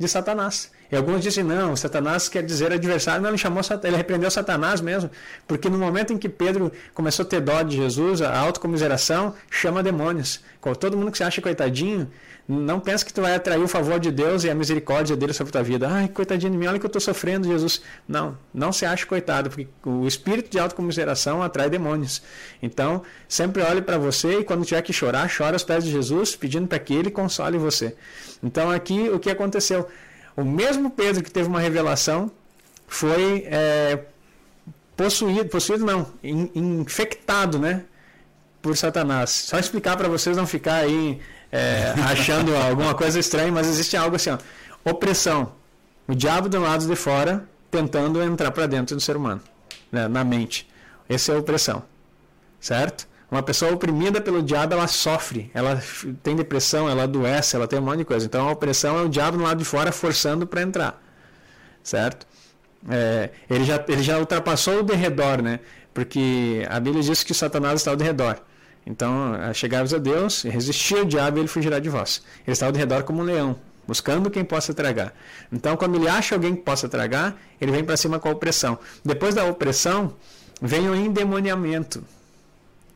de 0.01 0.07
Satanás. 0.07 0.71
E 0.91 0.95
alguns 0.97 1.21
dizem, 1.21 1.43
não, 1.43 1.75
Satanás 1.75 2.27
quer 2.27 2.43
dizer 2.43 2.71
adversário. 2.73 3.21
Não, 3.21 3.29
ele 3.29 3.37
chamou, 3.37 3.61
ele 3.83 3.95
repreendeu 3.95 4.29
Satanás 4.29 4.81
mesmo, 4.81 5.09
porque 5.47 5.69
no 5.69 5.77
momento 5.77 6.11
em 6.11 6.17
que 6.17 6.27
Pedro 6.27 6.71
começou 6.93 7.23
a 7.23 7.27
ter 7.27 7.39
dó 7.39 7.61
de 7.61 7.77
Jesus, 7.77 8.21
a 8.21 8.37
autocomiseração 8.37 9.33
chama 9.49 9.81
demônios. 9.81 10.41
Todo 10.79 10.97
mundo 10.97 11.11
que 11.11 11.17
se 11.17 11.23
acha 11.23 11.41
coitadinho, 11.41 12.11
não 12.47 12.79
pensa 12.79 13.05
que 13.05 13.13
tu 13.13 13.21
vai 13.21 13.33
atrair 13.33 13.61
o 13.61 13.67
favor 13.67 13.99
de 13.99 14.11
Deus 14.11 14.43
e 14.43 14.49
a 14.49 14.55
misericórdia 14.55 15.15
dele 15.15 15.31
sobre 15.31 15.49
a 15.49 15.53
tua 15.53 15.63
vida. 15.63 15.87
Ai, 15.89 16.09
coitadinho 16.09 16.51
de 16.51 16.57
mim, 16.57 16.67
olha 16.67 16.77
que 16.77 16.85
eu 16.85 16.89
estou 16.89 17.01
sofrendo, 17.01 17.47
Jesus. 17.47 17.81
Não, 18.07 18.37
não 18.53 18.73
se 18.73 18.85
acha 18.85 19.05
coitado, 19.05 19.49
porque 19.49 19.67
o 19.85 20.05
espírito 20.05 20.49
de 20.49 20.59
autocomiseração 20.59 21.41
atrai 21.41 21.69
demônios. 21.69 22.21
Então, 22.61 23.03
sempre 23.29 23.61
olhe 23.61 23.81
para 23.81 23.97
você 23.97 24.39
e 24.39 24.43
quando 24.43 24.65
tiver 24.65 24.81
que 24.81 24.91
chorar, 24.91 25.31
chora 25.35 25.53
aos 25.53 25.63
pés 25.63 25.85
de 25.85 25.91
Jesus, 25.91 26.35
pedindo 26.35 26.67
para 26.67 26.79
que 26.79 26.93
ele 26.93 27.09
console 27.09 27.57
você. 27.57 27.95
Então, 28.43 28.69
aqui, 28.69 29.09
o 29.09 29.19
que 29.19 29.29
aconteceu? 29.29 29.87
O 30.35 30.43
mesmo 30.43 30.89
Pedro 30.89 31.23
que 31.23 31.31
teve 31.31 31.47
uma 31.47 31.59
revelação 31.59 32.31
foi 32.87 33.45
é, 33.47 33.99
possuído, 34.95 35.49
possuído 35.49 35.85
não, 35.85 36.07
in, 36.23 36.49
infectado, 36.53 37.59
né? 37.59 37.83
Por 38.61 38.77
Satanás. 38.77 39.29
Só 39.29 39.57
explicar 39.57 39.97
para 39.97 40.07
vocês 40.07 40.37
não 40.37 40.45
ficar 40.45 40.75
aí 40.75 41.19
é, 41.51 41.93
achando 42.09 42.55
alguma 42.55 42.93
coisa 42.93 43.19
estranha, 43.19 43.51
mas 43.51 43.67
existe 43.67 43.97
algo 43.97 44.15
assim, 44.15 44.29
ó, 44.29 44.37
opressão. 44.89 45.53
O 46.07 46.15
diabo 46.15 46.49
do 46.49 46.59
lado 46.59 46.85
de 46.85 46.95
fora 46.95 47.47
tentando 47.69 48.21
entrar 48.21 48.51
para 48.51 48.67
dentro 48.67 48.95
do 48.95 49.01
ser 49.01 49.15
humano, 49.15 49.41
né, 49.91 50.07
na 50.07 50.23
mente. 50.23 50.67
Essa 51.07 51.31
é 51.31 51.35
a 51.35 51.39
opressão, 51.39 51.83
certo? 52.59 53.07
Uma 53.31 53.41
pessoa 53.41 53.71
oprimida 53.71 54.19
pelo 54.19 54.43
diabo, 54.43 54.73
ela 54.73 54.87
sofre, 54.87 55.49
ela 55.53 55.81
tem 56.21 56.35
depressão, 56.35 56.89
ela 56.89 57.03
adoece, 57.03 57.55
ela 57.55 57.65
tem 57.65 57.79
um 57.79 57.81
monte 57.81 57.99
de 57.99 58.05
coisa. 58.05 58.25
Então 58.25 58.49
a 58.49 58.51
opressão 58.51 58.99
é 58.99 59.03
o 59.03 59.07
diabo 59.07 59.37
do 59.37 59.43
lado 59.43 59.57
de 59.57 59.63
fora 59.63 59.89
forçando 59.93 60.45
para 60.45 60.61
entrar, 60.61 61.01
certo? 61.81 62.27
É, 62.89 63.29
ele, 63.49 63.63
já, 63.63 63.81
ele 63.87 64.03
já 64.03 64.19
ultrapassou 64.19 64.79
o 64.79 64.83
derredor, 64.83 65.41
né? 65.41 65.61
Porque 65.93 66.67
a 66.69 66.77
Bíblia 66.77 67.01
diz 67.01 67.23
que 67.23 67.33
Satanás 67.33 67.79
está 67.79 67.91
ao 67.91 67.97
derredor. 67.97 68.35
Então, 68.85 69.33
chegares 69.53 69.93
a 69.93 69.97
Deus, 69.97 70.43
resistir 70.43 70.97
ao 70.97 71.05
diabo, 71.05 71.39
ele 71.39 71.47
fugirá 71.47 71.79
de 71.79 71.87
vós. 71.87 72.21
Ele 72.45 72.51
está 72.51 72.65
ao 72.65 72.73
redor 72.73 73.03
como 73.03 73.21
um 73.21 73.23
leão, 73.23 73.55
buscando 73.87 74.29
quem 74.29 74.43
possa 74.43 74.73
tragar. 74.73 75.13
Então, 75.53 75.77
quando 75.77 75.95
ele 75.95 76.09
acha 76.09 76.35
alguém 76.35 76.53
que 76.53 76.63
possa 76.63 76.89
tragar, 76.89 77.39
ele 77.61 77.71
vem 77.71 77.83
para 77.83 77.95
cima 77.95 78.19
com 78.19 78.27
a 78.27 78.31
opressão. 78.31 78.77
Depois 79.05 79.35
da 79.35 79.45
opressão, 79.45 80.15
vem 80.61 80.89
o 80.89 80.95
endemoniamento 80.95 82.03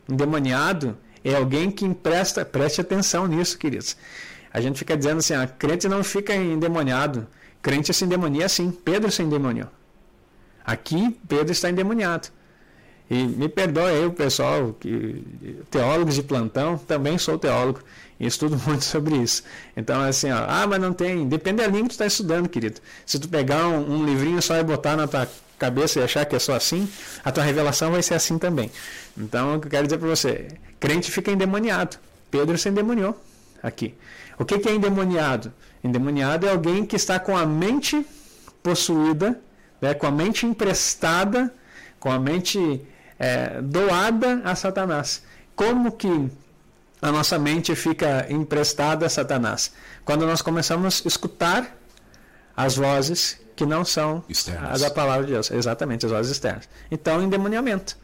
Endemoniado 0.08 0.96
é 1.24 1.34
alguém 1.34 1.70
que 1.70 1.84
empresta, 1.84 2.44
preste 2.44 2.80
atenção 2.80 3.26
nisso, 3.26 3.58
queridos. 3.58 3.96
A 4.52 4.60
gente 4.60 4.78
fica 4.78 4.96
dizendo 4.96 5.18
assim, 5.18 5.34
a 5.34 5.46
crente 5.46 5.88
não 5.88 6.02
fica 6.02 6.34
endemoniado. 6.34 7.26
Crente 7.60 7.92
se 7.92 8.04
endemonia 8.04 8.48
sim. 8.48 8.70
Pedro 8.70 9.10
se 9.10 9.22
endemoniou. 9.22 9.68
Aqui, 10.64 11.18
Pedro 11.28 11.52
está 11.52 11.68
endemoniado. 11.68 12.28
E 13.08 13.22
me 13.24 13.48
perdoe 13.48 13.90
aí 13.90 14.06
o 14.06 14.12
pessoal, 14.12 14.74
que, 14.80 15.22
teólogos 15.70 16.16
de 16.16 16.22
plantão, 16.22 16.76
também 16.76 17.18
sou 17.18 17.38
teólogo 17.38 17.80
e 18.18 18.26
estudo 18.26 18.58
muito 18.66 18.84
sobre 18.84 19.16
isso. 19.16 19.44
Então, 19.76 20.00
assim, 20.00 20.30
ó, 20.30 20.44
ah, 20.48 20.66
mas 20.66 20.80
não 20.80 20.92
tem. 20.92 21.28
Depende 21.28 21.58
da 21.58 21.66
língua 21.66 21.82
que 21.82 21.88
tu 21.88 21.92
está 21.92 22.06
estudando, 22.06 22.48
querido. 22.48 22.80
Se 23.04 23.18
tu 23.18 23.28
pegar 23.28 23.68
um, 23.68 23.98
um, 23.98 24.04
livrinho 24.04 24.42
só 24.42 24.56
e 24.56 24.64
botar 24.64 24.96
na 24.96 25.06
tua 25.06 25.28
cabeça 25.58 26.00
e 26.00 26.02
achar 26.02 26.24
que 26.24 26.36
é 26.36 26.38
só 26.38 26.54
assim, 26.54 26.88
a 27.24 27.32
tua 27.32 27.42
revelação 27.42 27.90
vai 27.90 28.02
ser 28.02 28.14
assim 28.14 28.38
também. 28.38 28.70
Então, 29.16 29.56
o 29.56 29.60
que 29.60 29.66
eu 29.66 29.70
quero 29.70 29.86
dizer 29.86 29.98
para 29.98 30.08
você: 30.08 30.48
crente 30.78 31.10
fica 31.10 31.30
endemoniado. 31.30 31.96
Pedro 32.30 32.58
se 32.58 32.68
endemoniou 32.68 33.18
aqui. 33.62 33.94
O 34.38 34.44
que, 34.44 34.58
que 34.58 34.68
é 34.68 34.74
endemoniado? 34.74 35.52
Endemoniado 35.82 36.46
é 36.46 36.50
alguém 36.50 36.84
que 36.84 36.96
está 36.96 37.18
com 37.18 37.36
a 37.36 37.46
mente 37.46 38.04
possuída, 38.62 39.40
né, 39.80 39.94
com 39.94 40.06
a 40.06 40.10
mente 40.10 40.44
emprestada, 40.44 41.52
com 41.98 42.10
a 42.10 42.18
mente 42.18 42.82
é, 43.18 43.60
doada 43.62 44.42
a 44.44 44.54
Satanás. 44.54 45.22
Como 45.54 45.92
que 45.92 46.28
a 47.00 47.12
nossa 47.12 47.38
mente 47.38 47.74
fica 47.74 48.26
emprestada 48.28 49.06
a 49.06 49.08
Satanás? 49.08 49.72
Quando 50.04 50.26
nós 50.26 50.42
começamos 50.42 51.02
a 51.04 51.08
escutar 51.08 51.76
as 52.56 52.76
vozes 52.76 53.38
que 53.56 53.64
não 53.66 53.84
são 53.84 54.22
externas. 54.28 54.74
as 54.74 54.80
da 54.82 54.90
palavra 54.90 55.26
de 55.26 55.32
Deus. 55.32 55.50
Exatamente, 55.50 56.04
as 56.04 56.12
vozes 56.12 56.30
externas. 56.30 56.68
Então, 56.90 57.22
endemoniamento. 57.22 57.96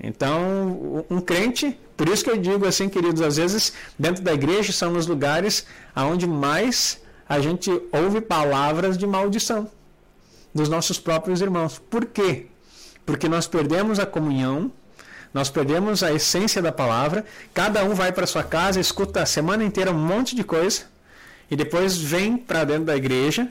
Então, 0.00 1.04
um 1.10 1.20
crente, 1.20 1.78
por 1.96 2.08
isso 2.08 2.24
que 2.24 2.30
eu 2.30 2.36
digo 2.36 2.66
assim, 2.66 2.88
queridos, 2.88 3.20
às 3.20 3.36
vezes 3.36 3.72
dentro 3.98 4.22
da 4.22 4.32
igreja 4.32 4.72
são 4.72 4.92
os 4.96 5.06
lugares 5.06 5.66
aonde 5.94 6.26
mais 6.26 7.00
a 7.28 7.38
gente 7.40 7.70
ouve 7.92 8.20
palavras 8.20 8.98
de 8.98 9.06
maldição 9.06 9.70
dos 10.54 10.68
nossos 10.68 10.98
próprios 10.98 11.40
irmãos. 11.40 11.78
Por 11.78 12.06
quê? 12.06 12.46
Porque 13.06 13.28
nós 13.28 13.46
perdemos 13.46 13.98
a 13.98 14.06
comunhão, 14.06 14.70
nós 15.32 15.50
perdemos 15.50 16.02
a 16.02 16.12
essência 16.12 16.62
da 16.62 16.72
palavra, 16.72 17.24
cada 17.52 17.84
um 17.84 17.94
vai 17.94 18.12
para 18.12 18.26
sua 18.26 18.42
casa, 18.42 18.80
escuta 18.80 19.22
a 19.22 19.26
semana 19.26 19.64
inteira 19.64 19.90
um 19.90 19.98
monte 19.98 20.34
de 20.34 20.44
coisa, 20.44 20.82
e 21.50 21.56
depois 21.56 21.96
vem 21.96 22.36
para 22.36 22.64
dentro 22.64 22.84
da 22.84 22.96
igreja, 22.96 23.48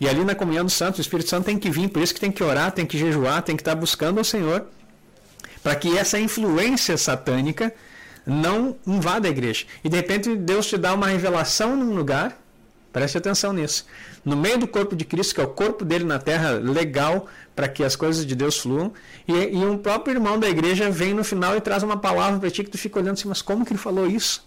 e 0.00 0.08
ali 0.08 0.24
na 0.24 0.34
comunhão 0.34 0.64
do 0.64 0.70
Santo, 0.70 0.98
o 0.98 1.00
Espírito 1.00 1.30
Santo 1.30 1.44
tem 1.46 1.58
que 1.58 1.70
vir, 1.70 1.88
por 1.88 2.02
isso 2.02 2.14
que 2.14 2.20
tem 2.20 2.32
que 2.32 2.42
orar, 2.42 2.72
tem 2.72 2.84
que 2.84 2.98
jejuar, 2.98 3.42
tem 3.42 3.56
que 3.56 3.62
estar 3.62 3.74
buscando 3.74 4.20
o 4.20 4.24
Senhor, 4.24 4.66
para 5.62 5.74
que 5.74 5.96
essa 5.96 6.18
influência 6.18 6.96
satânica 6.96 7.72
não 8.26 8.76
invada 8.86 9.28
a 9.28 9.30
igreja. 9.30 9.66
E 9.82 9.88
de 9.88 9.96
repente 9.96 10.34
Deus 10.34 10.66
te 10.66 10.76
dá 10.76 10.94
uma 10.94 11.06
revelação 11.06 11.76
num 11.76 11.94
lugar, 11.94 12.38
preste 12.92 13.18
atenção 13.18 13.52
nisso. 13.52 13.86
No 14.24 14.36
meio 14.36 14.58
do 14.58 14.66
corpo 14.66 14.96
de 14.96 15.04
Cristo, 15.04 15.34
que 15.34 15.40
é 15.40 15.44
o 15.44 15.48
corpo 15.48 15.84
dele 15.84 16.04
na 16.04 16.18
terra, 16.18 16.52
legal, 16.52 17.28
para 17.54 17.68
que 17.68 17.84
as 17.84 17.94
coisas 17.94 18.24
de 18.24 18.34
Deus 18.34 18.58
fluam. 18.58 18.92
E, 19.28 19.32
e, 19.32 19.64
um 19.64 19.76
próprio 19.76 20.14
irmão 20.14 20.38
da 20.38 20.48
igreja 20.48 20.90
vem 20.90 21.12
no 21.12 21.22
final 21.22 21.56
e 21.56 21.60
traz 21.60 21.82
uma 21.82 21.96
palavra 21.96 22.38
para 22.38 22.50
ti 22.50 22.64
que 22.64 22.70
tu 22.70 22.78
fica 22.78 22.98
olhando 22.98 23.14
assim, 23.14 23.28
mas 23.28 23.42
como 23.42 23.64
que 23.64 23.72
ele 23.72 23.78
falou 23.78 24.06
isso? 24.06 24.42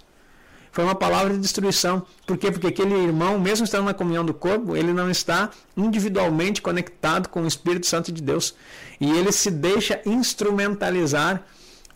Foi 0.77 0.83
uma 0.83 0.93
palavra 0.93 1.33
de 1.33 1.39
destruição. 1.39 2.05
Por 2.27 2.37
quê? 2.37 2.51
Porque 2.51 2.67
aquele 2.67 2.93
irmão, 2.93 3.39
mesmo 3.39 3.65
estando 3.65 3.85
na 3.85 3.95
comunhão 3.95 4.23
do 4.23 4.31
corpo, 4.31 4.77
ele 4.77 4.93
não 4.93 5.09
está 5.09 5.49
individualmente 5.75 6.61
conectado 6.61 7.29
com 7.29 7.41
o 7.41 7.47
Espírito 7.47 7.87
Santo 7.87 8.11
de 8.11 8.21
Deus. 8.21 8.53
E 9.01 9.09
ele 9.09 9.31
se 9.31 9.49
deixa 9.49 9.99
instrumentalizar 10.05 11.41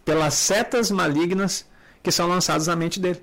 pelas 0.04 0.34
setas 0.34 0.90
malignas 0.90 1.64
que 2.02 2.12
são 2.12 2.28
lançadas 2.28 2.66
na 2.66 2.76
mente 2.76 3.00
dele. 3.00 3.22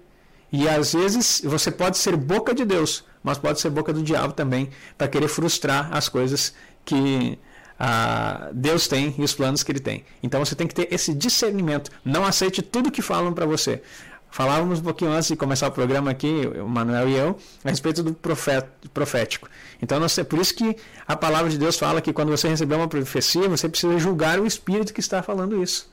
E 0.53 0.69
às 0.69 0.93
vezes 0.93 1.43
você 1.45 1.73
pode 1.73 1.99
ser 1.99 2.15
boca 2.15 2.55
de 2.55 2.65
Deus, 2.65 3.05
mas 3.21 3.37
pode 3.37 3.61
ser 3.61 3.71
boca 3.71 3.93
do 3.93 4.01
diabo 4.01 4.35
também, 4.35 4.71
para 4.97 5.09
querer 5.09 5.27
frustrar 5.27 5.89
as 5.91 6.09
coisas 6.09 6.55
que 6.85 7.37
ah, 7.79 8.51
Deus 8.53 8.89
tem 8.89 9.15
e 9.17 9.23
os 9.23 9.35
planos 9.35 9.63
que 9.63 9.71
Ele 9.71 9.81
tem. 9.81 10.05
Então 10.23 10.45
você 10.45 10.55
tem 10.55 10.67
que 10.67 10.75
ter 10.75 10.89
esse 10.93 11.15
discernimento. 11.15 11.91
Não 12.05 12.25
aceite 12.25 12.61
tudo 12.61 12.91
que 12.91 13.01
falam 13.01 13.33
para 13.33 13.45
você. 13.45 13.83
Falávamos 14.31 14.81
um 14.81 14.83
pouquinho 14.83 15.11
antes 15.11 15.29
de 15.29 15.37
começar 15.37 15.69
o 15.69 15.73
programa 15.73 16.11
aqui, 16.11 16.49
o 16.63 16.69
Manuel 16.69 17.09
e 17.09 17.17
eu, 17.17 17.39
a 17.65 17.71
respeito 17.71 18.03
do 18.03 18.13
profético. 18.13 19.49
Então, 19.81 19.99
nós, 19.99 20.19
por 20.29 20.39
isso 20.39 20.55
que 20.55 20.77
a 21.07 21.17
palavra 21.17 21.51
de 21.51 21.59
Deus 21.59 21.79
fala 21.79 22.01
que 22.01 22.13
quando 22.13 22.29
você 22.29 22.49
receber 22.49 22.75
uma 22.75 22.89
profecia, 22.89 23.49
você 23.49 23.69
precisa 23.69 23.99
julgar 23.99 24.39
o 24.39 24.47
Espírito 24.47 24.93
que 24.93 25.01
está 25.01 25.23
falando 25.23 25.63
isso. 25.63 25.91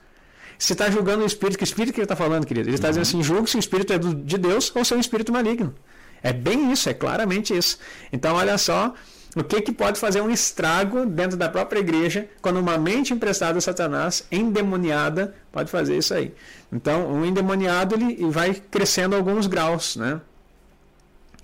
Você 0.57 0.73
está 0.73 0.89
julgando 0.89 1.23
o 1.23 1.25
Espírito, 1.25 1.57
que 1.57 1.63
Espírito 1.63 1.93
que 1.93 1.99
ele 1.99 2.05
está 2.05 2.15
falando, 2.15 2.45
querido? 2.45 2.69
Ele 2.69 2.75
está 2.75 2.87
uhum. 2.87 2.91
dizendo 2.91 3.03
assim, 3.03 3.23
julgue 3.23 3.49
se 3.49 3.57
o 3.57 3.59
Espírito 3.59 3.93
é 3.93 3.97
do, 3.97 4.13
de 4.13 4.37
Deus 4.37 4.71
ou 4.75 4.85
se 4.85 4.93
é 4.93 4.97
um 4.97 4.99
Espírito 4.99 5.31
maligno. 5.31 5.73
É 6.21 6.33
bem 6.33 6.71
isso, 6.71 6.89
é 6.89 6.93
claramente 6.93 7.55
isso. 7.55 7.77
Então, 8.11 8.35
olha 8.35 8.57
só 8.57 8.93
o 9.35 9.43
que, 9.43 9.61
que 9.61 9.71
pode 9.71 9.99
fazer 9.99 10.21
um 10.21 10.29
estrago 10.29 11.05
dentro 11.05 11.35
da 11.35 11.49
própria 11.49 11.79
igreja 11.79 12.29
quando 12.41 12.57
uma 12.57 12.77
mente 12.77 13.13
emprestada 13.13 13.57
a 13.57 13.61
Satanás, 13.61 14.25
endemoniada, 14.31 15.35
pode 15.51 15.69
fazer 15.69 15.97
isso 15.97 16.13
aí. 16.13 16.33
Então, 16.71 17.11
um 17.11 17.25
endemoniado 17.25 17.95
ele 17.95 18.25
vai 18.31 18.53
crescendo 18.53 19.15
alguns 19.15 19.45
graus, 19.45 19.97
né? 19.97 20.21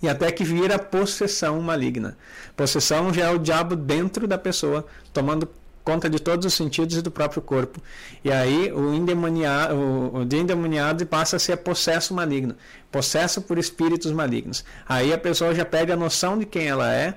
E 0.02 0.08
até 0.08 0.32
que 0.32 0.44
vira 0.44 0.80
possessão 0.80 1.62
maligna. 1.62 2.18
Possessão 2.56 3.14
já 3.14 3.26
é 3.26 3.30
o 3.30 3.38
diabo 3.38 3.76
dentro 3.76 4.26
da 4.26 4.38
pessoa, 4.38 4.86
tomando 5.14 5.48
conta 5.84 6.10
de 6.10 6.20
todos 6.20 6.46
os 6.46 6.54
sentidos 6.54 6.98
e 6.98 7.02
do 7.02 7.12
próprio 7.12 7.42
corpo. 7.42 7.82
E 8.24 8.32
aí 8.32 8.72
o 8.72 8.94
endemoniado, 8.94 9.76
o, 9.76 10.18
o 10.20 10.22
endemoniado 10.24 11.06
passa 11.06 11.36
a 11.36 11.40
ser 11.40 11.58
possesso 11.58 12.14
maligno, 12.14 12.56
possesso 12.92 13.42
por 13.42 13.58
espíritos 13.58 14.12
malignos. 14.12 14.64
Aí 14.88 15.14
a 15.14 15.18
pessoa 15.18 15.54
já 15.54 15.66
perde 15.66 15.92
a 15.92 15.96
noção 15.96 16.38
de 16.38 16.46
quem 16.46 16.68
ela 16.68 16.92
é 16.92 17.16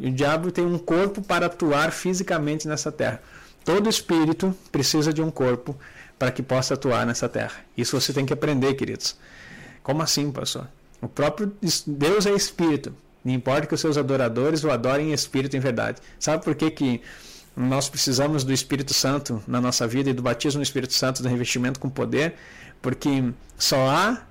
e 0.00 0.08
o 0.08 0.12
diabo 0.12 0.50
tem 0.50 0.64
um 0.64 0.78
corpo 0.78 1.20
para 1.20 1.46
atuar 1.46 1.92
fisicamente 1.92 2.66
nessa 2.66 2.90
terra. 2.90 3.22
Todo 3.62 3.88
espírito 3.88 4.56
precisa 4.72 5.12
de 5.12 5.20
um 5.20 5.30
corpo 5.30 5.76
para 6.18 6.32
que 6.32 6.42
possa 6.42 6.72
atuar 6.72 7.04
nessa 7.06 7.28
terra. 7.28 7.60
Isso 7.76 8.00
você 8.00 8.10
tem 8.12 8.24
que 8.24 8.32
aprender, 8.32 8.72
queridos. 8.74 9.14
Como 9.82 10.02
assim, 10.02 10.32
pastor? 10.32 10.66
O 11.02 11.08
próprio 11.08 11.52
Deus 11.86 12.24
é 12.24 12.30
espírito. 12.32 12.94
Não 13.22 13.34
importa 13.34 13.66
que 13.66 13.74
os 13.74 13.80
seus 13.80 13.98
adoradores 13.98 14.64
o 14.64 14.70
adorem 14.70 15.10
em 15.10 15.12
espírito 15.12 15.54
em 15.54 15.60
verdade. 15.60 16.00
Sabe 16.18 16.42
por 16.42 16.54
que, 16.54 16.70
que 16.70 17.02
nós 17.54 17.90
precisamos 17.90 18.42
do 18.42 18.54
Espírito 18.54 18.94
Santo 18.94 19.42
na 19.46 19.60
nossa 19.60 19.86
vida 19.86 20.08
e 20.08 20.14
do 20.14 20.22
batismo 20.22 20.58
no 20.58 20.62
Espírito 20.62 20.94
Santo, 20.94 21.22
do 21.22 21.28
revestimento 21.28 21.78
com 21.78 21.90
poder? 21.90 22.34
Porque 22.80 23.32
só 23.58 23.86
há, 23.86 24.22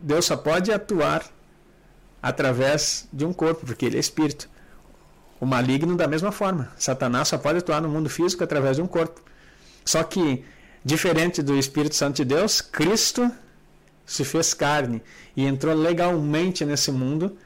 Deus 0.00 0.26
só 0.26 0.36
pode 0.36 0.70
atuar 0.70 1.24
através 2.22 3.08
de 3.12 3.24
um 3.24 3.32
corpo, 3.32 3.66
porque 3.66 3.84
ele 3.86 3.96
é 3.96 4.00
espírito. 4.00 4.48
O 5.40 5.46
maligno, 5.46 5.96
da 5.96 6.06
mesma 6.06 6.32
forma. 6.32 6.70
Satanás 6.78 7.28
só 7.28 7.38
pode 7.38 7.58
atuar 7.58 7.80
no 7.80 7.88
mundo 7.88 8.08
físico 8.08 8.42
através 8.44 8.76
de 8.76 8.82
um 8.82 8.86
corpo. 8.86 9.20
Só 9.84 10.02
que, 10.02 10.44
diferente 10.84 11.42
do 11.42 11.56
Espírito 11.58 11.94
Santo 11.94 12.16
de 12.16 12.24
Deus, 12.24 12.60
Cristo 12.60 13.30
se 14.06 14.24
fez 14.24 14.54
carne 14.54 15.02
e 15.36 15.44
entrou 15.44 15.74
legalmente 15.74 16.64
nesse 16.64 16.90
mundo 16.92 17.36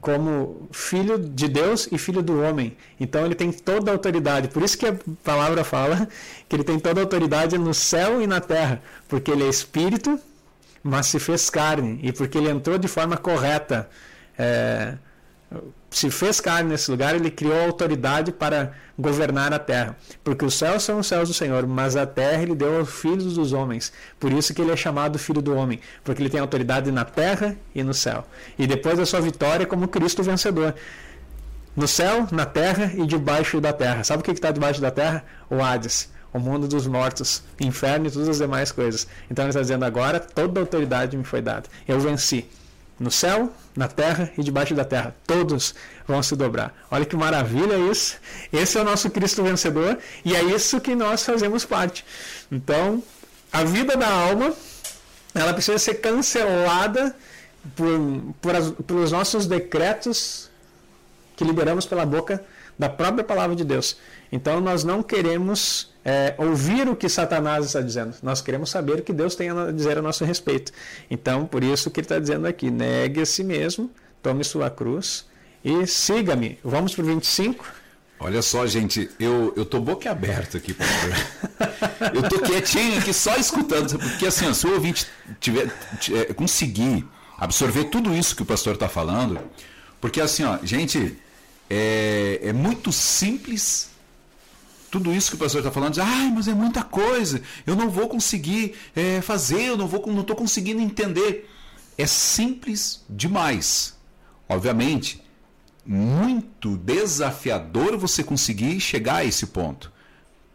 como 0.00 0.68
filho 0.70 1.18
de 1.18 1.48
Deus 1.48 1.88
e 1.90 1.98
filho 1.98 2.22
do 2.22 2.40
homem. 2.42 2.76
Então 3.00 3.24
ele 3.24 3.34
tem 3.34 3.50
toda 3.50 3.90
a 3.90 3.94
autoridade. 3.94 4.48
Por 4.48 4.62
isso 4.62 4.76
que 4.76 4.86
a 4.86 4.96
palavra 5.24 5.64
fala 5.64 6.08
que 6.48 6.56
ele 6.56 6.64
tem 6.64 6.78
toda 6.78 7.00
a 7.00 7.04
autoridade 7.04 7.56
no 7.56 7.72
céu 7.72 8.20
e 8.20 8.26
na 8.26 8.40
terra, 8.40 8.82
porque 9.08 9.30
ele 9.30 9.44
é 9.44 9.48
espírito, 9.48 10.18
mas 10.82 11.06
se 11.06 11.18
fez 11.18 11.48
carne 11.48 11.98
e 12.02 12.12
porque 12.12 12.36
ele 12.36 12.50
entrou 12.50 12.78
de 12.78 12.88
forma 12.88 13.16
correta. 13.16 13.88
É, 14.38 14.96
se 15.90 16.10
fez 16.10 16.40
carne 16.40 16.70
nesse 16.70 16.90
lugar, 16.90 17.14
ele 17.14 17.30
criou 17.30 17.58
autoridade 17.64 18.30
para 18.30 18.72
governar 18.98 19.52
a 19.52 19.58
terra. 19.58 19.96
Porque 20.22 20.44
os 20.44 20.54
céus 20.54 20.82
são 20.82 20.98
os 20.98 21.06
céus 21.06 21.28
do 21.28 21.34
Senhor, 21.34 21.66
mas 21.66 21.96
a 21.96 22.06
terra 22.06 22.42
ele 22.42 22.54
deu 22.54 22.78
aos 22.78 22.90
filhos 22.90 23.34
dos 23.34 23.52
homens. 23.52 23.92
Por 24.20 24.32
isso 24.32 24.52
que 24.52 24.60
ele 24.60 24.70
é 24.70 24.76
chamado 24.76 25.18
filho 25.18 25.40
do 25.40 25.54
homem, 25.54 25.80
porque 26.04 26.22
ele 26.22 26.28
tem 26.28 26.40
autoridade 26.40 26.90
na 26.92 27.04
terra 27.04 27.56
e 27.74 27.82
no 27.82 27.94
céu. 27.94 28.26
E 28.58 28.66
depois 28.66 28.98
da 28.98 29.06
sua 29.06 29.20
vitória 29.20 29.66
como 29.66 29.88
Cristo 29.88 30.22
vencedor. 30.22 30.74
No 31.74 31.88
céu, 31.88 32.26
na 32.30 32.44
terra 32.44 32.92
e 32.94 33.06
debaixo 33.06 33.60
da 33.60 33.72
terra. 33.72 34.04
Sabe 34.04 34.20
o 34.20 34.24
que 34.24 34.32
está 34.32 34.50
debaixo 34.50 34.80
da 34.80 34.90
terra? 34.90 35.24
O 35.48 35.62
Hades 35.62 36.10
o 36.30 36.38
mundo 36.38 36.68
dos 36.68 36.86
mortos, 36.86 37.42
inferno 37.58 38.06
e 38.06 38.10
todas 38.10 38.28
as 38.28 38.38
demais 38.38 38.70
coisas. 38.70 39.08
Então 39.30 39.44
ele 39.44 39.50
está 39.50 39.62
dizendo 39.62 39.84
agora 39.84 40.20
toda 40.20 40.60
a 40.60 40.62
autoridade 40.62 41.16
me 41.16 41.24
foi 41.24 41.40
dada. 41.40 41.68
Eu 41.86 41.98
venci 41.98 42.46
no 42.98 43.10
céu, 43.10 43.52
na 43.76 43.86
terra 43.86 44.32
e 44.36 44.42
debaixo 44.42 44.74
da 44.74 44.84
terra. 44.84 45.14
Todos 45.26 45.74
vão 46.06 46.22
se 46.22 46.34
dobrar. 46.34 46.74
Olha 46.90 47.04
que 47.04 47.16
maravilha 47.16 47.76
isso. 47.90 48.16
Esse 48.52 48.76
é 48.78 48.80
o 48.80 48.84
nosso 48.84 49.08
Cristo 49.10 49.42
vencedor 49.42 49.98
e 50.24 50.34
é 50.34 50.42
isso 50.42 50.80
que 50.80 50.94
nós 50.94 51.24
fazemos 51.24 51.64
parte. 51.64 52.04
Então, 52.50 53.02
a 53.52 53.64
vida 53.64 53.96
da 53.96 54.08
alma, 54.08 54.52
ela 55.34 55.54
precisa 55.54 55.78
ser 55.78 55.94
cancelada 55.94 57.14
por, 57.76 58.34
por 58.40 58.56
as, 58.56 58.70
pelos 58.70 59.12
nossos 59.12 59.46
decretos 59.46 60.50
que 61.36 61.44
liberamos 61.44 61.86
pela 61.86 62.04
boca 62.04 62.44
da 62.78 62.88
própria 62.88 63.24
palavra 63.24 63.56
de 63.56 63.64
Deus. 63.64 63.96
Então 64.30 64.60
nós 64.60 64.84
não 64.84 65.02
queremos 65.02 65.92
é, 66.08 66.34
ouvir 66.38 66.88
o 66.88 66.96
que 66.96 67.06
Satanás 67.06 67.66
está 67.66 67.82
dizendo, 67.82 68.16
nós 68.22 68.40
queremos 68.40 68.70
saber 68.70 69.00
o 69.00 69.02
que 69.02 69.12
Deus 69.12 69.34
tem 69.34 69.50
a 69.50 69.70
dizer 69.70 69.98
a 69.98 70.00
nosso 70.00 70.24
respeito. 70.24 70.72
Então, 71.10 71.44
por 71.44 71.62
isso 71.62 71.90
que 71.90 72.00
ele 72.00 72.06
está 72.06 72.18
dizendo 72.18 72.46
aqui: 72.46 72.70
negue 72.70 73.20
a 73.20 73.26
si 73.26 73.44
mesmo, 73.44 73.90
tome 74.22 74.42
sua 74.42 74.70
cruz 74.70 75.26
e 75.62 75.86
siga-me. 75.86 76.58
Vamos 76.64 76.94
para 76.94 77.04
o 77.04 77.06
25. 77.08 77.62
Olha 78.20 78.40
só, 78.40 78.66
gente, 78.66 79.10
eu, 79.20 79.52
eu 79.54 79.66
tô 79.66 79.80
boca 79.80 80.10
aberta 80.10 80.56
aqui, 80.56 80.72
pastor. 80.72 81.12
eu 82.14 82.22
tô 82.26 82.40
quietinho 82.40 82.98
aqui 82.98 83.12
só 83.12 83.36
escutando, 83.36 83.98
porque 83.98 84.26
assim, 84.26 84.54
se 84.54 84.66
o 84.66 84.72
ouvinte 84.72 85.06
tiver, 85.38 85.70
tiver, 86.00 86.30
é, 86.30 86.32
conseguir 86.32 87.06
absorver 87.36 87.84
tudo 87.84 88.14
isso 88.14 88.34
que 88.34 88.42
o 88.42 88.46
pastor 88.46 88.74
está 88.74 88.88
falando, 88.88 89.38
porque 90.00 90.22
assim, 90.22 90.42
ó, 90.42 90.58
gente, 90.64 91.18
é, 91.68 92.40
é 92.44 92.52
muito 92.54 92.90
simples 92.92 93.90
tudo 94.90 95.12
isso 95.12 95.30
que 95.30 95.36
o 95.36 95.38
pastor 95.38 95.60
está 95.60 95.70
falando, 95.70 95.94
diz, 95.94 96.02
ai, 96.02 96.30
mas 96.30 96.48
é 96.48 96.54
muita 96.54 96.82
coisa, 96.82 97.42
eu 97.66 97.76
não 97.76 97.90
vou 97.90 98.08
conseguir 98.08 98.74
é, 98.94 99.20
fazer, 99.20 99.62
eu 99.62 99.76
não 99.76 99.86
vou, 99.86 100.04
não 100.06 100.22
estou 100.22 100.36
conseguindo 100.36 100.80
entender. 100.80 101.50
É 101.96 102.06
simples 102.06 103.04
demais. 103.08 103.96
Obviamente, 104.48 105.22
muito 105.84 106.76
desafiador 106.76 107.96
você 107.96 108.22
conseguir 108.22 108.78
chegar 108.80 109.16
a 109.16 109.24
esse 109.24 109.46
ponto. 109.46 109.92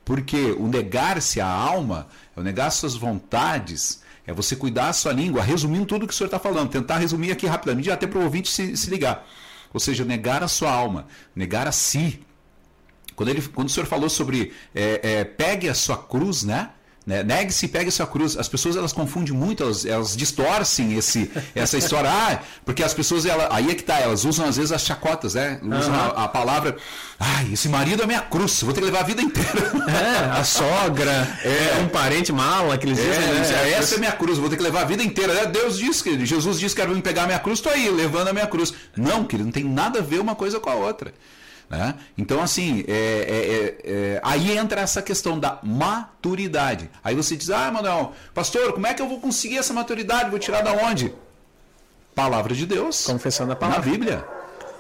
Porque 0.06 0.52
o 0.52 0.68
negar-se 0.68 1.40
à 1.40 1.48
alma, 1.48 2.08
é 2.36 2.40
o 2.40 2.44
negar 2.44 2.72
suas 2.72 2.96
vontades, 2.96 4.02
é 4.26 4.34
você 4.34 4.56
cuidar 4.56 4.90
a 4.90 4.94
sua 4.94 5.14
língua, 5.14 5.44
resumindo 5.44 5.86
tudo 5.86 6.08
que 6.08 6.14
o 6.14 6.16
senhor 6.16 6.28
está 6.28 6.40
falando, 6.40 6.70
tentar 6.70 6.98
resumir 6.98 7.32
aqui 7.32 7.46
rapidamente, 7.46 7.92
até 7.92 8.08
para 8.08 8.20
o 8.20 8.24
ouvinte 8.24 8.50
se, 8.50 8.76
se 8.76 8.90
ligar. 8.90 9.28
Ou 9.74 9.80
seja, 9.80 10.06
negar 10.06 10.44
a 10.44 10.48
sua 10.48 10.72
alma, 10.72 11.08
negar 11.36 11.68
a 11.68 11.72
si. 11.72 12.22
Quando, 13.16 13.30
ele, 13.30 13.42
quando 13.42 13.68
o 13.68 13.72
senhor 13.72 13.86
falou 13.86 14.10
sobre 14.10 14.54
é, 14.74 15.00
é, 15.04 15.24
pegue 15.24 15.70
a 15.70 15.74
sua 15.74 15.98
cruz, 15.98 16.44
né? 16.44 16.70
Né? 17.06 17.22
Negue-se 17.22 17.66
e 17.66 17.70
pegue 17.70 17.90
a 17.90 17.92
sua 17.92 18.08
cruz. 18.08 18.38
As 18.38 18.48
pessoas 18.48 18.78
elas 18.78 18.94
confundem 18.94 19.34
muito, 19.34 19.62
elas, 19.62 19.86
elas 19.86 20.16
distorcem 20.16 20.98
esse, 20.98 21.30
essa 21.54 21.78
história. 21.78 22.10
Ah, 22.10 22.40
porque 22.64 22.82
as 22.82 22.94
pessoas, 22.94 23.26
ela, 23.26 23.50
aí 23.52 23.70
é 23.72 23.76
que 23.76 23.84
tá, 23.84 24.00
elas 24.00 24.24
usam 24.24 24.46
às 24.46 24.56
vezes 24.56 24.72
as 24.72 24.84
chacotas, 24.84 25.34
né? 25.34 25.60
Usam 25.62 25.94
uhum. 25.94 26.00
a, 26.00 26.24
a, 26.24 26.28
palavra, 26.30 26.78
ai, 27.20 27.52
esse 27.52 27.68
marido 27.68 28.04
é 28.04 28.06
minha 28.06 28.22
cruz, 28.22 28.62
vou 28.62 28.74
ter 28.74 28.80
que 28.80 28.86
levar 28.86 29.02
a 29.02 29.04
vida 29.04 29.22
inteira. 29.22 29.72
É, 29.90 30.40
a 30.40 30.44
sogra, 30.46 31.12
é, 31.44 31.82
um 31.84 31.90
parente 31.90 32.32
mal, 32.32 32.72
aqueles 32.72 32.98
dias. 32.98 33.18
É, 33.18 33.20
né? 33.20 33.72
Essa 33.72 33.96
é 33.96 33.98
minha 33.98 34.14
cruz, 34.14 34.38
vou 34.38 34.50
ter 34.50 34.56
que 34.56 34.64
levar 34.64 34.84
a 34.84 34.86
vida 34.86 35.04
inteira. 35.04 35.34
É, 35.34 35.46
Deus 35.46 35.78
disse, 35.78 36.26
Jesus 36.26 36.58
disse 36.58 36.74
que 36.74 36.82
era 36.82 36.90
me 36.90 37.02
pegar 37.02 37.24
a 37.24 37.28
minha 37.28 37.40
cruz, 37.40 37.60
estou 37.60 37.72
aí, 37.72 37.90
levando 37.90 38.30
a 38.30 38.34
minha 38.34 38.48
cruz. 38.48 38.74
Não, 38.96 39.26
querido, 39.26 39.48
não 39.48 39.52
tem 39.52 39.66
nada 39.66 40.00
a 40.00 40.02
ver 40.02 40.22
uma 40.22 40.36
coisa 40.36 40.58
com 40.58 40.70
a 40.70 40.76
outra. 40.76 41.14
Né? 41.74 41.96
Então, 42.16 42.40
assim, 42.40 42.86
é, 42.88 42.94
é, 42.94 43.92
é, 43.92 44.22
aí 44.24 44.56
entra 44.56 44.82
essa 44.82 45.02
questão 45.02 45.40
da 45.40 45.58
maturidade. 45.64 46.88
Aí 47.04 47.16
você 47.16 47.36
diz, 47.36 47.50
ah, 47.50 47.72
Manuel, 47.72 48.14
pastor, 48.32 48.74
como 48.74 48.86
é 48.86 48.94
que 48.94 49.02
eu 49.02 49.10
vou 49.10 49.20
conseguir 49.20 49.58
essa 49.58 49.74
maturidade? 49.74 50.30
Vou 50.30 50.38
tirar 50.38 50.62
da 50.62 50.72
onde? 50.72 51.12
Palavra 52.14 52.54
de 52.54 52.68
Deus. 52.68 53.08
Confessando 53.08 53.54
a 53.54 53.56
palavra. 53.56 53.84
Na 53.84 53.92
Bíblia. 53.92 54.28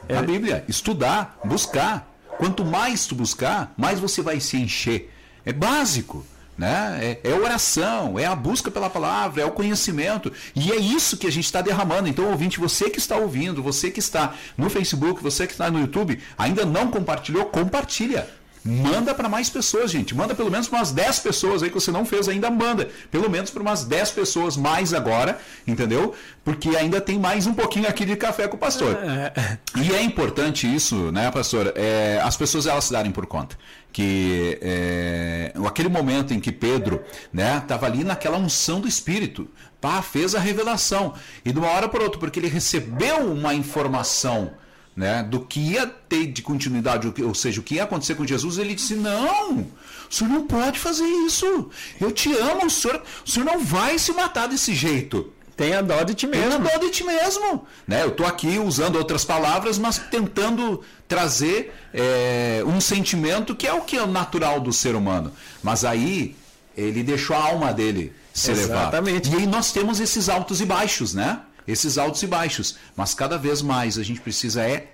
Na 0.07 0.19
é. 0.19 0.21
Bíblia. 0.21 0.65
Estudar, 0.67 1.39
buscar. 1.43 2.07
Quanto 2.37 2.63
mais 2.63 3.07
tu 3.07 3.15
buscar, 3.15 3.73
mais 3.75 3.99
você 3.99 4.21
vai 4.21 4.39
se 4.39 4.57
encher. 4.57 5.11
É 5.43 5.51
básico. 5.51 6.23
Né? 6.57 7.19
É, 7.23 7.29
é, 7.31 7.33
oração, 7.33 8.19
é 8.19 8.25
a 8.25 8.35
busca 8.35 8.69
pela 8.69 8.89
palavra, 8.89 9.41
é 9.41 9.45
o 9.45 9.51
conhecimento. 9.51 10.31
E 10.55 10.71
é 10.71 10.75
isso 10.75 11.17
que 11.17 11.27
a 11.27 11.31
gente 11.31 11.45
está 11.45 11.61
derramando. 11.61 12.07
Então, 12.07 12.29
ouvinte, 12.29 12.59
você 12.59 12.89
que 12.89 12.99
está 12.99 13.17
ouvindo, 13.17 13.63
você 13.63 13.89
que 13.89 13.99
está 13.99 14.35
no 14.57 14.69
Facebook, 14.69 15.21
você 15.23 15.47
que 15.47 15.53
está 15.53 15.71
no 15.71 15.79
YouTube, 15.79 16.19
ainda 16.37 16.65
não 16.65 16.89
compartilhou, 16.89 17.45
compartilha. 17.45 18.27
Manda 18.65 19.13
para 19.13 19.27
mais 19.27 19.49
pessoas, 19.49 19.91
gente. 19.91 20.15
Manda 20.15 20.33
pelo 20.33 20.49
menos 20.49 20.67
para 20.67 20.79
umas 20.79 20.91
10 20.91 21.19
pessoas 21.19 21.61
aí 21.61 21.69
que 21.69 21.75
você 21.75 21.91
não 21.91 22.05
fez 22.05 22.29
ainda, 22.29 22.49
manda. 22.49 22.89
Pelo 23.11 23.29
menos 23.29 23.49
para 23.49 23.61
umas 23.61 23.83
10 23.83 24.11
pessoas 24.11 24.55
mais 24.55 24.93
agora, 24.93 25.37
entendeu? 25.67 26.13
Porque 26.45 26.69
ainda 26.69 27.01
tem 27.01 27.19
mais 27.19 27.45
um 27.45 27.53
pouquinho 27.53 27.87
aqui 27.87 28.05
de 28.05 28.15
café 28.15 28.47
com 28.47 28.55
o 28.55 28.59
pastor. 28.59 28.95
É. 28.95 29.57
E 29.81 29.93
é 29.93 30.01
importante 30.01 30.73
isso, 30.73 31.11
né, 31.11 31.29
pastor? 31.29 31.73
É, 31.75 32.21
as 32.23 32.37
pessoas 32.37 32.65
elas 32.65 32.85
se 32.85 32.93
darem 32.93 33.11
por 33.11 33.25
conta 33.25 33.57
que 33.91 34.57
é, 34.59 35.53
aquele 35.67 35.87
momento 35.87 36.33
em 36.33 36.39
que 36.39 36.51
Pedro 36.51 37.03
né 37.31 37.59
estava 37.59 37.85
ali 37.85 38.03
naquela 38.03 38.37
unção 38.37 38.81
do 38.81 38.87
Espírito, 38.87 39.47
pá, 39.79 40.01
fez 40.01 40.33
a 40.33 40.39
revelação 40.39 41.13
e 41.45 41.51
de 41.51 41.59
uma 41.59 41.69
hora 41.69 41.87
para 41.87 42.01
outra, 42.01 42.19
porque 42.19 42.39
ele 42.39 42.47
recebeu 42.47 43.31
uma 43.31 43.53
informação 43.53 44.51
né, 44.95 45.23
do 45.23 45.39
que 45.39 45.59
ia 45.59 45.87
ter 45.87 46.27
de 46.27 46.41
continuidade, 46.41 47.11
ou 47.23 47.33
seja, 47.33 47.59
o 47.59 47.63
que 47.63 47.75
ia 47.75 47.83
acontecer 47.83 48.15
com 48.15 48.25
Jesus, 48.25 48.57
ele 48.57 48.75
disse: 48.75 48.95
Não, 48.95 49.59
o 49.59 49.67
senhor 50.09 50.29
não 50.29 50.45
pode 50.45 50.79
fazer 50.79 51.05
isso. 51.25 51.69
Eu 51.99 52.11
te 52.11 52.31
amo, 52.33 52.65
o 52.65 52.69
senhor, 52.69 53.01
o 53.25 53.29
senhor 53.29 53.45
não 53.45 53.59
vai 53.59 53.97
se 53.97 54.11
matar 54.13 54.47
desse 54.47 54.73
jeito. 54.73 55.31
Tenha 55.55 55.83
dó 55.83 56.01
de 56.03 56.15
ti 56.15 56.25
mesmo. 56.25 56.49
Tenha 56.49 56.59
dó 56.59 56.77
de 56.77 56.89
ti 56.89 57.03
mesmo. 57.03 57.67
Né? 57.87 58.03
Eu 58.03 58.09
estou 58.09 58.25
aqui 58.25 58.57
usando 58.57 58.95
outras 58.95 59.23
palavras, 59.23 59.77
mas 59.77 59.97
tentando 59.97 60.81
trazer 61.07 61.73
é, 61.93 62.63
um 62.65 62.81
sentimento 62.81 63.55
que 63.55 63.67
é 63.67 63.73
o 63.73 63.81
que 63.81 63.97
é 63.97 64.05
natural 64.05 64.59
do 64.59 64.73
ser 64.73 64.95
humano. 64.95 65.31
Mas 65.61 65.85
aí 65.85 66.35
ele 66.75 67.03
deixou 67.03 67.35
a 67.35 67.43
alma 67.43 67.71
dele 67.71 68.13
se 68.33 68.51
Exatamente. 68.51 69.29
levar. 69.29 69.39
E 69.39 69.41
aí 69.43 69.47
nós 69.47 69.71
temos 69.71 69.99
esses 69.99 70.27
altos 70.27 70.59
e 70.59 70.65
baixos, 70.65 71.13
né? 71.13 71.39
Esses 71.67 71.97
altos 71.97 72.21
e 72.23 72.27
baixos. 72.27 72.77
Mas 72.95 73.13
cada 73.13 73.37
vez 73.37 73.61
mais 73.61 73.97
a 73.97 74.03
gente 74.03 74.21
precisa 74.21 74.63
é 74.63 74.93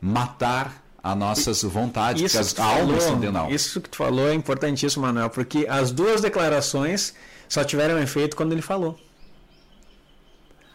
matar 0.00 0.82
as 1.02 1.16
nossas 1.16 1.62
vontades, 1.62 2.22
isso 2.22 2.38
porque 2.38 2.60
as 2.60 2.66
almas 2.78 3.02
estão 3.02 3.18
dentro 3.18 3.32
da 3.32 3.40
alma. 3.40 3.54
Isso 3.54 3.80
que 3.80 3.90
tu 3.90 3.96
falou 3.96 4.28
é 4.28 4.34
importantíssimo, 4.34 5.04
Manuel, 5.04 5.30
porque 5.30 5.66
as 5.68 5.90
duas 5.90 6.20
declarações 6.20 7.14
só 7.48 7.64
tiveram 7.64 7.98
efeito 7.98 8.36
quando 8.36 8.52
ele 8.52 8.62
falou. 8.62 8.98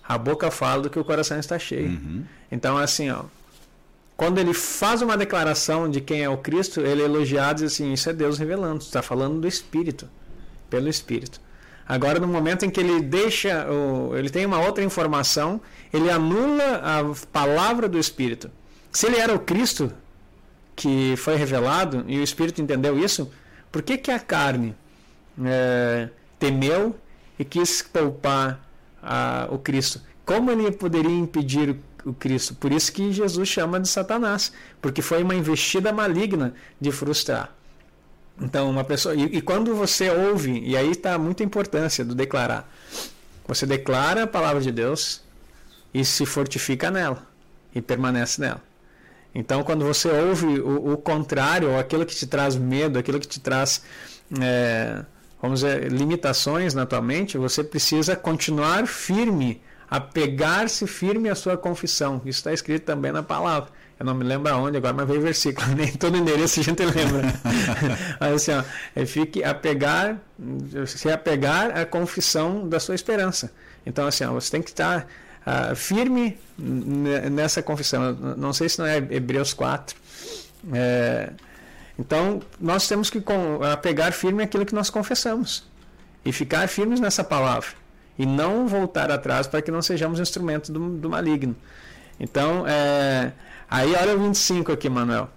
A 0.07 0.17
boca 0.17 0.51
fala 0.51 0.83
do 0.83 0.89
que 0.89 0.99
o 0.99 1.03
coração 1.03 1.39
está 1.39 1.57
cheio. 1.57 1.89
Uhum. 1.89 2.25
Então, 2.51 2.77
assim, 2.77 3.09
ó, 3.09 3.23
quando 4.17 4.39
ele 4.39 4.53
faz 4.53 5.01
uma 5.01 5.15
declaração 5.15 5.89
de 5.89 6.01
quem 6.01 6.23
é 6.23 6.29
o 6.29 6.37
Cristo, 6.37 6.81
ele 6.81 7.01
é 7.01 7.05
elogiado 7.05 7.61
e 7.61 7.65
diz 7.65 7.73
assim: 7.73 7.93
Isso 7.93 8.09
é 8.09 8.13
Deus 8.13 8.37
revelando. 8.37 8.79
Está 8.79 9.01
falando 9.01 9.39
do 9.39 9.47
Espírito, 9.47 10.09
pelo 10.69 10.89
Espírito. 10.89 11.39
Agora, 11.87 12.19
no 12.19 12.27
momento 12.27 12.65
em 12.65 12.69
que 12.69 12.79
ele 12.79 13.01
deixa, 13.01 13.65
ele 14.17 14.29
tem 14.29 14.45
uma 14.45 14.59
outra 14.59 14.83
informação, 14.83 15.61
ele 15.93 16.09
anula 16.09 16.81
a 16.83 17.27
palavra 17.31 17.87
do 17.87 17.97
Espírito. 17.97 18.51
Se 18.91 19.07
ele 19.07 19.17
era 19.17 19.33
o 19.33 19.39
Cristo 19.39 19.93
que 20.75 21.15
foi 21.17 21.35
revelado 21.35 22.03
e 22.07 22.19
o 22.19 22.23
Espírito 22.23 22.61
entendeu 22.61 22.99
isso, 22.99 23.31
por 23.71 23.81
que, 23.81 23.97
que 23.97 24.11
a 24.11 24.19
carne 24.19 24.75
é, 25.43 26.09
temeu 26.37 26.95
e 27.39 27.45
quis 27.45 27.81
poupar 27.81 28.59
a, 29.01 29.47
o 29.49 29.57
Cristo? 29.57 30.01
Como 30.25 30.51
ele 30.51 30.71
poderia 30.71 31.09
impedir 31.09 31.77
o 32.05 32.13
Cristo? 32.13 32.53
Por 32.55 32.71
isso 32.71 32.91
que 32.91 33.13
Jesus 33.13 33.47
chama 33.47 33.79
de 33.79 33.87
Satanás, 33.87 34.51
porque 34.81 35.01
foi 35.01 35.23
uma 35.23 35.35
investida 35.35 35.93
maligna 35.93 36.53
de 36.81 36.91
frustrar. 36.91 37.55
Então, 38.39 38.69
uma 38.69 38.83
pessoa. 38.83 39.15
E, 39.15 39.23
e 39.23 39.41
quando 39.41 39.75
você 39.75 40.09
ouve, 40.09 40.59
e 40.59 40.77
aí 40.77 40.91
está 40.91 41.17
muita 41.17 41.43
importância 41.43 42.05
do 42.05 42.13
declarar. 42.13 42.69
Você 43.47 43.65
declara 43.65 44.23
a 44.23 44.27
palavra 44.27 44.61
de 44.61 44.71
Deus 44.71 45.21
e 45.93 46.03
se 46.03 46.25
fortifica 46.25 46.91
nela 46.91 47.25
e 47.73 47.81
permanece 47.81 48.41
nela. 48.41 48.61
Então, 49.33 49.63
quando 49.63 49.85
você 49.85 50.09
ouve 50.09 50.59
o, 50.59 50.93
o 50.93 50.97
contrário, 50.97 51.69
ou 51.69 51.79
aquilo 51.79 52.05
que 52.05 52.15
te 52.15 52.27
traz 52.27 52.55
medo, 52.55 52.97
aquilo 52.97 53.19
que 53.19 53.27
te 53.27 53.39
traz, 53.39 53.83
é, 54.41 55.03
vamos 55.41 55.61
dizer, 55.61 55.91
limitações 55.91 56.73
na 56.73 56.85
tua 56.85 57.01
mente, 57.01 57.37
você 57.37 57.63
precisa 57.63 58.15
continuar 58.15 58.87
firme, 58.87 59.61
apegar-se 59.89 60.85
firme 60.87 61.29
à 61.29 61.35
sua 61.35 61.57
confissão. 61.57 62.21
Isso 62.25 62.39
está 62.39 62.51
escrito 62.51 62.83
também 62.83 63.11
na 63.11 63.23
palavra. 63.23 63.69
Eu 63.99 64.05
não 64.05 64.13
me 64.13 64.23
lembro 64.23 64.53
aonde 64.53 64.77
agora, 64.77 64.93
mas 64.93 65.07
veio 65.07 65.19
o 65.19 65.23
versículo. 65.23 65.67
Nem 65.75 65.91
todo 65.93 66.15
endereço 66.17 66.59
a 66.59 66.63
gente 66.63 66.83
lembra. 66.85 67.33
mas 68.19 68.33
assim, 68.33 68.51
ó, 68.51 68.63
é, 68.95 69.05
fique 69.05 69.43
apegar, 69.43 70.17
se 70.85 71.09
apegar 71.09 71.75
à 71.75 71.85
confissão 71.85 72.67
da 72.67 72.79
sua 72.79 72.93
esperança. 72.93 73.51
Então, 73.85 74.05
assim, 74.05 74.23
ó, 74.25 74.33
você 74.33 74.51
tem 74.51 74.61
que 74.61 74.69
estar 74.69 75.07
uh, 75.45 75.75
firme 75.75 76.37
nessa 76.57 77.63
confissão. 77.63 78.13
Não 78.37 78.53
sei 78.53 78.69
se 78.69 78.77
não 78.79 78.85
é 78.85 78.97
Hebreus 78.97 79.53
4. 79.53 79.95
É, 80.73 81.31
então, 81.97 82.41
nós 82.59 82.87
temos 82.87 83.09
que 83.09 83.23
apegar 83.71 84.11
firme 84.11 84.43
aquilo 84.43 84.65
que 84.65 84.75
nós 84.75 84.89
confessamos. 84.89 85.65
E 86.23 86.31
ficar 86.31 86.67
firmes 86.67 86.99
nessa 86.99 87.23
palavra. 87.23 87.69
E 88.19 88.25
não 88.25 88.67
voltar 88.67 89.09
atrás 89.09 89.47
para 89.47 89.61
que 89.61 89.71
não 89.71 89.81
sejamos 89.81 90.19
instrumentos 90.19 90.69
do, 90.69 90.89
do 90.97 91.09
maligno. 91.09 91.55
Então, 92.19 92.65
é, 92.67 93.31
Aí 93.69 93.93
olha 93.95 94.15
o 94.15 94.19
25 94.19 94.71
aqui, 94.71 94.89
Manuel. 94.89 95.29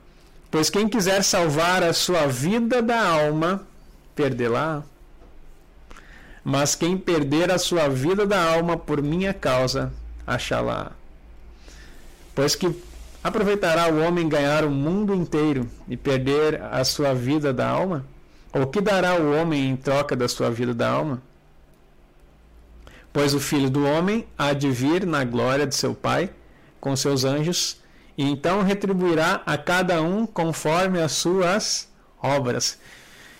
Pois 0.51 0.71
quem 0.71 0.89
quiser 0.89 1.23
salvar 1.23 1.83
a 1.83 1.93
sua 1.93 2.27
vida 2.27 2.81
da 2.81 3.07
alma, 3.07 3.67
perdê-la. 4.15 4.83
Mas 6.45 6.75
quem 6.75 6.97
perder 6.97 7.51
a 7.51 7.59
sua 7.59 7.89
vida 7.89 8.27
da 8.27 8.43
alma 8.43 8.77
por 8.77 9.03
minha 9.03 9.35
causa, 9.35 9.93
achá-la. 10.27 10.93
Pois 12.35 12.55
que 12.55 12.75
Aproveitará 13.23 13.87
o 13.93 14.01
homem 14.01 14.27
ganhar 14.31 14.65
o 14.65 14.71
mundo 14.71 15.15
inteiro 15.15 15.69
e 15.87 15.95
perder 15.95 16.63
a 16.63 16.83
sua 16.85 17.13
vida 17.13 17.53
da 17.53 17.69
alma? 17.69 18.07
Ou 18.51 18.67
que 18.67 18.81
dará 18.81 19.15
o 19.15 19.35
homem 19.35 19.69
em 19.69 19.77
troca 19.77 20.17
da 20.17 20.27
sua 20.27 20.51
vida 20.51 20.73
da 20.73 20.89
alma? 20.89 21.23
Pois 23.13 23.35
o 23.35 23.39
filho 23.39 23.69
do 23.69 23.85
homem 23.85 24.27
há 24.39 24.55
de 24.55 24.71
vir 24.71 25.05
na 25.05 25.23
glória 25.23 25.67
de 25.67 25.75
seu 25.75 25.95
Pai 25.95 26.31
com 26.81 26.97
seus 26.97 27.25
anjos, 27.25 27.77
e 28.17 28.25
então 28.25 28.63
retribuirá 28.63 29.43
a 29.47 29.57
cada 29.57 30.03
um 30.03 30.27
conforme 30.27 31.01
as 31.01 31.13
suas 31.13 31.89
obras. 32.23 32.79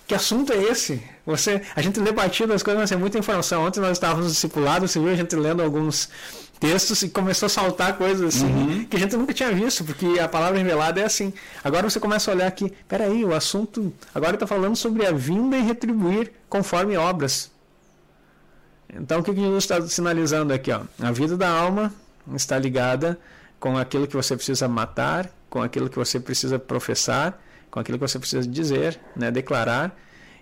Que 0.07 0.15
assunto 0.15 0.53
é 0.53 0.57
esse? 0.57 1.03
Você, 1.25 1.63
a 1.77 1.81
gente 1.81 2.01
lê 2.01 2.11
batido 2.11 2.53
as 2.53 2.63
coisas, 2.63 2.81
mas 2.81 2.91
é 2.93 2.97
muita 2.97 3.17
informação. 3.17 3.65
Ontem 3.65 3.79
nós 3.79 3.93
estávamos 3.93 4.33
discipulados, 4.33 4.91
você 4.91 4.99
viu 4.99 5.11
a 5.11 5.15
gente 5.15 5.37
lendo 5.37 5.63
alguns 5.63 6.09
textos 6.59 7.01
e 7.03 7.09
começou 7.09 7.47
a 7.47 7.49
saltar 7.49 7.97
coisas 7.97 8.35
assim 8.35 8.47
uhum. 8.47 8.85
que 8.85 8.97
a 8.97 9.01
gente 9.01 9.17
nunca 9.17 9.33
tinha 9.33 9.51
visto, 9.51 9.83
porque 9.83 10.19
a 10.19 10.29
palavra 10.29 10.59
revelada 10.59 11.01
é 11.01 11.05
assim. 11.05 11.33
Agora 11.65 11.89
você 11.89 11.99
começa 11.99 12.31
a 12.31 12.35
olhar 12.35 12.47
aqui, 12.47 12.73
peraí, 12.87 13.25
o 13.25 13.35
assunto 13.35 13.93
agora 14.15 14.35
está 14.35 14.47
falando 14.47 14.77
sobre 14.77 15.07
a 15.07 15.13
vinda 15.13 15.57
e 15.57 15.63
retribuir 15.63 16.33
conforme 16.49 16.97
obras. 16.97 17.51
Então 18.93 19.21
o 19.21 19.23
que, 19.23 19.35
Jesus 19.35 19.65
está 19.65 19.81
sinalizando 19.83 20.53
aqui? 20.53 20.71
Ó? 20.71 20.83
A 21.01 21.13
vida 21.13 21.37
da 21.37 21.49
alma 21.49 21.95
está 22.37 22.59
ligada 22.59 23.19
com 23.59 23.77
aquilo 23.77 24.07
que 24.07 24.17
você 24.17 24.37
precisa 24.37 24.69
matar, 24.69 25.31
com 25.49 25.63
aquilo 25.63 25.89
que 25.91 25.97
você 25.97 26.19
precisa 26.19 26.59
professar, 26.59 27.39
com 27.71 27.79
aquilo 27.81 27.99
que 27.99 28.07
você 28.07 28.19
precisa 28.19 28.47
dizer, 28.47 28.99
né, 29.15 29.31
declarar, 29.31 29.95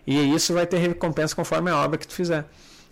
e 0.07 0.35
isso 0.35 0.55
vai 0.55 0.67
ter 0.67 0.79
recompensa 0.79 1.35
conforme 1.35 1.71
a 1.71 1.77
obra 1.77 1.99
que 1.99 2.07
tu 2.07 2.15
fizer. 2.15 2.45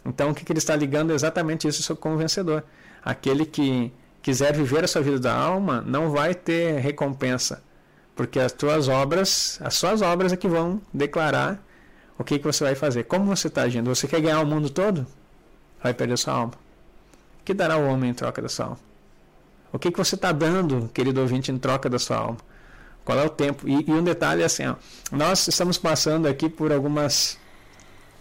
Então 0.04 0.30
o 0.30 0.34
que, 0.34 0.44
que 0.44 0.52
ele 0.52 0.58
está 0.58 0.76
ligando 0.76 1.12
é 1.12 1.14
exatamente 1.14 1.66
isso 1.66 1.94
com 1.96 2.14
o 2.14 2.16
vencedor 2.16 2.64
aquele 3.06 3.46
que 3.46 3.92
quiser 4.20 4.52
viver 4.52 4.82
a 4.82 4.88
sua 4.88 5.00
vida 5.00 5.20
da 5.20 5.32
alma 5.32 5.80
não 5.86 6.10
vai 6.10 6.34
ter 6.34 6.80
recompensa, 6.80 7.62
porque 8.16 8.40
as 8.40 8.50
tuas 8.50 8.88
obras, 8.88 9.60
as 9.62 9.74
suas 9.74 10.02
obras 10.02 10.32
é 10.32 10.36
que 10.36 10.48
vão 10.48 10.82
declarar 10.92 11.64
o 12.18 12.24
que, 12.24 12.36
que 12.36 12.44
você 12.44 12.64
vai 12.64 12.74
fazer, 12.74 13.04
como 13.04 13.26
você 13.26 13.46
está 13.46 13.62
agindo. 13.62 13.94
Você 13.94 14.08
quer 14.08 14.20
ganhar 14.20 14.40
o 14.40 14.46
mundo 14.46 14.68
todo? 14.68 15.06
Vai 15.80 15.94
perder 15.94 16.18
sua 16.18 16.34
alma. 16.34 16.54
O 17.46 17.52
que 17.54 17.54
dará 17.54 17.76
o 17.76 17.86
homem 17.86 18.10
em 18.10 18.12
troca 18.12 18.42
da 18.42 18.48
sua 18.48 18.64
alma? 18.66 18.78
O 19.72 19.78
que, 19.78 19.92
que 19.92 19.96
você 19.96 20.16
está 20.16 20.32
dando, 20.32 20.90
querido 20.92 21.20
ouvinte, 21.20 21.52
em 21.52 21.56
troca 21.56 21.88
da 21.88 21.96
sua 21.96 22.16
alma? 22.16 22.38
Qual 23.04 23.16
é 23.16 23.24
o 23.24 23.30
tempo? 23.30 23.68
E, 23.68 23.88
e 23.88 23.92
um 23.92 24.02
detalhe 24.02 24.42
é 24.42 24.46
assim: 24.46 24.66
ó, 24.66 24.74
nós 25.12 25.46
estamos 25.46 25.78
passando 25.78 26.26
aqui 26.26 26.48
por 26.48 26.72
algumas 26.72 27.38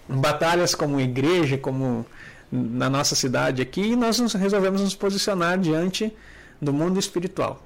batalhas 0.07 0.75
como 0.75 1.01
igreja, 1.01 1.57
como 1.57 2.05
na 2.51 2.87
nossa 2.87 3.15
cidade 3.15 3.63
aqui 3.63 3.93
e 3.93 3.95
nós 3.95 4.19
nos 4.19 4.33
resolvemos 4.33 4.81
nos 4.81 4.93
posicionar 4.93 5.57
diante 5.57 6.15
do 6.61 6.71
mundo 6.71 6.99
espiritual. 6.99 7.63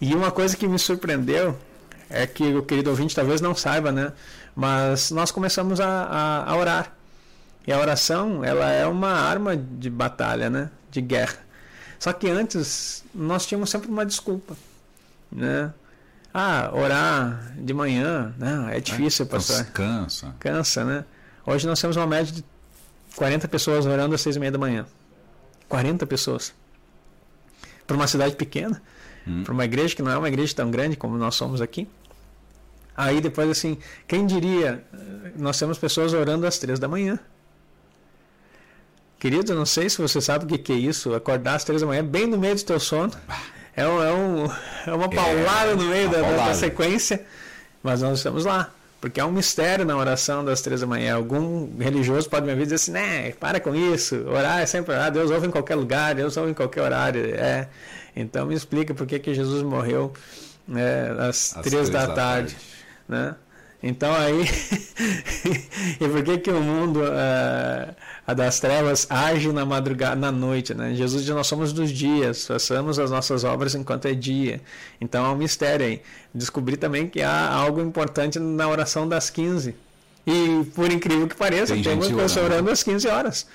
E 0.00 0.16
uma 0.16 0.32
coisa 0.32 0.56
que 0.56 0.66
me 0.66 0.80
surpreendeu 0.80 1.56
é 2.10 2.26
que 2.26 2.42
o 2.42 2.64
querido 2.64 2.90
ouvinte 2.90 3.14
talvez 3.14 3.40
não 3.40 3.54
saiba, 3.54 3.92
né? 3.92 4.12
Mas 4.56 5.12
nós 5.12 5.30
começamos 5.30 5.80
a, 5.80 5.86
a, 5.86 6.50
a 6.50 6.56
orar. 6.56 6.95
E 7.66 7.72
a 7.72 7.78
oração, 7.80 8.44
ela 8.44 8.70
é 8.70 8.86
uma 8.86 9.10
arma 9.10 9.56
de 9.56 9.90
batalha, 9.90 10.48
né? 10.48 10.70
De 10.90 11.00
guerra. 11.00 11.38
Só 11.98 12.12
que 12.12 12.28
antes 12.28 13.04
nós 13.14 13.46
tínhamos 13.46 13.70
sempre 13.70 13.88
uma 13.88 14.06
desculpa, 14.06 14.56
né? 15.32 15.72
Ah, 16.32 16.70
orar 16.72 17.54
de 17.56 17.72
manhã, 17.72 18.34
não, 18.38 18.68
é 18.68 18.78
difícil, 18.78 19.24
é, 19.24 19.28
pastor. 19.28 19.64
Cansa. 19.66 20.34
Cansa, 20.38 20.84
né? 20.84 21.04
Hoje 21.46 21.66
nós 21.66 21.80
temos 21.80 21.96
uma 21.96 22.06
média 22.06 22.32
de 22.32 22.44
40 23.16 23.48
pessoas 23.48 23.86
orando 23.86 24.14
às 24.14 24.20
seis 24.20 24.36
e 24.36 24.38
meia 24.38 24.52
da 24.52 24.58
manhã. 24.58 24.86
40 25.68 26.06
pessoas. 26.06 26.52
Para 27.86 27.96
uma 27.96 28.06
cidade 28.06 28.36
pequena, 28.36 28.82
hum. 29.26 29.42
para 29.44 29.52
uma 29.54 29.64
igreja 29.64 29.96
que 29.96 30.02
não 30.02 30.12
é 30.12 30.18
uma 30.18 30.28
igreja 30.28 30.54
tão 30.54 30.70
grande 30.70 30.96
como 30.96 31.16
nós 31.16 31.34
somos 31.34 31.60
aqui. 31.60 31.88
Aí 32.96 33.20
depois 33.20 33.48
assim, 33.48 33.78
quem 34.06 34.26
diria, 34.26 34.84
nós 35.36 35.58
temos 35.58 35.78
pessoas 35.78 36.12
orando 36.12 36.46
às 36.46 36.58
três 36.58 36.78
da 36.78 36.86
manhã. 36.86 37.18
Querido, 39.18 39.54
não 39.54 39.64
sei 39.64 39.88
se 39.88 40.00
você 40.00 40.20
sabe 40.20 40.44
o 40.44 40.58
que, 40.58 40.72
é 40.72 40.76
isso, 40.76 41.14
acordar 41.14 41.54
às 41.54 41.64
três 41.64 41.80
da 41.80 41.86
manhã, 41.86 42.04
bem 42.04 42.26
no 42.26 42.36
meio 42.36 42.54
do 42.54 42.62
teu 42.62 42.78
sono. 42.78 43.12
É, 43.74 43.86
um, 43.86 44.02
é, 44.02 44.12
um, 44.12 44.50
é 44.86 44.94
uma 44.94 45.08
paulada 45.08 45.72
é, 45.72 45.74
no 45.74 45.84
meio 45.84 46.08
da, 46.08 46.20
da, 46.22 46.54
sequência, 46.54 47.24
mas 47.82 48.02
nós 48.02 48.18
estamos 48.18 48.44
lá. 48.44 48.70
Porque 49.00 49.20
é 49.20 49.24
um 49.24 49.30
mistério 49.30 49.84
na 49.84 49.96
oração 49.96 50.44
das 50.44 50.62
três 50.62 50.80
da 50.80 50.86
manhã. 50.86 51.14
Algum 51.14 51.76
religioso 51.78 52.28
pode 52.28 52.46
me 52.46 52.52
ouvir 52.52 52.62
e 52.62 52.64
dizer 52.64 52.76
assim, 52.76 52.92
né, 52.92 53.32
para 53.32 53.60
com 53.60 53.74
isso, 53.74 54.26
orar 54.28 54.60
é 54.60 54.66
sempre 54.66 54.94
orar, 54.94 55.10
Deus 55.10 55.30
ouve 55.30 55.46
em 55.46 55.50
qualquer 55.50 55.74
lugar, 55.74 56.14
Deus 56.14 56.36
ouve 56.36 56.50
em 56.50 56.54
qualquer 56.54 56.82
horário. 56.82 57.22
É. 57.34 57.68
Então 58.14 58.46
me 58.46 58.54
explica 58.54 58.94
por 58.94 59.06
que, 59.06 59.18
que 59.18 59.34
Jesus 59.34 59.62
morreu 59.62 60.12
né, 60.66 61.10
às, 61.18 61.54
às 61.56 61.62
três, 61.62 61.70
três 61.70 61.90
da, 61.90 62.06
da 62.06 62.14
tarde. 62.14 62.54
tarde. 62.54 62.56
Né? 63.08 63.34
Então 63.82 64.14
aí, 64.14 64.42
e 66.00 66.08
por 66.08 66.22
que 66.22 66.38
que 66.38 66.50
o 66.50 66.60
mundo 66.60 67.00
uh, 67.00 67.94
a 68.26 68.34
das 68.34 68.58
trevas 68.58 69.06
age 69.10 69.52
na 69.52 69.64
madrugada, 69.64 70.16
na 70.16 70.32
noite, 70.32 70.74
né? 70.74 70.94
Jesus 70.94 71.24
diz, 71.24 71.34
nós 71.34 71.46
somos 71.46 71.72
dos 71.72 71.90
dias, 71.90 72.46
façamos 72.46 72.98
as 72.98 73.10
nossas 73.10 73.44
obras 73.44 73.74
enquanto 73.74 74.06
é 74.06 74.14
dia. 74.14 74.60
Então 75.00 75.24
é 75.24 75.28
um 75.28 75.36
mistério 75.36 75.86
aí. 75.86 76.02
Descobri 76.34 76.76
também 76.76 77.06
que 77.06 77.22
há 77.22 77.52
algo 77.52 77.80
importante 77.80 78.38
na 78.38 78.66
oração 78.68 79.06
das 79.08 79.30
15. 79.30 79.74
E 80.26 80.64
por 80.74 80.90
incrível 80.90 81.28
que 81.28 81.36
pareça, 81.36 81.74
tem 81.74 81.82
temos 81.82 82.08
pessoas 82.08 82.36
orando 82.36 82.70
às 82.70 82.82
15 82.82 83.06
horas. 83.06 83.46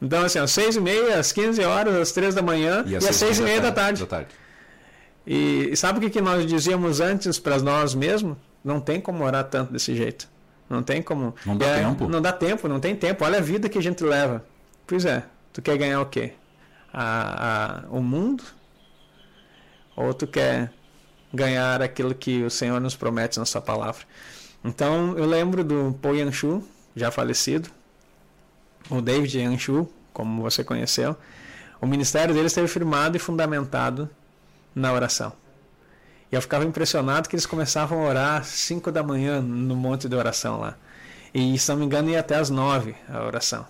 Então, 0.00 0.22
assim, 0.22 0.38
às 0.38 0.50
6 0.50 0.76
e 0.76 0.80
meia, 0.80 1.18
às 1.18 1.32
15 1.32 1.64
horas, 1.64 1.94
às 1.96 2.12
3 2.12 2.34
da 2.34 2.42
manhã 2.42 2.84
e, 2.86 2.90
e 2.90 2.96
às 2.96 3.04
6 3.04 3.38
e 3.38 3.42
meia 3.42 3.60
da 3.60 3.72
tarde. 3.72 4.00
Da 4.00 4.06
tarde. 4.06 4.28
E 5.26 5.74
sabe 5.76 6.04
o 6.04 6.10
que 6.10 6.20
nós 6.20 6.46
dizíamos 6.46 7.00
antes 7.00 7.38
para 7.38 7.58
nós 7.58 7.94
mesmos? 7.94 8.36
Não 8.64 8.80
tem 8.80 9.00
como 9.00 9.24
orar 9.24 9.44
tanto 9.44 9.72
desse 9.72 9.94
jeito. 9.94 10.28
Não 10.68 10.82
tem 10.82 11.02
como. 11.02 11.34
Não 11.46 11.56
dá 11.56 11.66
é, 11.66 11.82
tempo. 11.82 12.08
Não 12.08 12.20
dá 12.20 12.32
tempo, 12.32 12.68
não 12.68 12.80
tem 12.80 12.94
tempo. 12.94 13.24
Olha 13.24 13.38
a 13.38 13.42
vida 13.42 13.68
que 13.68 13.78
a 13.78 13.82
gente 13.82 14.04
leva. 14.04 14.44
Pois 14.86 15.04
é, 15.04 15.24
tu 15.52 15.62
quer 15.62 15.76
ganhar 15.78 16.00
o 16.00 16.06
quê? 16.06 16.32
A, 16.92 17.84
a, 17.84 17.88
o 17.90 18.02
mundo? 18.02 18.44
Ou 19.96 20.12
tu 20.12 20.26
quer 20.26 20.72
ganhar 21.32 21.82
aquilo 21.82 22.14
que 22.14 22.42
o 22.42 22.50
Senhor 22.50 22.80
nos 22.80 22.94
promete 22.94 23.38
na 23.38 23.44
sua 23.44 23.60
palavra? 23.60 24.04
Então 24.64 25.16
eu 25.16 25.26
lembro 25.26 25.64
do 25.64 25.96
Po 26.00 26.14
Yanshu, 26.14 26.62
já 26.94 27.10
falecido, 27.10 27.70
o 28.90 29.00
David 29.00 29.38
Yanshu, 29.38 29.88
como 30.12 30.42
você 30.42 30.62
conheceu. 30.64 31.16
O 31.80 31.86
ministério 31.86 32.34
dele 32.34 32.46
esteve 32.46 32.68
firmado 32.68 33.16
e 33.16 33.20
fundamentado 33.20 34.10
na 34.74 34.92
oração. 34.92 35.32
E 36.30 36.34
eu 36.34 36.42
ficava 36.42 36.64
impressionado 36.64 37.28
que 37.28 37.34
eles 37.34 37.46
começavam 37.46 38.04
a 38.04 38.08
orar 38.08 38.40
às 38.40 38.48
5 38.48 38.92
da 38.92 39.02
manhã 39.02 39.40
no 39.40 39.74
monte 39.74 40.08
de 40.08 40.14
oração 40.14 40.60
lá. 40.60 40.76
E, 41.32 41.58
se 41.58 41.70
não 41.70 41.78
me 41.78 41.86
engano, 41.86 42.10
ia 42.10 42.20
até 42.20 42.36
às 42.36 42.50
9 42.50 42.94
a 43.08 43.24
oração. 43.24 43.66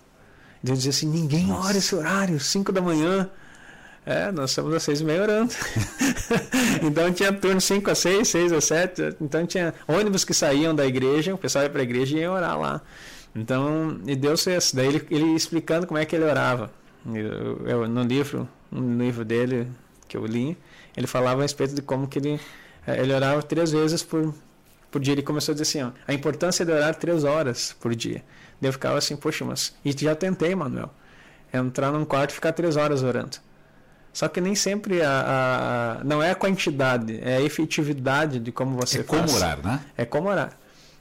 Eu 0.64 0.74
dizia 0.74 0.90
assim: 0.90 1.06
ninguém 1.08 1.46
Nossa. 1.46 1.68
ora 1.68 1.78
esse 1.78 1.94
horário, 1.94 2.40
5 2.40 2.72
da 2.72 2.80
manhã. 2.80 3.30
É, 4.04 4.32
nós 4.32 4.50
estamos 4.50 4.74
às 4.74 4.82
6 4.84 5.02
e 5.02 5.04
meia 5.04 5.22
orando. 5.22 5.54
então 6.82 7.12
tinha 7.12 7.32
turno 7.32 7.60
5 7.60 7.90
a 7.90 7.94
6, 7.94 8.26
6 8.26 8.52
a 8.52 8.60
7. 8.60 9.16
Então 9.20 9.46
tinha 9.46 9.74
ônibus 9.86 10.24
que 10.24 10.32
saíam 10.32 10.74
da 10.74 10.86
igreja, 10.86 11.34
o 11.34 11.38
pessoal 11.38 11.64
ia 11.64 11.70
para 11.70 11.80
a 11.80 11.84
igreja 11.84 12.16
e 12.16 12.20
ia 12.20 12.32
orar 12.32 12.58
lá. 12.58 12.80
Então, 13.34 14.00
e 14.06 14.16
Deus 14.16 14.42
fez. 14.42 14.72
Daí 14.72 14.86
ele, 14.86 15.06
ele 15.10 15.34
explicando 15.34 15.86
como 15.86 15.98
é 15.98 16.04
que 16.04 16.16
ele 16.16 16.24
orava. 16.24 16.70
Eu, 17.06 17.66
eu, 17.66 17.88
no 17.88 18.02
livro, 18.02 18.48
no 18.70 19.02
livro 19.02 19.24
dele 19.24 19.68
que 20.08 20.16
eu 20.16 20.26
li, 20.26 20.56
ele 20.96 21.06
falava 21.06 21.40
a 21.40 21.42
respeito 21.42 21.74
de 21.74 21.82
como 21.82 22.08
que 22.08 22.18
ele, 22.18 22.40
eh, 22.86 23.00
ele 23.00 23.12
orava 23.12 23.42
três 23.42 23.70
vezes 23.70 24.02
por, 24.02 24.34
por 24.90 25.00
dia. 25.00 25.12
Ele 25.12 25.22
começou 25.22 25.52
a 25.52 25.54
dizer 25.54 25.62
assim, 25.62 25.82
ó, 25.82 25.90
a 26.06 26.14
importância 26.14 26.64
de 26.64 26.72
orar 26.72 26.94
três 26.94 27.22
horas 27.22 27.76
por 27.78 27.94
dia. 27.94 28.24
Daí 28.60 28.68
eu 28.68 28.72
ficava 28.72 28.98
assim, 28.98 29.16
poxa, 29.16 29.44
mas... 29.44 29.76
E 29.84 29.92
já 29.92 30.14
tentei, 30.14 30.54
Manuel, 30.54 30.90
entrar 31.52 31.92
num 31.92 32.04
quarto 32.04 32.30
e 32.30 32.34
ficar 32.34 32.52
três 32.52 32.76
horas 32.76 33.02
orando. 33.02 33.36
Só 34.12 34.26
que 34.26 34.40
nem 34.40 34.54
sempre 34.54 35.02
a, 35.02 36.00
a, 36.00 36.04
não 36.04 36.20
é 36.22 36.30
a 36.30 36.34
quantidade, 36.34 37.20
é 37.22 37.36
a 37.36 37.40
efetividade 37.40 38.40
de 38.40 38.50
como 38.50 38.76
você 38.76 39.00
é 39.00 39.02
faz. 39.04 39.20
É 39.20 39.26
como 39.26 39.36
orar, 39.36 39.64
né? 39.64 39.80
É 39.96 40.04
como 40.04 40.28
orar. 40.28 40.58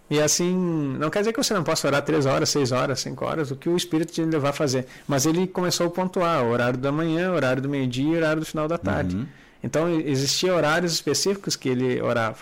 E 0.10 0.22
assim, 0.22 0.55
não 0.97 1.10
quer 1.10 1.20
dizer 1.20 1.34
que 1.34 1.43
você 1.43 1.53
não 1.53 1.64
possa 1.64 1.88
orar 1.88 2.01
três 2.01 2.26
horas, 2.26 2.49
seis 2.49 2.72
horas, 2.72 3.01
cinco 3.01 3.26
horas, 3.26 3.51
o 3.51 3.55
que 3.55 3.68
o 3.68 3.76
Espírito 3.76 4.14
te 4.14 4.24
levar 4.24 4.49
a 4.49 4.53
fazer. 4.53 4.88
Mas 5.08 5.26
ele 5.26 5.45
começou 5.47 5.88
a 5.88 5.89
pontuar 5.89 6.45
horário 6.45 6.80
da 6.80 6.91
manhã, 6.91 7.34
horário 7.34 7.62
do 7.62 7.68
meio-dia 7.68 8.14
e 8.14 8.16
horário 8.16 8.39
do 8.39 8.45
final 8.45 8.68
da 8.68 8.78
tarde. 8.78 9.18
Uhum. 9.18 9.26
Então 9.62 9.89
existiam 9.89 10.55
horários 10.55 10.93
específicos 10.93 11.55
que 11.55 11.68
ele 11.68 12.01
orava. 12.01 12.38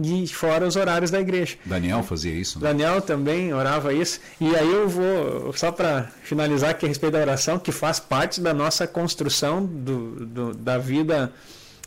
E 0.00 0.28
fora 0.28 0.64
os 0.66 0.76
horários 0.76 1.10
da 1.10 1.20
igreja. 1.20 1.56
Daniel 1.64 2.04
fazia 2.04 2.32
isso. 2.32 2.60
Né? 2.60 2.68
Daniel 2.68 3.02
também 3.02 3.52
orava 3.52 3.92
isso. 3.92 4.20
E 4.40 4.54
aí 4.54 4.70
eu 4.70 4.88
vou, 4.88 5.52
só 5.54 5.72
para 5.72 6.08
finalizar 6.22 6.70
aqui 6.70 6.86
a 6.86 6.88
respeito 6.88 7.14
da 7.14 7.20
oração, 7.20 7.58
que 7.58 7.72
faz 7.72 7.98
parte 7.98 8.40
da 8.40 8.54
nossa 8.54 8.86
construção 8.86 9.64
do, 9.64 10.24
do 10.24 10.54
da 10.54 10.78
vida 10.78 11.32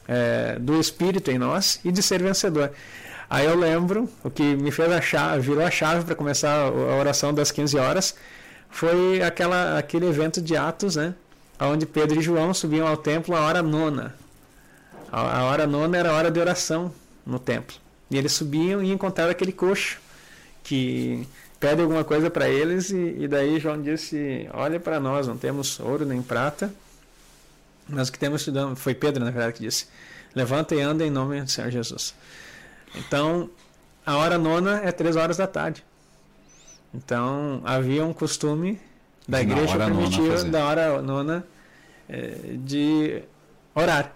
é, 0.07 0.57
do 0.59 0.77
Espírito 0.77 1.31
em 1.31 1.37
nós 1.37 1.79
e 1.85 1.91
de 1.91 2.03
ser 2.03 2.21
vencedor. 2.21 2.71
Aí 3.31 3.45
eu 3.45 3.55
lembro, 3.55 4.09
o 4.25 4.29
que 4.29 4.43
me 4.57 4.71
fez 4.71 4.91
a 4.91 5.37
virou 5.37 5.63
a 5.63 5.71
chave 5.71 6.03
para 6.03 6.13
começar 6.13 6.53
a 6.53 6.97
oração 6.97 7.33
das 7.33 7.49
15 7.49 7.77
horas, 7.77 8.13
foi 8.69 9.21
aquela, 9.21 9.77
aquele 9.79 10.05
evento 10.05 10.41
de 10.41 10.57
Atos, 10.57 10.97
né? 10.97 11.15
Onde 11.57 11.85
Pedro 11.85 12.19
e 12.19 12.21
João 12.21 12.53
subiam 12.53 12.85
ao 12.85 12.97
templo 12.97 13.33
a 13.33 13.39
hora 13.39 13.61
nona 13.61 14.13
A 15.09 15.43
hora 15.45 15.65
nona 15.65 15.97
era 15.97 16.09
a 16.09 16.13
hora 16.13 16.29
de 16.29 16.41
oração 16.41 16.93
no 17.25 17.39
templo. 17.39 17.77
E 18.09 18.17
eles 18.17 18.33
subiam 18.33 18.83
e 18.83 18.91
encontraram 18.91 19.31
aquele 19.31 19.53
coxo 19.53 19.97
que 20.61 21.25
pede 21.57 21.81
alguma 21.81 22.03
coisa 22.03 22.29
para 22.29 22.49
eles 22.49 22.89
e, 22.89 23.15
e, 23.17 23.27
daí 23.29 23.61
João 23.61 23.81
disse: 23.81 24.49
Olha 24.53 24.77
para 24.77 24.99
nós, 24.99 25.25
não 25.25 25.37
temos 25.37 25.79
ouro 25.79 26.05
nem 26.05 26.21
prata, 26.21 26.69
mas 27.87 28.09
o 28.09 28.11
que 28.11 28.19
temos 28.19 28.43
te. 28.43 28.51
Foi 28.75 28.93
Pedro, 28.93 29.23
na 29.23 29.31
verdade, 29.31 29.53
que 29.53 29.61
disse: 29.61 29.87
Levanta 30.35 30.75
e 30.75 30.81
anda 30.81 31.05
em 31.05 31.09
nome 31.09 31.41
do 31.41 31.49
Senhor 31.49 31.71
Jesus. 31.71 32.13
Então, 32.95 33.49
a 34.05 34.17
hora 34.17 34.37
nona 34.37 34.81
é 34.83 34.91
três 34.91 35.15
horas 35.15 35.37
da 35.37 35.47
tarde. 35.47 35.83
Então, 36.93 37.61
havia 37.63 38.05
um 38.05 38.13
costume 38.13 38.79
da 39.27 39.41
igreja 39.41 39.77
primitiva, 39.77 40.43
da 40.43 40.65
hora 40.65 41.01
nona, 41.01 41.45
é, 42.09 42.35
de 42.57 43.23
orar. 43.73 44.13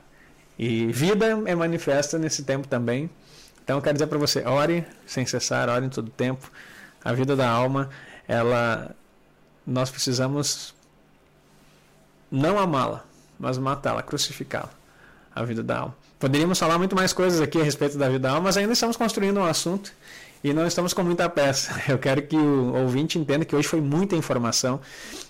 E 0.58 0.88
vida 0.88 1.26
é 1.46 1.56
manifesta 1.56 2.18
nesse 2.18 2.44
tempo 2.44 2.68
também. 2.68 3.10
Então, 3.64 3.78
eu 3.78 3.82
quero 3.82 3.94
dizer 3.94 4.08
para 4.08 4.18
você: 4.18 4.46
ore 4.46 4.86
sem 5.06 5.26
cessar, 5.26 5.70
ore 5.70 5.86
em 5.86 5.90
todo 5.90 6.10
tempo. 6.10 6.52
A 7.04 7.14
vida 7.14 7.36
da 7.36 7.48
alma, 7.50 7.90
ela, 8.28 8.96
nós 9.66 9.90
precisamos 9.90 10.74
não 12.32 12.60
amá-la, 12.60 13.06
mas 13.40 13.58
matá-la, 13.58 14.02
crucificá-la. 14.02 14.72
A 15.34 15.44
vida 15.44 15.64
da 15.64 15.80
alma. 15.80 16.05
Poderíamos 16.26 16.58
falar 16.58 16.80
muito 16.80 16.96
mais 16.96 17.14
coisas 17.14 17.40
aqui 17.40 17.62
a 17.62 17.64
respeito 17.64 18.00
da 18.00 18.08
vida 18.08 18.22
da 18.22 18.30
alma, 18.32 18.46
mas 18.46 18.58
ainda 18.58 18.74
estamos 18.74 18.98
construindo 18.98 19.40
um 19.40 19.46
assunto 19.46 19.94
e 20.44 20.54
não 20.54 20.66
estamos 20.66 20.92
com 20.92 21.04
muita 21.04 21.30
peça. 21.30 21.80
Eu 21.88 22.00
quero 22.00 22.24
que 22.24 22.36
o 22.36 22.74
ouvinte 22.74 23.20
entenda 23.20 23.46
que 23.46 23.56
hoje 23.56 23.68
foi 23.68 23.80
muita 23.80 24.16
informação. 24.16 24.82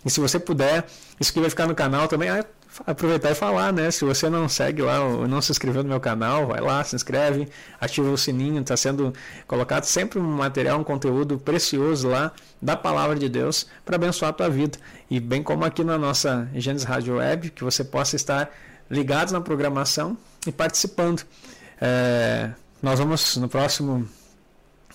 E 0.06 0.10
se 0.10 0.22
você 0.22 0.40
puder, 0.40 0.86
isso 1.20 1.32
aqui 1.32 1.42
vai 1.42 1.50
ficar 1.50 1.68
no 1.68 1.76
canal 1.76 2.08
também. 2.08 2.30
Ah, 2.30 2.46
aproveitar 2.88 3.30
e 3.32 3.36
falar, 3.36 3.74
né? 3.74 3.92
Se 3.92 4.06
você 4.06 4.30
não 4.30 4.48
segue 4.48 4.84
lá 4.84 5.04
ou 5.04 5.28
não 5.28 5.42
se 5.42 5.52
inscreveu 5.52 5.84
no 5.84 5.90
meu 5.90 6.00
canal, 6.00 6.48
vai 6.48 6.62
lá, 6.62 6.82
se 6.82 6.96
inscreve, 6.96 7.50
ativa 7.78 8.10
o 8.10 8.18
sininho, 8.18 8.62
está 8.62 8.78
sendo 8.78 9.14
colocado 9.46 9.84
sempre 9.84 10.18
um 10.18 10.24
material, 10.24 10.80
um 10.80 10.84
conteúdo 10.86 11.38
precioso 11.38 12.08
lá 12.08 12.32
da 12.62 12.78
palavra 12.78 13.18
de 13.18 13.28
Deus 13.28 13.68
para 13.84 13.98
abençoar 13.98 14.30
a 14.30 14.34
tua 14.34 14.50
vida. 14.50 14.78
E 15.12 15.20
bem 15.20 15.44
como 15.44 15.66
aqui 15.66 15.84
na 15.84 15.98
nossa 15.98 16.48
Gênesis 16.56 16.88
Rádio 16.88 17.18
Web, 17.18 17.50
que 17.50 17.66
você 17.66 17.84
possa 17.84 18.16
estar 18.16 18.50
ligados 18.90 19.34
na 19.34 19.42
programação 19.42 20.18
e 20.46 20.52
participando. 20.52 21.24
É, 21.82 22.52
nós 22.82 23.00
vamos 23.00 23.38
no 23.38 23.50
próximo 23.50 24.08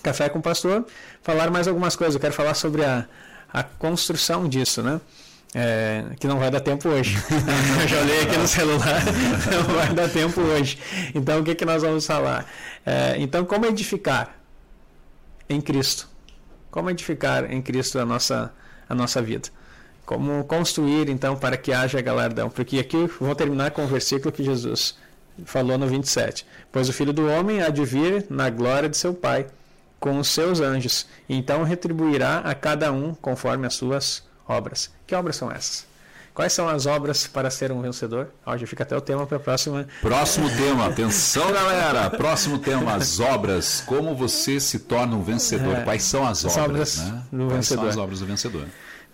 Café 0.01 0.29
com 0.29 0.39
o 0.39 0.41
Pastor 0.41 0.85
falar 1.21 1.51
mais 1.51 1.67
algumas 1.67 1.95
coisas. 1.95 2.15
Eu 2.15 2.21
quero 2.21 2.33
falar 2.33 2.53
sobre 2.53 2.83
a, 2.83 3.05
a 3.51 3.63
construção 3.63 4.47
disso, 4.47 4.81
né? 4.81 4.99
É, 5.53 6.05
que 6.17 6.27
não 6.27 6.39
vai 6.39 6.49
dar 6.49 6.61
tempo 6.61 6.87
hoje. 6.87 7.17
Eu 7.81 7.87
já 7.87 7.99
olhei 7.99 8.21
aqui 8.21 8.37
no 8.37 8.47
celular, 8.47 9.01
não 9.51 9.75
vai 9.75 9.93
dar 9.93 10.09
tempo 10.09 10.39
hoje. 10.39 10.79
Então, 11.13 11.41
o 11.41 11.43
que, 11.43 11.53
que 11.53 11.65
nós 11.65 11.81
vamos 11.81 12.05
falar? 12.05 12.45
É, 12.85 13.15
então, 13.17 13.43
como 13.43 13.65
edificar 13.65 14.33
em 15.49 15.59
Cristo? 15.59 16.07
Como 16.69 16.89
edificar 16.89 17.51
em 17.51 17.61
Cristo 17.61 17.99
a 17.99 18.05
nossa, 18.05 18.53
a 18.87 18.95
nossa 18.95 19.21
vida? 19.21 19.49
Como 20.05 20.45
construir, 20.45 21.09
então, 21.09 21.35
para 21.35 21.57
que 21.57 21.73
haja 21.73 22.01
galardão? 22.01 22.49
Porque 22.49 22.79
aqui 22.79 23.09
vou 23.19 23.35
terminar 23.35 23.71
com 23.71 23.83
o 23.83 23.87
versículo 23.87 24.31
que 24.31 24.43
Jesus 24.43 24.95
falou 25.45 25.77
no 25.77 25.87
27. 25.87 26.45
Pois 26.71 26.89
o 26.89 26.93
Filho 26.93 27.13
do 27.13 27.27
Homem 27.27 27.61
há 27.61 27.69
de 27.69 27.83
vir 27.85 28.25
na 28.29 28.49
glória 28.49 28.89
de 28.89 28.97
seu 28.97 29.13
Pai 29.13 29.47
com 29.99 30.17
os 30.17 30.29
seus 30.29 30.59
anjos, 30.59 31.05
e 31.29 31.37
então 31.37 31.63
retribuirá 31.63 32.39
a 32.39 32.55
cada 32.55 32.91
um 32.91 33.13
conforme 33.13 33.67
as 33.67 33.75
suas 33.75 34.23
obras. 34.47 34.89
Que 35.05 35.13
obras 35.13 35.35
são 35.35 35.51
essas? 35.51 35.85
Quais 36.33 36.53
são 36.53 36.67
as 36.67 36.85
obras 36.85 37.27
para 37.27 37.51
ser 37.51 37.71
um 37.71 37.81
vencedor? 37.81 38.29
Ó, 38.45 38.57
já 38.57 38.65
fica 38.65 38.83
até 38.83 38.95
o 38.95 39.01
tema 39.01 39.27
para 39.27 39.37
a 39.37 39.39
próxima. 39.39 39.85
Próximo 40.01 40.49
tema, 40.49 40.87
atenção 40.87 41.51
galera! 41.51 42.09
Próximo 42.09 42.57
tema, 42.57 42.95
as 42.95 43.19
obras. 43.19 43.83
Como 43.85 44.15
você 44.15 44.59
se 44.59 44.79
torna 44.79 45.15
um 45.15 45.21
vencedor? 45.21 45.75
É, 45.75 45.83
Quais 45.83 46.03
são 46.03 46.25
as 46.25 46.45
obras? 46.45 46.57
As 46.57 46.63
obras 46.63 46.97
né? 46.97 47.23
Quais 47.29 47.53
vencedor. 47.53 47.81
são 47.81 47.89
as 47.89 47.97
obras 47.97 48.19
do 48.21 48.25
vencedor? 48.25 48.65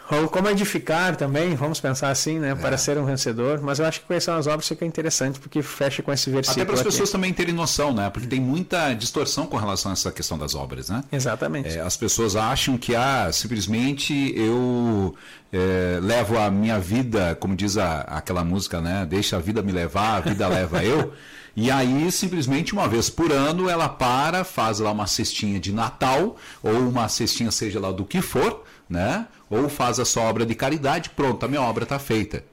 Ou 0.10 0.30
como 0.30 0.48
edificar 0.50 1.16
também, 1.16 1.54
vamos 1.56 1.82
pensar 1.82 2.10
assim, 2.10 2.40
né? 2.40 2.56
Para 2.56 2.76
é. 2.76 2.78
ser 2.78 2.98
um 2.98 3.06
vencedor. 3.06 3.60
Mas 3.62 3.80
eu 3.80 3.86
acho 3.86 4.02
que 4.02 4.20
são 4.20 4.38
as 4.38 4.48
obras 4.48 4.68
fica 4.68 4.86
interessante, 4.86 5.40
porque 5.40 5.62
fecha 5.62 6.02
com 6.02 6.14
esse 6.14 6.30
versículo. 6.30 6.62
Até 6.62 6.66
para 6.66 6.76
as 6.76 6.84
pessoas 6.84 7.12
também 7.12 7.34
terem 7.34 7.54
noção, 7.54 7.94
né? 7.94 8.10
Porque 8.10 8.28
tem 8.28 8.40
muita 8.40 8.94
distorção 8.94 9.46
com 9.46 9.58
relação 9.58 9.92
a 9.92 9.94
essa 9.94 10.12
questão 10.12 10.38
das 10.38 10.56
obras, 10.56 10.90
né? 10.90 11.04
Exatamente. 11.12 11.78
É, 11.78 11.82
as 11.82 11.98
pessoas 11.98 12.36
acham 12.36 12.78
que, 12.78 12.96
ah, 12.96 13.30
simplesmente 13.34 14.34
eu 14.36 15.14
é, 15.52 16.00
levo 16.02 16.38
a 16.38 16.50
minha 16.50 16.80
vida, 16.80 17.36
como 17.36 17.56
diz 17.56 17.78
a, 17.78 18.02
aquela 18.02 18.44
música, 18.44 18.80
né? 18.80 19.06
Deixa 19.06 19.36
a 19.36 19.40
vida 19.40 19.62
me 19.62 19.72
levar, 19.72 20.18
a 20.18 20.20
vida 20.22 20.48
leva 20.48 20.84
eu. 20.84 21.14
E 21.60 21.72
aí, 21.72 22.12
simplesmente 22.12 22.72
uma 22.72 22.88
vez 22.88 23.10
por 23.10 23.32
ano, 23.32 23.68
ela 23.68 23.90
para, 23.90 24.44
faz 24.44 24.78
lá 24.78 24.92
uma 24.92 25.08
cestinha 25.08 25.60
de 25.60 25.74
Natal, 25.74 26.38
ou 26.62 26.72
uma 26.72 27.10
cestinha, 27.10 27.50
seja 27.50 27.80
lá 27.80 27.92
do 27.92 28.06
que 28.06 28.22
for, 28.22 28.64
né? 28.88 29.26
Ou 29.50 29.70
faz 29.70 30.00
a 30.00 30.06
sua 30.06 30.24
obra 30.24 30.46
de 30.46 30.56
caridade, 30.56 31.10
pronto, 31.12 31.46
a 31.46 31.48
minha 31.48 31.62
obra 31.62 31.84
está 31.84 31.98
feita. 31.98 32.44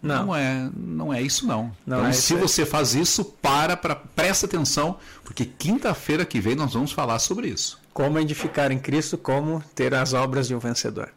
Não. 0.00 0.26
não. 0.26 0.36
é, 0.36 0.70
não 0.76 1.12
é 1.12 1.20
isso 1.20 1.46
não. 1.46 1.72
não 1.86 1.98
então, 1.98 2.06
é 2.06 2.12
se 2.12 2.34
você 2.34 2.64
faz 2.64 2.94
isso, 2.94 3.24
para, 3.24 3.76
para, 3.76 3.96
presta 3.96 4.46
atenção, 4.46 4.96
porque 5.24 5.44
quinta-feira 5.44 6.24
que 6.24 6.40
vem 6.40 6.54
nós 6.54 6.72
vamos 6.72 6.92
falar 6.92 7.18
sobre 7.18 7.48
isso. 7.48 7.78
Como 7.92 8.18
edificar 8.18 8.70
em 8.70 8.78
Cristo, 8.78 9.18
como 9.18 9.62
ter 9.74 9.94
as 9.94 10.12
obras 10.12 10.46
de 10.46 10.54
um 10.54 10.58
vencedor. 10.58 11.12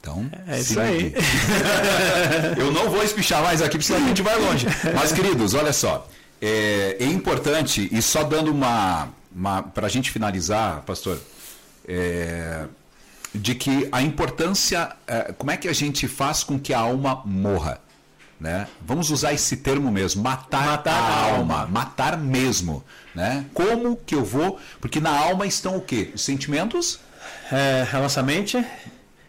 Então, 0.00 0.28
é 0.48 0.58
isso 0.58 0.80
aí. 0.80 1.14
Eu 2.58 2.72
não 2.72 2.90
vou 2.90 3.04
espichar 3.04 3.40
mais 3.42 3.62
aqui, 3.62 3.72
porque 3.78 3.86
senão 3.86 4.04
a 4.04 4.08
gente 4.08 4.22
vai 4.22 4.36
longe. 4.36 4.66
Mas, 4.94 5.12
queridos, 5.12 5.54
olha 5.54 5.72
só. 5.72 6.08
É, 6.40 6.96
é 6.98 7.04
importante, 7.04 7.88
e 7.90 8.02
só 8.02 8.24
dando 8.24 8.50
uma. 8.50 9.08
uma 9.32 9.62
para 9.62 9.86
a 9.86 9.88
gente 9.88 10.10
finalizar, 10.10 10.82
pastor, 10.82 11.20
é, 11.86 12.64
de 13.34 13.54
que 13.54 13.88
a 13.90 14.02
importância, 14.02 14.94
é, 15.06 15.32
como 15.32 15.50
é 15.50 15.56
que 15.56 15.68
a 15.68 15.72
gente 15.72 16.06
faz 16.06 16.44
com 16.44 16.58
que 16.58 16.74
a 16.74 16.80
alma 16.80 17.22
morra? 17.24 17.80
Né? 18.38 18.66
Vamos 18.84 19.10
usar 19.10 19.32
esse 19.32 19.58
termo 19.58 19.90
mesmo, 19.90 20.22
matar, 20.22 20.66
matar 20.66 20.92
a, 20.92 21.24
alma, 21.36 21.60
alma, 21.60 21.66
matar 21.66 22.18
mesmo. 22.18 22.84
Né? 23.14 23.46
Como 23.54 23.96
que 23.96 24.14
eu 24.14 24.24
vou? 24.24 24.58
Porque 24.80 25.00
na 25.00 25.16
alma 25.16 25.46
estão 25.46 25.76
o 25.76 25.80
quê? 25.80 26.10
Os 26.14 26.22
sentimentos? 26.22 26.98
É, 27.50 27.86
a 27.92 28.00
nossa 28.00 28.22
mente 28.22 28.64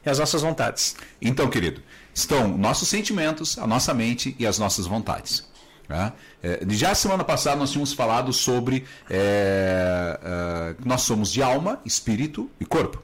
e 0.06 0.10
as 0.10 0.18
nossas 0.18 0.42
vontades. 0.42 0.96
Então, 1.22 1.48
querido, 1.50 1.82
estão 2.14 2.48
nossos 2.58 2.88
sentimentos, 2.88 3.58
a 3.58 3.68
nossa 3.68 3.94
mente 3.94 4.36
e 4.40 4.48
as 4.48 4.58
nossas 4.58 4.88
vontades. 4.88 5.48
Tá? 5.88 6.14
É, 6.42 6.62
já 6.70 6.96
semana 6.96 7.24
passada 7.24 7.58
nós 7.58 7.70
tínhamos 7.70 7.94
falado 7.94 8.34
sobre 8.34 8.86
é, 9.10 10.20
é, 10.24 10.76
nós 10.84 11.02
somos 11.02 11.32
de 11.32 11.44
alma, 11.44 11.80
espírito 11.86 12.50
e 12.60 12.66
corpo 12.66 13.04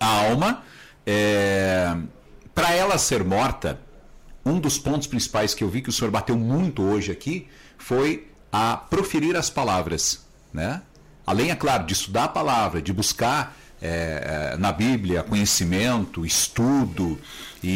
a 0.00 0.06
alma, 0.06 0.62
é, 1.06 1.96
para 2.54 2.72
ela 2.72 2.98
ser 2.98 3.24
morta, 3.24 3.80
um 4.44 4.58
dos 4.58 4.78
pontos 4.78 5.06
principais 5.06 5.54
que 5.54 5.62
eu 5.62 5.68
vi 5.68 5.82
que 5.82 5.88
o 5.88 5.92
senhor 5.92 6.10
bateu 6.10 6.36
muito 6.36 6.82
hoje 6.82 7.12
aqui 7.12 7.48
foi 7.76 8.28
a 8.52 8.76
proferir 8.76 9.36
as 9.36 9.50
palavras, 9.50 10.26
né? 10.52 10.82
Além, 11.26 11.50
é 11.50 11.56
claro, 11.56 11.84
de 11.84 11.92
estudar 11.92 12.24
a 12.24 12.28
palavra, 12.28 12.80
de 12.80 12.92
buscar 12.92 13.56
é, 13.80 14.52
é 14.54 14.56
na 14.56 14.72
Bíblia 14.72 15.22
conhecimento, 15.22 16.24
estudo, 16.24 17.18
e, 17.62 17.68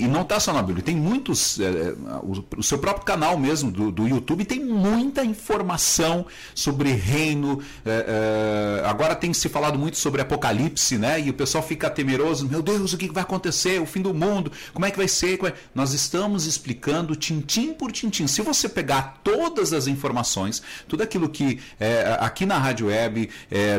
e, 0.00 0.04
e, 0.04 0.08
não 0.08 0.22
está 0.22 0.40
só 0.40 0.52
na 0.52 0.62
Bíblia, 0.62 0.82
tem 0.82 0.96
muitos. 0.96 1.60
É, 1.60 1.64
é, 1.64 1.94
o, 2.22 2.44
o, 2.56 2.62
seu 2.62 2.78
próprio 2.78 3.04
canal 3.04 3.36
mesmo 3.38 3.70
do, 3.70 3.90
do 3.90 4.08
YouTube 4.08 4.44
tem 4.44 4.64
muita 4.64 5.24
informação 5.24 6.26
sobre 6.54 6.92
reino. 6.92 7.60
É, 7.84 8.80
é, 8.82 8.88
agora 8.88 9.14
tem 9.14 9.32
se 9.34 9.48
falado 9.48 9.78
muito 9.78 9.98
sobre 9.98 10.22
Apocalipse, 10.22 10.96
né? 10.96 11.20
E 11.20 11.28
o 11.28 11.34
pessoal 11.34 11.62
fica 11.62 11.90
temeroso: 11.90 12.48
meu 12.48 12.62
Deus, 12.62 12.92
o 12.92 12.98
que 12.98 13.12
vai 13.12 13.22
acontecer? 13.22 13.80
O 13.80 13.86
fim 13.86 14.00
do 14.00 14.14
mundo? 14.14 14.50
Como 14.72 14.86
é 14.86 14.90
que 14.90 14.96
vai 14.96 15.08
ser? 15.08 15.38
É? 15.44 15.54
Nós 15.74 15.92
estamos 15.92 16.46
explicando 16.46 17.14
tintim 17.14 17.72
por 17.72 17.92
tintim. 17.92 18.26
Se 18.26 18.42
você 18.42 18.68
pegar 18.68 19.20
todas 19.22 19.72
as 19.72 19.86
informações, 19.86 20.62
tudo 20.88 21.02
aquilo 21.02 21.28
que 21.28 21.60
é, 21.78 22.16
aqui 22.20 22.46
na 22.46 22.58
Rádio 22.58 22.88
Web, 22.88 23.28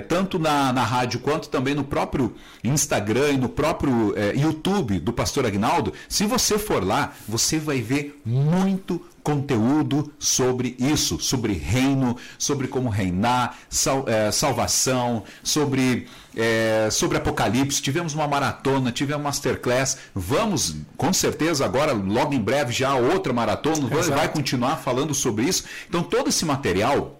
tanto 0.07 0.39
na, 0.39 0.71
na 0.71 0.83
rádio 0.83 1.19
quanto 1.19 1.49
também 1.49 1.75
no 1.75 1.83
próprio 1.83 2.33
Instagram 2.63 3.31
e 3.31 3.37
no 3.37 3.49
próprio 3.49 4.13
YouTube 4.35 4.99
do 4.99 5.11
Pastor 5.11 5.30
pastor 5.31 5.45
Agnaldo, 5.45 5.93
se 6.09 6.25
você 6.25 6.59
for 6.59 6.85
lá, 6.85 7.13
você 7.25 7.57
vai 7.57 7.81
ver 7.81 8.21
muito 8.25 9.01
conteúdo 9.23 10.11
sobre 10.19 10.75
isso, 10.77 11.21
sobre 11.21 11.53
reino, 11.53 12.17
sobre 12.37 12.67
como 12.67 12.89
reinar, 12.89 13.57
sal, 13.69 14.03
é, 14.09 14.29
salvação, 14.29 15.23
sobre, 15.41 16.05
é, 16.35 16.89
sobre 16.91 17.17
Apocalipse. 17.17 17.81
Tivemos 17.81 18.13
uma 18.13 18.27
maratona, 18.27 18.91
tivemos 18.91 19.23
masterclass. 19.23 19.99
Vamos, 20.13 20.75
com 20.97 21.13
certeza, 21.13 21.63
agora, 21.63 21.93
logo 21.93 22.33
em 22.33 22.41
breve, 22.41 22.73
já 22.73 22.93
outra 22.93 23.31
maratona, 23.31 23.87
vai, 23.87 24.03
vai 24.03 24.27
continuar 24.27 24.77
falando 24.77 25.13
sobre 25.13 25.45
isso. 25.45 25.63
Então, 25.87 26.03
todo 26.03 26.27
esse 26.27 26.43
material. 26.43 27.17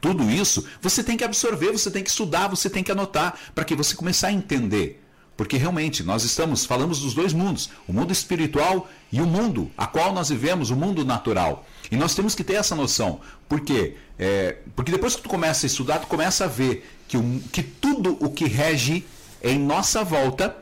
Tudo 0.00 0.28
isso 0.30 0.66
você 0.82 1.02
tem 1.02 1.16
que 1.16 1.24
absorver, 1.24 1.72
você 1.72 1.90
tem 1.90 2.02
que 2.02 2.10
estudar, 2.10 2.48
você 2.48 2.68
tem 2.68 2.82
que 2.82 2.92
anotar, 2.92 3.34
para 3.54 3.64
que 3.64 3.74
você 3.74 3.96
começar 3.96 4.28
a 4.28 4.32
entender 4.32 5.05
Porque 5.36 5.56
realmente 5.56 6.02
nós 6.02 6.24
estamos, 6.24 6.64
falamos 6.64 7.00
dos 7.00 7.12
dois 7.12 7.32
mundos, 7.32 7.68
o 7.86 7.92
mundo 7.92 8.12
espiritual 8.12 8.88
e 9.12 9.20
o 9.20 9.26
mundo 9.26 9.70
a 9.76 9.86
qual 9.86 10.12
nós 10.12 10.30
vivemos, 10.30 10.70
o 10.70 10.76
mundo 10.76 11.04
natural. 11.04 11.66
E 11.90 11.96
nós 11.96 12.14
temos 12.14 12.34
que 12.34 12.42
ter 12.42 12.54
essa 12.54 12.74
noção. 12.74 13.20
Por 13.48 13.60
quê? 13.60 13.96
É, 14.18 14.56
porque 14.74 14.90
depois 14.90 15.14
que 15.14 15.22
tu 15.22 15.28
começa 15.28 15.66
a 15.66 15.68
estudar, 15.68 15.98
tu 15.98 16.06
começa 16.06 16.44
a 16.44 16.48
ver 16.48 16.88
que, 17.06 17.16
o, 17.16 17.40
que 17.52 17.62
tudo 17.62 18.16
o 18.18 18.30
que 18.30 18.46
rege 18.46 19.04
em 19.42 19.58
nossa 19.58 20.02
volta, 20.02 20.56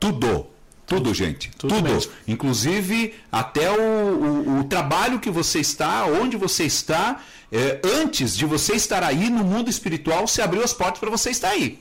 tudo, 0.00 0.46
tudo, 0.84 1.14
gente. 1.14 1.50
Tudo. 1.56 1.74
tudo. 1.74 2.10
Inclusive, 2.26 3.14
até 3.30 3.70
o, 3.70 3.80
o, 3.80 4.60
o, 4.60 4.64
trabalho 4.64 5.20
que 5.20 5.30
você 5.30 5.60
está, 5.60 6.06
onde 6.06 6.36
você 6.36 6.64
está, 6.64 7.20
é, 7.52 7.80
antes 7.84 8.36
de 8.36 8.44
você 8.46 8.74
estar 8.74 9.04
aí 9.04 9.30
no 9.30 9.44
mundo 9.44 9.70
espiritual, 9.70 10.26
se 10.26 10.42
abriu 10.42 10.64
as 10.64 10.72
portas 10.72 10.98
para 10.98 11.10
você 11.10 11.30
estar 11.30 11.50
aí. 11.50 11.78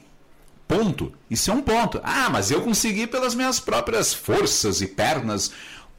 Ponto. 0.68 1.14
Isso 1.30 1.50
é 1.50 1.54
um 1.54 1.62
ponto. 1.62 2.00
Ah, 2.04 2.30
mas 2.30 2.52
eu 2.52 2.62
consegui 2.62 3.08
pelas 3.08 3.34
minhas 3.34 3.60
próprias 3.60 4.14
forças 4.14 4.82
e 4.82 4.88
pernas. 4.88 5.52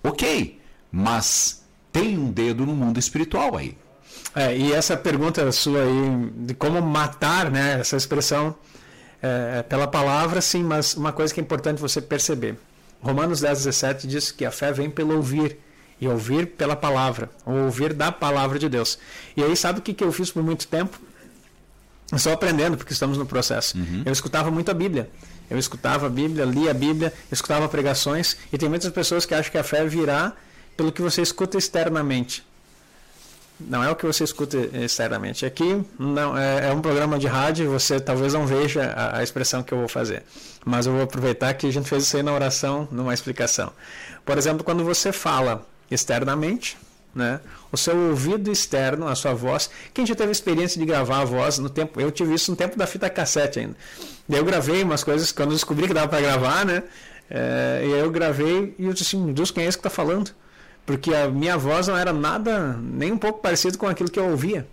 Ok, 0.03 0.61
mas 0.93 1.62
tem 1.91 2.19
um 2.19 2.31
dedo 2.31 2.66
no 2.66 2.75
mundo 2.75 2.99
espiritual 2.99 3.57
aí. 3.57 3.77
É, 4.35 4.57
e 4.57 4.73
essa 4.73 4.97
pergunta 4.97 5.51
sua 5.53 5.83
aí 5.83 6.31
de 6.37 6.55
como 6.55 6.81
matar, 6.83 7.51
né? 7.51 7.81
Essa 7.81 7.97
expressão 7.97 8.55
é, 9.23 9.62
pela 9.62 9.87
palavra, 9.87 10.41
sim, 10.41 10.62
mas 10.62 10.95
uma 10.95 11.12
coisa 11.12 11.33
que 11.33 11.41
é 11.41 11.43
importante 11.43 11.81
você 11.81 12.01
perceber. 12.01 12.57
Romanos 13.01 13.41
10, 13.41 13.64
17 13.64 14.07
diz 14.07 14.31
que 14.31 14.45
a 14.45 14.51
fé 14.51 14.73
vem 14.73 14.91
pelo 14.91 15.16
ouvir 15.16 15.59
e 16.01 16.07
ouvir 16.07 16.47
pela 16.47 16.77
palavra, 16.77 17.31
ou 17.45 17.64
ouvir 17.64 17.93
da 17.93 18.12
palavra 18.12 18.59
de 18.59 18.69
Deus. 18.69 18.99
E 19.37 19.43
aí, 19.43 19.57
sabe 19.57 19.81
o 19.81 19.83
que, 19.83 19.93
que 19.93 20.05
eu 20.05 20.12
fiz 20.12 20.31
por 20.31 20.43
muito 20.43 20.66
tempo? 20.69 21.01
Estou 22.13 22.33
aprendendo, 22.33 22.77
porque 22.77 22.93
estamos 22.93 23.19
no 23.19 23.27
processo. 23.27 23.77
Uhum. 23.77 24.03
Eu 24.05 24.13
escutava 24.13 24.51
muito 24.51 24.71
a 24.71 24.75
Bíblia. 24.75 25.11
Eu 25.51 25.59
escutava 25.59 26.07
a 26.07 26.11
Bíblia, 26.11 26.45
lia 26.45 26.71
a 26.71 26.75
Bíblia, 26.75 27.13
escutava 27.31 27.69
pregações, 27.69 28.37
e 28.53 28.59
tem 28.59 28.69
muitas 28.69 28.91
pessoas 28.93 29.25
que 29.25 29.35
acham 29.35 29.51
que 29.51 29.59
a 29.59 29.65
fé 29.65 29.85
virá 29.85 30.33
pelo 30.77 30.93
que 30.93 31.03
você 31.03 31.23
escuta 31.23 31.59
externamente. 31.59 32.47
Não 33.61 33.83
é 33.83 33.91
o 33.91 33.97
que 33.97 34.07
você 34.07 34.23
escuta 34.23 34.57
externamente. 34.57 35.45
Aqui 35.45 35.85
não 35.99 36.39
é, 36.39 36.69
é 36.69 36.73
um 36.73 36.81
programa 36.81 37.19
de 37.19 37.27
rádio, 37.27 37.69
você 37.69 37.99
talvez 37.99 38.33
não 38.33 38.47
veja 38.47 38.85
a, 38.85 39.19
a, 39.19 39.23
expressão 39.23 39.63
que 39.63 39.75
eu 39.75 39.79
vou 39.79 39.89
fazer. 39.89 40.23
Mas 40.65 40.87
eu 40.87 40.93
vou 40.93 41.03
aproveitar 41.03 41.53
que 41.55 41.67
a 41.67 41.73
gente 41.73 41.89
fez 41.89 42.05
isso 42.05 42.17
aí 42.17 42.23
na 42.23 42.33
oração, 42.33 42.87
numa 42.93 43.13
explicação. 43.13 43.73
Por 44.25 44.39
exemplo, 44.39 44.63
quando 44.63 44.85
você 44.85 45.11
fala 45.11 45.67
externamente, 45.91 46.79
né? 47.19 47.41
O 47.71 47.77
seu 47.77 47.95
ouvido 47.95 48.51
externo, 48.51 49.07
a 49.07 49.14
sua 49.14 49.35
voz. 49.35 49.69
Quem 49.93 50.07
já 50.07 50.14
teve 50.14 50.33
experiência 50.33 50.79
de 50.79 50.87
gravar 50.87 51.21
a 51.21 51.25
voz 51.25 51.59
no 51.59 51.69
tempo? 51.69 52.01
Eu 52.01 52.11
tive 52.11 52.35
isso 52.35 52.51
no 52.51 52.57
tempo 52.57 52.79
da 52.79 52.87
fita 52.87 53.11
cassete 53.11 53.59
ainda. 53.59 53.77
Eu 54.29 54.45
gravei 54.45 54.83
umas 54.83 55.05
coisas 55.05 55.33
quando 55.33 55.51
descobri 55.51 55.87
que 55.87 55.95
dava 55.95 56.09
para 56.09 56.21
gravar, 56.21 56.64
né? 56.64 56.85
É, 57.29 57.83
e 57.85 57.95
aí 57.95 58.01
eu 58.01 58.11
gravei 58.11 58.75
e 58.79 58.87
eu 58.87 58.93
disse 58.93 59.16
assim, 59.16 59.33
Deus, 59.33 59.51
quem 59.51 59.64
é 59.64 59.66
esse 59.66 59.77
que 59.77 59.87
está 59.87 59.91
falando? 59.91 60.31
Porque 60.87 61.14
a 61.14 61.29
minha 61.29 61.59
voz 61.59 61.89
não 61.89 61.97
era 61.97 62.12
nada, 62.12 62.79
nem 62.81 63.12
um 63.12 63.19
pouco 63.19 63.43
parecido 63.43 63.77
com 63.77 63.87
aquilo 63.87 64.11
que 64.11 64.19
eu 64.19 64.31
ouvia. 64.31 64.66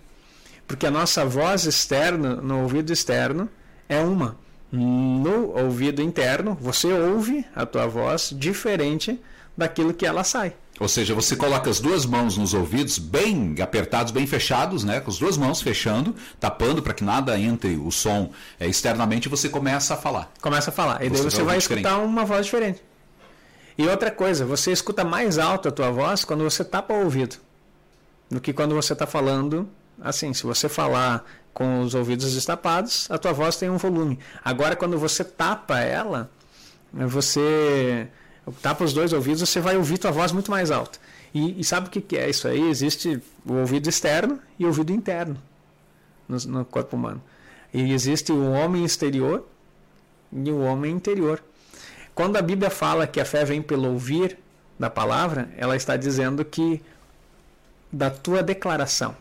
Porque 0.66 0.86
a 0.86 0.90
nossa 0.90 1.24
voz 1.24 1.64
externa, 1.64 2.36
no 2.36 2.62
ouvido 2.62 2.92
externo, 2.92 3.48
é 3.88 4.00
uma. 4.00 4.36
No 4.72 5.56
ouvido 5.56 6.02
interno, 6.02 6.56
você 6.60 6.92
ouve 6.92 7.44
a 7.54 7.64
tua 7.64 7.86
voz 7.86 8.34
diferente 8.34 9.20
daquilo 9.56 9.94
que 9.94 10.04
ela 10.04 10.24
sai. 10.24 10.54
Ou 10.78 10.88
seja, 10.88 11.14
você 11.14 11.34
coloca 11.34 11.70
as 11.70 11.80
duas 11.80 12.04
mãos 12.04 12.36
nos 12.36 12.52
ouvidos, 12.52 12.98
bem 12.98 13.54
apertados, 13.60 14.12
bem 14.12 14.26
fechados, 14.26 14.84
né? 14.84 15.00
com 15.00 15.10
as 15.10 15.18
duas 15.18 15.36
mãos 15.36 15.62
fechando, 15.62 16.14
tapando 16.38 16.82
para 16.82 16.92
que 16.92 17.02
nada 17.02 17.38
entre 17.38 17.76
o 17.76 17.90
som 17.90 18.30
é, 18.60 18.66
externamente 18.66 19.28
você 19.28 19.48
começa 19.48 19.94
a 19.94 19.96
falar. 19.96 20.30
Começa 20.40 20.70
a 20.70 20.72
falar. 20.72 21.02
E 21.02 21.08
daí 21.08 21.22
você, 21.22 21.42
vai 21.42 21.56
escutar 21.56 21.80
diferente. 21.80 22.04
uma 22.04 22.24
voz 22.24 22.44
diferente. 22.44 22.82
E 23.78 23.86
outra 23.86 24.10
coisa, 24.10 24.44
você 24.44 24.70
escuta 24.70 25.04
mais 25.04 25.38
alto 25.38 25.68
a 25.68 25.70
tua 25.70 25.90
voz 25.90 26.24
quando 26.24 26.44
você 26.44 26.64
tapa 26.64 26.92
o 26.92 27.04
ouvido 27.04 27.36
do 28.30 28.40
que 28.40 28.52
quando 28.52 28.74
você 28.74 28.92
está 28.92 29.06
falando 29.06 29.68
assim. 30.00 30.34
Se 30.34 30.44
você 30.44 30.68
falar 30.68 31.24
com 31.54 31.80
os 31.80 31.94
ouvidos 31.94 32.34
destapados, 32.34 33.10
a 33.10 33.16
tua 33.16 33.32
voz 33.32 33.56
tem 33.56 33.70
um 33.70 33.78
volume. 33.78 34.18
Agora, 34.44 34.76
quando 34.76 34.98
você 34.98 35.24
tapa 35.24 35.80
ela, 35.80 36.30
você 36.92 38.08
tapa 38.52 38.84
os 38.84 38.92
dois 38.92 39.12
ouvidos, 39.12 39.48
você 39.48 39.60
vai 39.60 39.76
ouvir 39.76 39.98
tua 39.98 40.10
voz 40.10 40.32
muito 40.32 40.50
mais 40.50 40.70
alta. 40.70 40.98
E, 41.34 41.60
e 41.60 41.64
sabe 41.64 41.88
o 41.88 41.90
que, 41.90 42.16
é 42.16 42.30
isso 42.30 42.46
aí? 42.48 42.68
Existe 42.68 43.20
o 43.44 43.54
ouvido 43.54 43.88
externo 43.88 44.38
e 44.58 44.64
o 44.64 44.68
ouvido 44.68 44.92
interno 44.92 45.36
no, 46.28 46.38
no 46.46 46.64
corpo 46.64 46.96
humano. 46.96 47.22
E 47.74 47.92
existe 47.92 48.32
o 48.32 48.52
homem 48.52 48.84
exterior 48.84 49.44
e 50.32 50.50
o 50.50 50.60
homem 50.60 50.92
interior. 50.92 51.42
Quando 52.14 52.36
a 52.36 52.42
Bíblia 52.42 52.70
fala 52.70 53.06
que 53.06 53.20
a 53.20 53.24
fé 53.24 53.44
vem 53.44 53.60
pelo 53.60 53.92
ouvir 53.92 54.38
da 54.78 54.88
palavra, 54.88 55.50
ela 55.56 55.76
está 55.76 55.96
dizendo 55.96 56.44
que 56.44 56.80
da 57.92 58.10
tua 58.10 58.42
declaração 58.42 59.16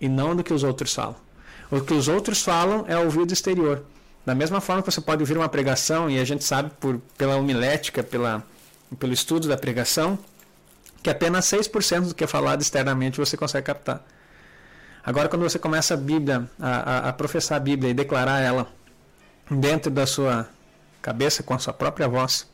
e 0.00 0.08
não 0.08 0.36
do 0.36 0.44
que 0.44 0.52
os 0.52 0.62
outros 0.62 0.94
falam. 0.94 1.16
O 1.70 1.80
que 1.80 1.94
os 1.94 2.08
outros 2.08 2.42
falam 2.42 2.84
é 2.86 2.96
ouvido 2.96 3.32
exterior. 3.32 3.82
Da 4.24 4.34
mesma 4.34 4.60
forma 4.60 4.82
que 4.82 4.90
você 4.90 5.00
pode 5.00 5.22
ouvir 5.22 5.36
uma 5.36 5.48
pregação, 5.48 6.08
e 6.08 6.18
a 6.18 6.24
gente 6.24 6.44
sabe 6.44 6.70
por, 6.80 6.98
pela 7.18 7.36
homilética, 7.36 8.02
pela, 8.02 8.42
pelo 8.98 9.12
estudo 9.12 9.48
da 9.48 9.56
pregação, 9.56 10.18
que 11.02 11.10
apenas 11.10 11.44
6% 11.46 12.08
do 12.08 12.14
que 12.14 12.24
é 12.24 12.26
falado 12.26 12.62
externamente 12.62 13.18
você 13.18 13.36
consegue 13.36 13.66
captar. 13.66 14.02
Agora, 15.04 15.28
quando 15.28 15.42
você 15.42 15.58
começa 15.58 15.92
a 15.92 15.96
Bíblia, 15.98 16.48
a, 16.58 16.68
a, 16.68 17.08
a 17.10 17.12
professar 17.12 17.56
a 17.56 17.60
Bíblia 17.60 17.90
e 17.90 17.94
declarar 17.94 18.40
ela 18.40 18.66
dentro 19.50 19.90
da 19.90 20.06
sua 20.06 20.48
cabeça, 21.02 21.42
com 21.42 21.52
a 21.52 21.58
sua 21.58 21.74
própria 21.74 22.08
voz, 22.08 22.50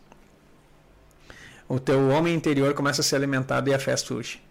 o 1.69 1.79
teu 1.79 2.09
homem 2.09 2.35
interior 2.35 2.75
começa 2.75 3.01
a 3.01 3.05
ser 3.05 3.15
alimentado 3.15 3.71
e 3.71 3.75
a 3.75 3.79
fé 3.79 3.97
surge. 3.97 4.43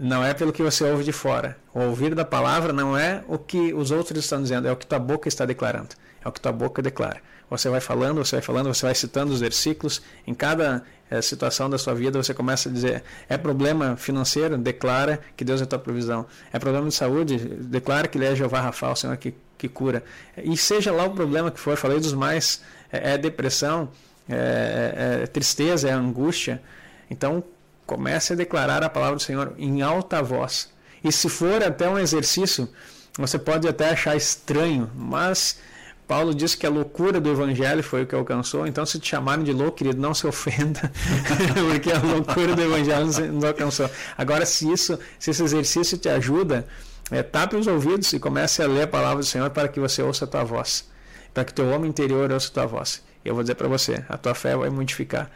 Não 0.00 0.24
é 0.24 0.32
pelo 0.32 0.52
que 0.52 0.62
você 0.62 0.84
ouve 0.84 1.02
de 1.02 1.10
fora. 1.10 1.58
O 1.74 1.80
ouvir 1.80 2.14
da 2.14 2.24
palavra 2.24 2.72
não 2.72 2.96
é 2.96 3.24
o 3.26 3.36
que 3.36 3.74
os 3.74 3.90
outros 3.90 4.22
estão 4.22 4.40
dizendo, 4.40 4.68
é 4.68 4.72
o 4.72 4.76
que 4.76 4.86
tua 4.86 5.00
boca 5.00 5.26
está 5.26 5.44
declarando. 5.44 5.88
É 6.24 6.28
o 6.28 6.30
que 6.30 6.40
tua 6.40 6.52
boca 6.52 6.80
declara. 6.80 7.20
Você 7.50 7.68
vai 7.68 7.80
falando, 7.80 8.24
você 8.24 8.36
vai 8.36 8.42
falando, 8.42 8.72
você 8.72 8.86
vai 8.86 8.94
citando 8.94 9.32
os 9.32 9.40
versículos. 9.40 10.00
Em 10.24 10.34
cada 10.34 10.84
é, 11.10 11.20
situação 11.20 11.68
da 11.68 11.78
sua 11.78 11.94
vida, 11.94 12.22
você 12.22 12.32
começa 12.32 12.68
a 12.68 12.72
dizer: 12.72 13.02
é 13.28 13.36
problema 13.36 13.96
financeiro? 13.96 14.56
Declara 14.56 15.18
que 15.36 15.44
Deus 15.44 15.60
é 15.60 15.66
tua 15.66 15.80
provisão. 15.80 16.26
É 16.52 16.60
problema 16.60 16.86
de 16.86 16.94
saúde? 16.94 17.36
Declara 17.36 18.06
que 18.06 18.18
Ele 18.18 18.26
é 18.26 18.36
Jeová 18.36 18.60
Rafa, 18.60 18.92
o 18.92 18.94
Senhor 18.94 19.16
que, 19.16 19.34
que 19.56 19.68
cura. 19.68 20.04
E 20.36 20.56
seja 20.56 20.92
lá 20.92 21.06
o 21.06 21.10
problema 21.10 21.50
que 21.50 21.58
for, 21.58 21.76
falei 21.76 21.98
dos 21.98 22.12
mais: 22.12 22.62
é, 22.92 23.14
é 23.14 23.18
depressão, 23.18 23.88
é, 24.28 25.18
é, 25.18 25.22
é 25.24 25.26
tristeza, 25.26 25.88
é 25.88 25.92
angústia. 25.92 26.62
Então, 27.10 27.42
Comece 27.88 28.34
a 28.34 28.36
declarar 28.36 28.84
a 28.84 28.90
palavra 28.90 29.16
do 29.16 29.22
Senhor 29.22 29.54
em 29.56 29.80
alta 29.80 30.22
voz. 30.22 30.68
E 31.02 31.10
se 31.10 31.26
for 31.26 31.62
até 31.62 31.88
um 31.88 31.98
exercício, 31.98 32.68
você 33.16 33.38
pode 33.38 33.66
até 33.66 33.88
achar 33.88 34.14
estranho, 34.14 34.90
mas 34.94 35.58
Paulo 36.06 36.34
diz 36.34 36.54
que 36.54 36.66
a 36.66 36.70
loucura 36.70 37.18
do 37.18 37.30
evangelho 37.30 37.82
foi 37.82 38.02
o 38.02 38.06
que 38.06 38.14
alcançou. 38.14 38.66
Então, 38.66 38.84
se 38.84 39.00
te 39.00 39.08
chamarem 39.08 39.42
de 39.42 39.54
louco, 39.54 39.78
querido, 39.78 39.98
não 40.02 40.12
se 40.12 40.26
ofenda, 40.26 40.92
porque 41.72 41.90
a 41.90 41.98
loucura 41.98 42.54
do 42.54 42.60
evangelho 42.60 43.06
nos 43.32 43.44
alcançou. 43.44 43.88
Agora, 44.18 44.44
se 44.44 44.70
isso, 44.70 44.98
se 45.18 45.30
esse 45.30 45.42
exercício 45.42 45.96
te 45.96 46.10
ajuda, 46.10 46.68
é, 47.10 47.22
tape 47.22 47.56
os 47.56 47.66
ouvidos 47.66 48.12
e 48.12 48.20
comece 48.20 48.62
a 48.62 48.66
ler 48.66 48.82
a 48.82 48.86
palavra 48.86 49.20
do 49.20 49.26
Senhor 49.26 49.48
para 49.48 49.66
que 49.66 49.80
você 49.80 50.02
ouça 50.02 50.26
a 50.26 50.28
tua 50.28 50.44
voz, 50.44 50.86
para 51.32 51.42
que 51.42 51.54
teu 51.54 51.66
homem 51.70 51.88
interior 51.88 52.30
ouça 52.30 52.50
a 52.50 52.52
tua 52.52 52.66
voz. 52.66 53.02
Eu 53.24 53.32
vou 53.32 53.42
dizer 53.42 53.54
para 53.54 53.66
você, 53.66 54.04
a 54.10 54.18
tua 54.18 54.34
fé 54.34 54.54
vai 54.54 54.68
modificar 54.68 55.30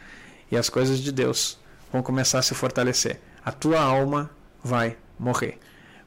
e 0.51 0.55
as 0.55 0.69
coisas 0.69 0.99
de 0.99 1.11
Deus 1.11 1.62
vão 1.93 2.01
começar 2.01 2.39
a 2.39 2.41
se 2.41 2.55
fortalecer. 2.55 3.21
A 3.45 3.51
tua 3.51 3.79
alma 3.79 4.31
vai 4.63 4.97
morrer, 5.19 5.59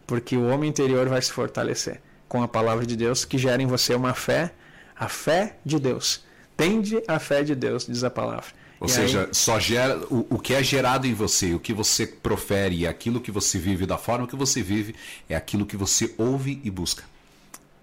porque 0.05 0.37
o 0.37 0.49
homem 0.49 0.69
interior 0.69 1.09
vai 1.09 1.23
se 1.23 1.33
fortalecer 1.33 2.03
com 2.29 2.43
a 2.43 2.49
palavra 2.49 2.85
de 2.85 2.97
Deus 2.97 3.25
que 3.25 3.39
gera 3.39 3.63
em 3.63 3.67
você 3.67 3.95
uma 3.95 4.13
fé, 4.13 4.53
a 4.99 5.09
fé 5.09 5.59
de 5.65 5.79
Deus. 5.79 6.25
Tende 6.57 7.01
a 7.07 7.21
fé 7.21 7.45
de 7.45 7.55
Deus, 7.55 7.87
diz 7.87 8.03
a 8.03 8.11
palavra. 8.11 8.47
Ou 8.81 8.89
e 8.89 8.91
seja, 8.91 9.23
aí... 9.23 9.29
só 9.33 9.61
gera 9.61 9.99
o, 10.11 10.27
o 10.29 10.39
que 10.39 10.53
é 10.53 10.63
gerado 10.63 11.07
em 11.07 11.15
você, 11.15 11.55
o 11.55 11.61
que 11.61 11.73
você 11.73 12.07
profere, 12.07 12.87
aquilo 12.87 13.21
que 13.21 13.31
você 13.31 13.59
vive 13.59 13.87
da 13.87 13.97
forma 13.97 14.27
que 14.27 14.37
você 14.37 14.63
vive, 14.63 14.95
é 15.29 15.37
aquilo 15.37 15.65
que 15.65 15.77
você 15.77 16.13
ouve 16.19 16.61
e 16.65 16.71
busca 16.71 17.05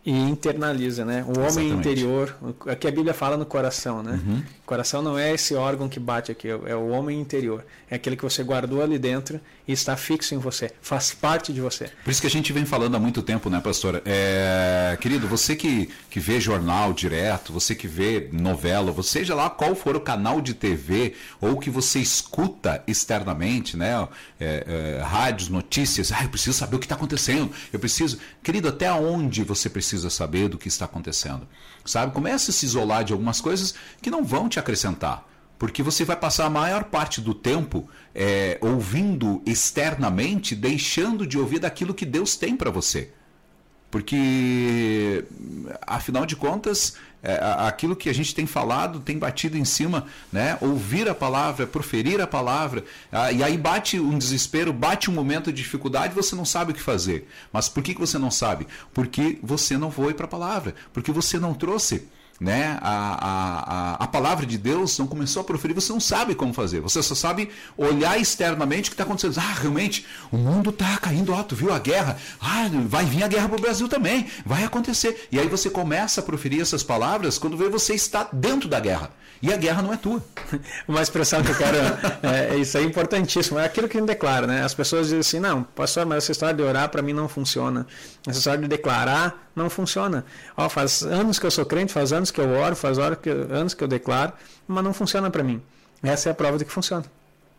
e 0.05 0.11
internaliza, 0.11 1.05
né? 1.05 1.23
O 1.23 1.31
homem 1.31 1.45
Exatamente. 1.47 1.73
interior, 1.73 2.35
aqui 2.67 2.87
a 2.87 2.91
Bíblia 2.91 3.13
fala 3.13 3.37
no 3.37 3.45
coração, 3.45 4.03
né? 4.03 4.19
Uhum. 4.25 4.43
O 4.63 4.65
coração 4.65 5.01
não 5.01 5.19
é 5.19 5.33
esse 5.33 5.53
órgão 5.55 5.89
que 5.89 5.99
bate 5.99 6.31
aqui, 6.31 6.47
é 6.47 6.73
o 6.73 6.87
homem 6.87 7.19
interior. 7.19 7.65
É 7.91 7.95
aquele 7.95 8.15
que 8.15 8.23
você 8.23 8.41
guardou 8.43 8.81
ali 8.81 8.97
dentro 8.97 9.39
e 9.67 9.73
está 9.73 9.97
fixo 9.97 10.33
em 10.33 10.37
você, 10.37 10.71
faz 10.81 11.13
parte 11.13 11.51
de 11.51 11.59
você. 11.59 11.91
Por 12.01 12.09
isso 12.09 12.21
que 12.21 12.27
a 12.27 12.29
gente 12.29 12.53
vem 12.53 12.65
falando 12.65 12.95
há 12.95 12.99
muito 12.99 13.21
tempo, 13.21 13.49
né, 13.49 13.59
pastora? 13.59 14.01
É, 14.05 14.97
querido, 15.01 15.27
você 15.27 15.53
que, 15.53 15.89
que 16.09 16.17
vê 16.17 16.39
jornal 16.39 16.93
direto, 16.93 17.51
você 17.51 17.75
que 17.75 17.89
vê 17.89 18.29
novela, 18.31 18.89
você 18.89 19.19
seja 19.19 19.35
lá 19.35 19.49
qual 19.49 19.75
for 19.75 19.97
o 19.97 20.01
canal 20.01 20.39
de 20.39 20.53
TV 20.53 21.13
ou 21.41 21.59
que 21.59 21.69
você 21.69 21.99
escuta 21.99 22.81
externamente, 22.87 23.75
né? 23.75 24.07
É, 24.39 24.97
é, 24.99 25.03
rádios, 25.03 25.49
notícias, 25.49 26.13
ah, 26.13 26.23
eu 26.23 26.29
preciso 26.29 26.57
saber 26.57 26.77
o 26.77 26.79
que 26.79 26.85
está 26.85 26.95
acontecendo, 26.95 27.51
eu 27.71 27.79
preciso. 27.79 28.17
Querido, 28.41 28.69
até 28.69 28.91
onde 28.93 29.43
você 29.43 29.69
precisa 29.69 30.09
saber 30.09 30.47
do 30.47 30.57
que 30.57 30.69
está 30.69 30.85
acontecendo. 30.85 31.45
Sabe? 31.85 32.13
Comece 32.13 32.51
a 32.51 32.53
se 32.53 32.65
isolar 32.65 33.03
de 33.03 33.13
algumas 33.13 33.41
coisas 33.41 33.73
que 34.01 34.11
não 34.11 34.23
vão 34.23 34.47
te 34.47 34.59
acrescentar. 34.59 35.27
Porque 35.57 35.83
você 35.83 36.03
vai 36.03 36.15
passar 36.15 36.45
a 36.45 36.49
maior 36.49 36.85
parte 36.85 37.21
do 37.21 37.33
tempo 37.33 37.87
é, 38.13 38.57
ouvindo 38.61 39.41
externamente, 39.45 40.55
deixando 40.55 41.25
de 41.25 41.37
ouvir 41.37 41.59
daquilo 41.59 41.93
que 41.93 42.05
Deus 42.05 42.35
tem 42.35 42.55
para 42.55 42.71
você. 42.71 43.11
Porque, 43.93 45.23
afinal 45.85 46.25
de 46.25 46.35
contas, 46.35 46.95
é, 47.21 47.37
aquilo 47.59 47.95
que 47.95 48.09
a 48.09 48.13
gente 48.13 48.33
tem 48.33 48.47
falado 48.47 48.99
tem 48.99 49.19
batido 49.19 49.55
em 49.55 49.63
cima, 49.63 50.07
né? 50.31 50.57
Ouvir 50.61 51.07
a 51.07 51.13
palavra, 51.13 51.67
proferir 51.67 52.19
a 52.19 52.25
palavra, 52.25 52.83
e 53.35 53.43
aí 53.43 53.55
bate 53.55 53.99
um 53.99 54.17
desespero, 54.17 54.73
bate 54.73 55.11
um 55.11 55.13
momento 55.13 55.53
de 55.53 55.61
dificuldade, 55.61 56.15
você 56.15 56.35
não 56.35 56.43
sabe 56.43 56.71
o 56.71 56.73
que 56.73 56.81
fazer. 56.81 57.29
Mas 57.51 57.69
por 57.69 57.83
que, 57.83 57.93
que 57.93 57.99
você 57.99 58.17
não 58.17 58.31
sabe? 58.31 58.65
Porque 58.95 59.37
você 59.43 59.77
não 59.77 59.91
foi 59.91 60.15
para 60.15 60.25
a 60.25 60.27
palavra, 60.27 60.73
porque 60.91 61.11
você 61.11 61.37
não 61.37 61.53
trouxe 61.53 62.07
né? 62.39 62.77
A, 62.81 63.95
a, 63.99 64.03
a 64.03 64.07
palavra 64.07 64.45
de 64.45 64.57
Deus 64.57 64.97
não 64.97 65.07
começou 65.07 65.41
a 65.41 65.43
proferir, 65.43 65.73
você 65.73 65.91
não 65.91 65.99
sabe 65.99 66.35
como 66.35 66.53
fazer. 66.53 66.81
Você 66.81 67.01
só 67.01 67.15
sabe 67.15 67.49
olhar 67.77 68.19
externamente 68.19 68.89
o 68.89 68.91
que 68.91 68.93
está 68.95 69.03
acontecendo. 69.03 69.37
Ah, 69.37 69.53
realmente, 69.59 70.05
o 70.31 70.37
mundo 70.37 70.69
está 70.69 70.97
caindo 70.97 71.33
alto, 71.33 71.55
viu? 71.55 71.73
A 71.73 71.79
guerra. 71.79 72.17
Ah, 72.41 72.69
vai 72.85 73.05
vir 73.05 73.23
a 73.23 73.27
guerra 73.27 73.47
para 73.47 73.57
o 73.57 73.61
Brasil 73.61 73.87
também. 73.87 74.27
Vai 74.45 74.63
acontecer. 74.63 75.27
E 75.31 75.39
aí 75.39 75.47
você 75.47 75.69
começa 75.69 76.21
a 76.21 76.23
proferir 76.23 76.61
essas 76.61 76.83
palavras 76.83 77.37
quando 77.37 77.57
vê 77.57 77.69
você 77.69 77.93
está 77.93 78.27
dentro 78.31 78.67
da 78.67 78.79
guerra. 78.79 79.11
E 79.43 79.51
a 79.51 79.57
guerra 79.57 79.81
não 79.81 79.91
é 79.91 79.97
tua. 79.97 80.23
Uma 80.87 81.01
expressão 81.01 81.43
que 81.43 81.51
eu 81.51 81.57
quero. 81.57 81.77
É, 82.23 82.55
isso 82.55 82.77
aí 82.77 82.85
é 82.85 82.87
importantíssimo. 82.87 83.59
É 83.59 83.65
aquilo 83.65 83.89
que 83.89 83.97
a 83.97 83.99
gente 83.99 84.07
declara, 84.07 84.47
né? 84.47 84.63
As 84.63 84.73
pessoas 84.73 85.07
dizem 85.07 85.19
assim: 85.19 85.39
não, 85.41 85.63
pastor, 85.63 86.05
mas 86.05 86.23
essa 86.23 86.31
história 86.31 86.55
de 86.55 86.63
orar 86.63 86.87
para 86.87 87.01
mim 87.01 87.11
não 87.11 87.27
funciona. 87.27 87.85
Essa 88.25 88.39
história 88.39 88.61
de 88.61 88.69
declarar 88.69 89.51
não 89.53 89.69
funciona. 89.69 90.23
Ó, 90.55 90.69
faz 90.69 91.03
anos 91.03 91.39
que 91.39 91.45
eu 91.45 91.51
sou 91.51 91.65
crente, 91.65 91.91
faz 91.91 92.13
anos 92.13 92.31
que 92.31 92.39
eu 92.39 92.49
oro, 92.51 92.73
faz 92.73 92.97
anos 92.97 93.73
que 93.73 93.83
eu 93.83 93.87
declaro, 93.87 94.31
mas 94.65 94.81
não 94.81 94.93
funciona 94.93 95.29
para 95.29 95.43
mim. 95.43 95.61
Essa 96.01 96.29
é 96.29 96.31
a 96.31 96.35
prova 96.35 96.57
de 96.57 96.63
que 96.63 96.71
funciona. 96.71 97.03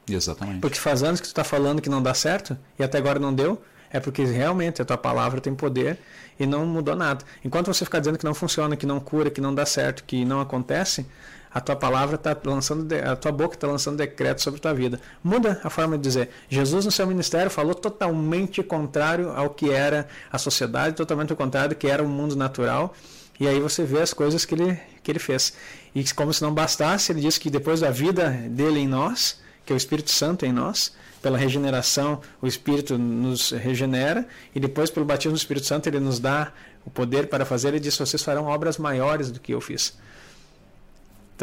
Exatamente. 0.08 0.60
Porque 0.60 0.78
faz 0.78 1.02
anos 1.02 1.20
que 1.20 1.26
tu 1.26 1.30
está 1.32 1.44
falando 1.44 1.82
que 1.82 1.90
não 1.90 2.02
dá 2.02 2.14
certo 2.14 2.56
e 2.78 2.82
até 2.82 2.96
agora 2.96 3.18
não 3.18 3.32
deu, 3.32 3.62
é 3.90 4.00
porque 4.00 4.24
realmente 4.24 4.80
a 4.80 4.86
tua 4.86 4.96
palavra 4.96 5.38
tem 5.38 5.54
poder 5.54 5.98
e 6.40 6.46
não 6.46 6.64
mudou 6.64 6.96
nada. 6.96 7.24
Enquanto 7.44 7.66
você 7.66 7.84
ficar 7.84 7.98
dizendo 7.98 8.18
que 8.18 8.24
não 8.24 8.34
funciona, 8.34 8.74
que 8.74 8.86
não 8.86 9.00
cura, 9.00 9.30
que 9.30 9.40
não 9.40 9.54
dá 9.54 9.66
certo, 9.66 10.02
que 10.04 10.24
não 10.24 10.40
acontece, 10.40 11.06
a 11.54 11.60
tua 11.60 11.76
palavra 11.76 12.16
está 12.16 12.36
lançando, 12.44 12.92
a 12.92 13.14
tua 13.14 13.30
boca 13.30 13.54
está 13.54 13.68
lançando 13.68 13.96
decreto 13.96 14.42
sobre 14.42 14.58
a 14.58 14.62
tua 14.62 14.74
vida. 14.74 15.00
Muda 15.22 15.60
a 15.62 15.70
forma 15.70 15.96
de 15.96 16.02
dizer. 16.02 16.30
Jesus 16.48 16.84
no 16.84 16.90
seu 16.90 17.06
ministério 17.06 17.48
falou 17.48 17.76
totalmente 17.76 18.60
contrário 18.60 19.30
ao 19.30 19.48
que 19.50 19.70
era 19.70 20.08
a 20.32 20.36
sociedade, 20.36 20.96
totalmente 20.96 21.32
o 21.32 21.36
contrário 21.36 21.70
do 21.70 21.76
que 21.76 21.86
era 21.86 22.02
o 22.02 22.08
mundo 22.08 22.34
natural. 22.34 22.92
E 23.38 23.46
aí 23.46 23.60
você 23.60 23.84
vê 23.84 24.00
as 24.02 24.12
coisas 24.12 24.44
que 24.44 24.54
ele, 24.54 24.80
que 25.00 25.12
ele 25.12 25.20
fez. 25.20 25.52
E 25.94 26.02
como 26.12 26.34
se 26.34 26.42
não 26.42 26.52
bastasse, 26.52 27.12
ele 27.12 27.20
disse 27.20 27.38
que 27.38 27.48
depois 27.48 27.80
da 27.80 27.90
vida 27.90 28.30
dele 28.30 28.80
em 28.80 28.88
nós, 28.88 29.40
que 29.64 29.72
é 29.72 29.74
o 29.74 29.76
Espírito 29.76 30.10
Santo 30.10 30.44
em 30.44 30.52
nós, 30.52 30.92
pela 31.22 31.38
regeneração, 31.38 32.20
o 32.42 32.48
Espírito 32.48 32.98
nos 32.98 33.50
regenera, 33.50 34.26
e 34.54 34.60
depois, 34.60 34.90
pelo 34.90 35.06
batismo 35.06 35.32
do 35.32 35.38
Espírito 35.38 35.66
Santo, 35.66 35.86
ele 35.86 36.00
nos 36.00 36.18
dá 36.18 36.52
o 36.84 36.90
poder 36.90 37.28
para 37.28 37.44
fazer. 37.44 37.68
Ele 37.68 37.80
disse: 37.80 37.98
Vocês 37.98 38.22
farão 38.22 38.44
obras 38.44 38.76
maiores 38.76 39.30
do 39.30 39.40
que 39.40 39.54
eu 39.54 39.60
fiz. 39.60 39.96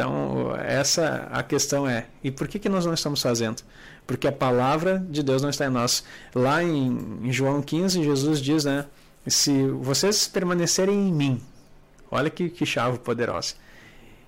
Então, 0.01 0.55
essa 0.57 1.29
a 1.31 1.43
questão 1.43 1.87
é: 1.87 2.07
e 2.23 2.31
por 2.31 2.47
que, 2.47 2.57
que 2.57 2.67
nós 2.67 2.87
não 2.87 2.93
estamos 2.95 3.21
fazendo? 3.21 3.61
Porque 4.07 4.27
a 4.27 4.31
palavra 4.31 4.97
de 4.97 5.21
Deus 5.21 5.43
não 5.43 5.49
está 5.51 5.67
em 5.67 5.69
nós. 5.69 6.03
Lá 6.33 6.63
em, 6.63 7.19
em 7.21 7.31
João 7.31 7.61
15, 7.61 8.03
Jesus 8.03 8.41
diz, 8.41 8.65
né? 8.65 8.87
Se 9.27 9.67
vocês 9.67 10.27
permanecerem 10.27 11.07
em 11.07 11.13
mim, 11.13 11.41
olha 12.09 12.31
que, 12.31 12.49
que 12.49 12.65
chave 12.65 12.97
poderosa, 12.97 13.53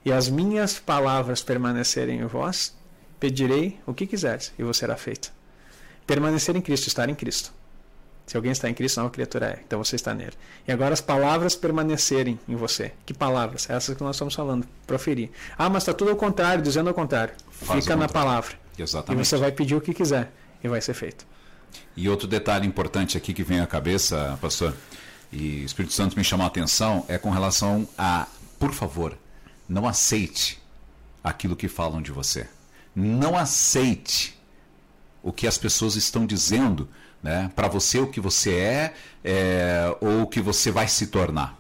e 0.06 0.12
as 0.12 0.30
minhas 0.30 0.78
palavras 0.78 1.42
permanecerem 1.42 2.20
em 2.20 2.26
vós, 2.28 2.78
pedirei 3.20 3.80
o 3.88 3.96
que 3.96 4.06
quiseres 4.06 4.54
e 4.60 4.64
vos 4.64 4.78
será 4.78 4.96
feito. 4.96 5.34
Permanecer 6.06 6.56
em 6.56 6.62
Cristo, 6.62 6.86
estar 6.88 7.10
em 7.10 7.16
Cristo. 7.16 7.52
Se 8.26 8.38
alguém 8.38 8.52
está 8.52 8.70
em 8.70 8.74
Cristo, 8.74 8.98
nova 8.98 9.12
criatura 9.12 9.48
é. 9.48 9.64
Então 9.66 9.84
você 9.84 9.96
está 9.96 10.14
nele. 10.14 10.34
E 10.68 10.72
agora 10.72 10.94
as 10.94 11.02
palavras 11.02 11.56
permanecerem 11.56 12.40
em 12.48 12.56
você. 12.56 12.94
Que 13.06 13.14
palavras? 13.14 13.70
Essas 13.70 13.96
que 13.98 14.04
nós 14.04 14.16
estamos 14.16 14.34
falando. 14.34 14.66
Proferir. 14.88 15.30
Ah, 15.58 15.70
mas 15.70 15.84
está 15.84 15.94
tudo 15.94 16.12
ao 16.12 16.16
contrário, 16.16 16.64
dizendo 16.64 16.88
ao 16.88 16.94
contrário. 16.94 17.34
Faz 17.52 17.84
Fica 17.84 17.96
na 17.96 18.08
palavra. 18.08 18.58
Exatamente. 18.78 19.22
E 19.22 19.26
você 19.26 19.38
vai 19.38 19.52
pedir 19.52 19.76
o 19.76 19.82
que 19.82 19.94
quiser. 19.94 20.32
E 20.64 20.68
vai 20.68 20.80
ser 20.80 20.94
feito. 20.94 21.26
E 21.96 22.08
outro 22.08 22.28
detalhe 22.28 22.66
importante 22.66 23.18
aqui 23.18 23.34
que 23.34 23.44
vem 23.44 23.60
à 23.60 23.68
cabeça, 23.68 24.38
pastor, 24.42 24.74
e 25.32 25.62
o 25.62 25.66
Espírito 25.66 25.94
Santo 25.94 26.18
me 26.18 26.24
chamou 26.24 26.46
a 26.46 26.48
atenção, 26.48 27.06
é 27.08 27.18
com 27.18 27.30
relação 27.30 27.88
a, 27.98 28.28
por 28.60 28.72
favor, 28.72 29.18
não 29.68 29.88
aceite 29.88 30.62
aquilo 31.24 31.56
que 31.56 31.68
falam 31.68 32.02
de 32.02 32.12
você. 32.12 32.48
Não 32.96 33.38
aceite 33.38 34.40
o 35.24 35.32
que 35.32 35.48
as 35.48 35.58
pessoas 35.58 35.96
estão 35.96 36.26
dizendo 36.26 36.90
né? 37.24 37.50
para 37.56 37.70
você 37.70 37.98
o 38.00 38.08
que 38.08 38.20
você 38.20 38.54
é, 38.54 38.94
é, 39.24 39.98
ou 40.02 40.24
o 40.24 40.28
que 40.28 40.42
você 40.42 40.70
vai 40.70 40.88
se 40.90 41.08
tornar. 41.08 41.58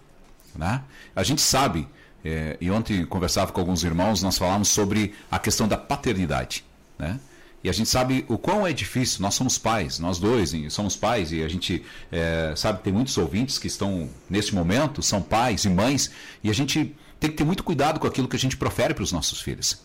Né? 0.53 0.81
A 1.15 1.23
gente 1.23 1.41
sabe, 1.41 1.87
é, 2.23 2.57
e 2.59 2.69
ontem 2.69 3.05
conversava 3.05 3.53
com 3.53 3.61
alguns 3.61 3.83
irmãos, 3.83 4.21
nós 4.21 4.37
falamos 4.37 4.67
sobre 4.67 5.15
a 5.31 5.39
questão 5.39 5.65
da 5.65 5.77
paternidade. 5.77 6.65
Né? 6.99 7.17
E 7.63 7.69
a 7.69 7.71
gente 7.71 7.89
sabe 7.89 8.25
o 8.27 8.37
quão 8.37 8.67
é 8.67 8.73
difícil, 8.73 9.21
nós 9.21 9.35
somos 9.35 9.57
pais, 9.57 9.97
nós 9.97 10.19
dois 10.19 10.53
somos 10.69 10.97
pais, 10.97 11.31
e 11.31 11.41
a 11.41 11.47
gente 11.47 11.81
é, 12.11 12.53
sabe 12.57 12.79
que 12.79 12.83
tem 12.83 12.91
muitos 12.91 13.17
ouvintes 13.17 13.57
que 13.57 13.67
estão, 13.67 14.09
nesse 14.29 14.53
momento, 14.53 15.01
são 15.01 15.21
pais 15.21 15.63
e 15.63 15.69
mães, 15.69 16.11
e 16.43 16.49
a 16.49 16.53
gente 16.53 16.93
tem 17.21 17.29
que 17.29 17.37
ter 17.37 17.45
muito 17.45 17.63
cuidado 17.63 18.01
com 18.01 18.05
aquilo 18.05 18.27
que 18.27 18.35
a 18.35 18.39
gente 18.39 18.57
profere 18.57 18.93
para 18.93 19.03
os 19.03 19.13
nossos 19.13 19.39
filhos 19.39 19.79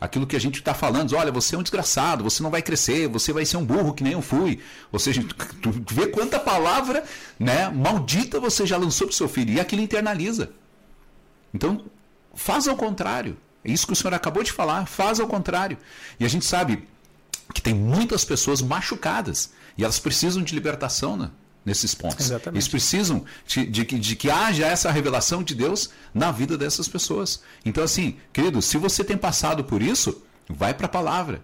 aquilo 0.00 0.26
que 0.26 0.36
a 0.36 0.40
gente 0.40 0.60
está 0.60 0.74
falando, 0.74 1.16
olha, 1.16 1.32
você 1.32 1.54
é 1.54 1.58
um 1.58 1.62
desgraçado, 1.62 2.22
você 2.22 2.42
não 2.42 2.50
vai 2.50 2.62
crescer, 2.62 3.08
você 3.08 3.32
vai 3.32 3.44
ser 3.44 3.56
um 3.56 3.64
burro 3.64 3.92
que 3.92 4.02
nem 4.02 4.12
eu 4.12 4.22
fui. 4.22 4.60
Ou 4.92 4.98
seja, 4.98 5.22
tu 5.60 5.94
vê 5.94 6.06
quanta 6.06 6.38
palavra 6.38 7.04
né, 7.38 7.68
maldita 7.68 8.38
você 8.38 8.66
já 8.66 8.76
lançou 8.76 9.06
para 9.06 9.16
seu 9.16 9.28
filho 9.28 9.52
e 9.52 9.60
aquilo 9.60 9.82
internaliza. 9.82 10.50
Então, 11.52 11.84
faz 12.34 12.68
ao 12.68 12.76
contrário. 12.76 13.36
É 13.64 13.70
isso 13.70 13.86
que 13.86 13.92
o 13.92 13.96
senhor 13.96 14.14
acabou 14.14 14.42
de 14.42 14.52
falar, 14.52 14.86
faz 14.86 15.18
ao 15.18 15.26
contrário. 15.26 15.76
E 16.18 16.24
a 16.24 16.28
gente 16.28 16.44
sabe 16.44 16.86
que 17.52 17.60
tem 17.60 17.74
muitas 17.74 18.24
pessoas 18.24 18.62
machucadas 18.62 19.52
e 19.76 19.82
elas 19.82 19.98
precisam 19.98 20.42
de 20.42 20.54
libertação, 20.54 21.16
né? 21.16 21.30
Nesses 21.68 21.94
pontos. 21.94 22.26
Exatamente. 22.26 22.56
Eles 22.56 22.66
precisam 22.66 23.24
de, 23.46 23.66
de, 23.66 23.84
de, 23.84 24.16
que 24.16 24.30
haja 24.30 24.66
essa 24.66 24.90
revelação 24.90 25.42
de 25.42 25.54
Deus 25.54 25.90
na 26.12 26.32
vida 26.32 26.58
dessas 26.58 26.88
pessoas. 26.88 27.42
Então, 27.64 27.84
assim, 27.84 28.16
querido, 28.32 28.60
se 28.60 28.76
você 28.76 29.04
tem 29.04 29.16
passado 29.16 29.62
por 29.62 29.82
isso, 29.82 30.22
vai 30.48 30.74
para 30.74 30.86
a 30.86 30.88
palavra. 30.88 31.42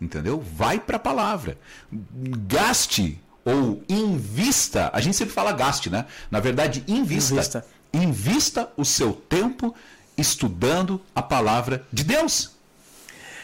Entendeu? 0.00 0.40
Vai 0.40 0.78
para 0.78 0.96
a 0.96 1.00
palavra. 1.00 1.58
Gaste 1.90 3.20
ou 3.44 3.82
invista. 3.88 4.90
A 4.92 5.00
gente 5.00 5.16
sempre 5.16 5.34
fala 5.34 5.52
gaste, 5.52 5.90
né? 5.90 6.06
Na 6.30 6.38
verdade, 6.38 6.84
invista. 6.86 7.34
Invista, 7.34 7.66
invista 7.92 8.72
o 8.76 8.84
seu 8.84 9.12
tempo 9.12 9.74
estudando 10.16 11.00
a 11.14 11.22
palavra 11.22 11.86
de 11.92 12.04
Deus. 12.04 12.51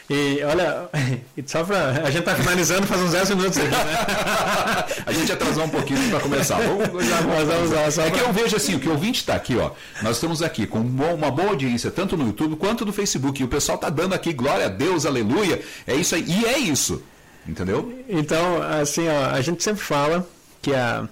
E 0.09 0.41
olha, 0.43 0.89
só 1.45 1.63
pra. 1.63 2.01
A 2.03 2.09
gente 2.09 2.23
tá 2.23 2.35
finalizando 2.35 2.87
faz 2.87 2.99
uns 3.01 3.11
10 3.11 3.29
minutos 3.29 3.57
aqui, 3.59 3.69
né? 3.69 4.85
a 5.05 5.11
gente 5.13 5.31
atrasou 5.31 5.65
um 5.65 5.69
pouquinho 5.69 6.09
para 6.09 6.19
começar. 6.19 6.57
Vamos, 6.57 7.05
já, 7.05 7.21
vamos, 7.21 7.47
vamos 7.47 7.71
lá, 7.71 7.91
só 7.91 8.01
é 8.01 8.09
pra... 8.09 8.19
que 8.19 8.25
eu 8.25 8.33
vejo 8.33 8.55
assim, 8.55 8.75
o 8.75 8.79
que 8.79 8.87
o 8.87 8.93
ouvinte 8.93 9.19
está 9.19 9.35
aqui, 9.35 9.55
ó. 9.55 9.69
Nós 10.01 10.15
estamos 10.15 10.41
aqui 10.41 10.65
com 10.65 10.79
uma 10.79 11.29
boa 11.29 11.49
audiência, 11.49 11.91
tanto 11.91 12.17
no 12.17 12.25
YouTube 12.25 12.55
quanto 12.55 12.85
no 12.85 12.91
Facebook. 12.91 13.39
E 13.39 13.45
o 13.45 13.47
pessoal 13.47 13.77
tá 13.77 13.89
dando 13.89 14.15
aqui, 14.15 14.33
glória 14.33 14.65
a 14.65 14.69
Deus, 14.69 15.05
aleluia. 15.05 15.61
É 15.85 15.93
isso 15.93 16.15
aí. 16.15 16.25
E 16.27 16.45
é 16.45 16.57
isso. 16.57 17.03
Entendeu? 17.47 18.03
Então, 18.09 18.61
assim, 18.63 19.07
ó, 19.07 19.29
a 19.29 19.41
gente 19.41 19.63
sempre 19.63 19.83
fala 19.83 20.27
que 20.59 20.73
a, 20.73 21.07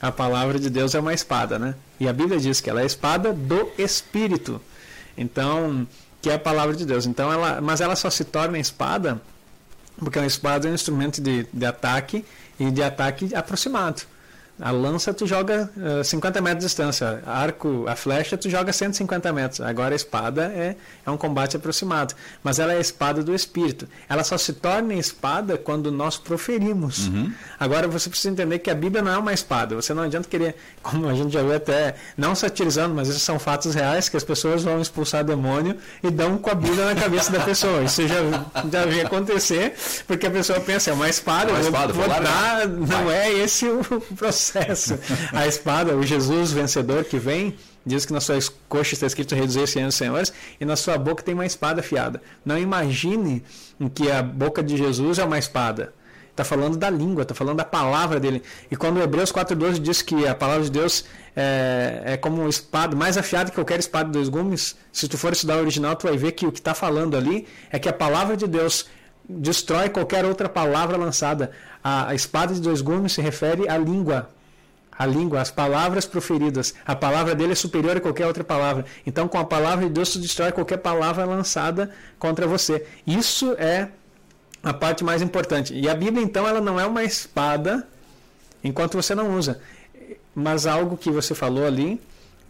a 0.00 0.12
palavra 0.12 0.58
de 0.58 0.68
Deus 0.68 0.94
é 0.94 1.00
uma 1.00 1.14
espada, 1.14 1.58
né? 1.58 1.74
E 1.98 2.06
a 2.06 2.12
Bíblia 2.12 2.38
diz 2.38 2.60
que 2.60 2.68
ela 2.68 2.80
é 2.80 2.82
a 2.82 2.86
espada 2.86 3.32
do 3.32 3.70
Espírito. 3.78 4.60
Então, 5.16 5.86
que 6.22 6.30
é 6.30 6.34
a 6.34 6.38
palavra 6.38 6.74
de 6.74 6.86
Deus. 6.86 7.04
Então 7.04 7.30
ela, 7.30 7.60
mas 7.60 7.80
ela 7.80 7.96
só 7.96 8.08
se 8.08 8.24
torna 8.24 8.58
espada 8.58 9.20
porque 9.98 10.18
a 10.18 10.26
espada 10.26 10.66
é 10.66 10.70
um 10.70 10.74
instrumento 10.74 11.20
de, 11.20 11.46
de 11.52 11.66
ataque 11.66 12.24
e 12.58 12.70
de 12.70 12.82
ataque 12.82 13.34
aproximado. 13.34 14.02
A 14.60 14.70
lança 14.70 15.14
tu 15.14 15.26
joga 15.26 15.70
uh, 15.76 16.00
eh, 16.00 16.04
50 16.04 16.40
metros 16.40 16.60
de 16.60 16.66
distância, 16.66 17.22
arco, 17.26 17.86
a 17.88 17.96
flecha 17.96 18.36
tu 18.36 18.50
joga 18.50 18.72
150 18.72 19.32
metros. 19.32 19.60
Agora 19.60 19.94
a 19.94 19.96
espada 19.96 20.52
é, 20.54 20.76
é 21.04 21.10
um 21.10 21.16
combate 21.16 21.56
aproximado, 21.56 22.14
mas 22.44 22.58
ela 22.58 22.72
é 22.72 22.76
a 22.76 22.80
espada 22.80 23.22
do 23.22 23.34
espírito. 23.34 23.88
Ela 24.08 24.22
só 24.22 24.36
se 24.36 24.52
torna 24.52 24.94
espada 24.94 25.56
quando 25.56 25.90
nós 25.90 26.18
proferimos. 26.18 27.08
Uhum. 27.08 27.32
Agora 27.58 27.88
você 27.88 28.10
precisa 28.10 28.30
entender 28.30 28.58
que 28.58 28.70
a 28.70 28.74
Bíblia 28.74 29.02
não 29.02 29.12
é 29.12 29.18
uma 29.18 29.32
espada. 29.32 29.74
Você 29.74 29.94
não 29.94 30.02
adianta 30.02 30.28
querer, 30.28 30.54
como 30.82 31.08
a 31.08 31.14
gente 31.14 31.32
já 31.32 31.42
viu 31.42 31.54
até, 31.54 31.94
não 32.16 32.34
satirizando, 32.34 32.94
mas 32.94 33.08
esses 33.08 33.22
são 33.22 33.38
fatos 33.38 33.74
reais 33.74 34.08
que 34.08 34.16
as 34.16 34.24
pessoas 34.24 34.62
vão 34.62 34.80
expulsar 34.80 35.24
demônio 35.24 35.76
e 36.02 36.10
dão 36.10 36.36
com 36.36 36.50
a 36.50 36.54
Bíblia 36.54 36.94
na 36.94 36.94
cabeça 36.94 37.32
da 37.32 37.40
pessoa. 37.40 37.82
Isso 37.82 38.06
já 38.06 38.16
já 38.70 38.84
vi 38.84 39.00
acontecer, 39.00 39.74
porque 40.06 40.26
a 40.26 40.30
pessoa 40.30 40.60
pensa 40.60 40.90
é 40.90 40.92
uma 40.92 41.08
espada, 41.08 41.50
é 41.50 41.54
uma 41.54 41.60
espada 41.62 41.92
vou, 41.92 42.04
vou 42.04 42.22
dar, 42.22 42.68
não 42.68 43.10
é 43.10 43.32
esse 43.32 43.66
o 43.66 43.82
processo 44.14 44.41
processo. 44.42 44.98
A 45.32 45.46
espada, 45.46 45.96
o 45.96 46.02
Jesus 46.02 46.52
vencedor 46.52 47.04
que 47.04 47.18
vem, 47.18 47.54
diz 47.86 48.04
que 48.04 48.12
nas 48.12 48.24
suas 48.24 48.48
coxas 48.68 48.94
está 48.94 49.06
escrito 49.06 49.34
reduzir 49.34 49.66
senhores 49.66 49.94
senhores, 49.94 50.32
e 50.60 50.64
na 50.64 50.76
sua 50.76 50.98
boca 50.98 51.22
tem 51.22 51.34
uma 51.34 51.46
espada 51.46 51.80
afiada. 51.80 52.20
Não 52.44 52.58
imagine 52.58 53.42
que 53.94 54.10
a 54.10 54.22
boca 54.22 54.62
de 54.62 54.76
Jesus 54.76 55.18
é 55.18 55.24
uma 55.24 55.38
espada. 55.38 55.92
Está 56.30 56.44
falando 56.44 56.78
da 56.78 56.88
língua, 56.88 57.22
está 57.22 57.34
falando 57.34 57.58
da 57.58 57.64
palavra 57.64 58.18
dele. 58.18 58.42
E 58.70 58.76
quando 58.76 59.02
Hebreus 59.02 59.30
4,12 59.30 59.78
diz 59.78 60.00
que 60.00 60.26
a 60.26 60.34
palavra 60.34 60.64
de 60.64 60.70
Deus 60.70 61.04
é, 61.36 62.02
é 62.06 62.16
como 62.16 62.40
uma 62.40 62.48
espada, 62.48 62.96
mais 62.96 63.18
afiada 63.18 63.50
que 63.50 63.54
qualquer 63.54 63.78
espada 63.78 64.06
de 64.06 64.12
dois 64.12 64.30
gumes, 64.30 64.74
se 64.90 65.06
tu 65.08 65.18
for 65.18 65.32
estudar 65.32 65.58
o 65.58 65.60
original, 65.60 65.94
tu 65.94 66.06
vai 66.06 66.16
ver 66.16 66.32
que 66.32 66.46
o 66.46 66.52
que 66.52 66.58
está 66.58 66.72
falando 66.72 67.18
ali 67.18 67.46
é 67.70 67.78
que 67.78 67.86
a 67.86 67.92
palavra 67.92 68.34
de 68.34 68.46
Deus 68.46 68.86
destrói 69.38 69.88
qualquer 69.88 70.24
outra 70.24 70.48
palavra 70.48 70.96
lançada. 70.96 71.50
A, 71.82 72.10
a 72.10 72.14
espada 72.14 72.54
de 72.54 72.60
dois 72.60 72.80
gumes 72.80 73.12
se 73.12 73.20
refere 73.20 73.68
à 73.68 73.76
língua. 73.76 74.30
A 74.96 75.06
língua, 75.06 75.40
as 75.40 75.50
palavras 75.50 76.04
proferidas. 76.04 76.74
A 76.86 76.94
palavra 76.94 77.34
dele 77.34 77.52
é 77.52 77.54
superior 77.54 77.96
a 77.96 78.00
qualquer 78.00 78.26
outra 78.26 78.44
palavra. 78.44 78.84
Então, 79.06 79.26
com 79.26 79.38
a 79.38 79.44
palavra 79.44 79.86
de 79.86 79.92
Deus, 79.92 80.10
tu 80.10 80.18
destrói 80.18 80.52
qualquer 80.52 80.78
palavra 80.78 81.24
lançada 81.24 81.90
contra 82.18 82.46
você. 82.46 82.86
Isso 83.06 83.52
é 83.58 83.88
a 84.62 84.72
parte 84.72 85.02
mais 85.02 85.22
importante. 85.22 85.74
E 85.74 85.88
a 85.88 85.94
Bíblia, 85.94 86.22
então, 86.22 86.46
ela 86.46 86.60
não 86.60 86.78
é 86.78 86.86
uma 86.86 87.02
espada 87.02 87.86
enquanto 88.62 88.94
você 88.94 89.14
não 89.14 89.36
usa. 89.36 89.60
Mas 90.34 90.66
algo 90.66 90.96
que 90.96 91.10
você 91.10 91.34
falou 91.34 91.66
ali, 91.66 92.00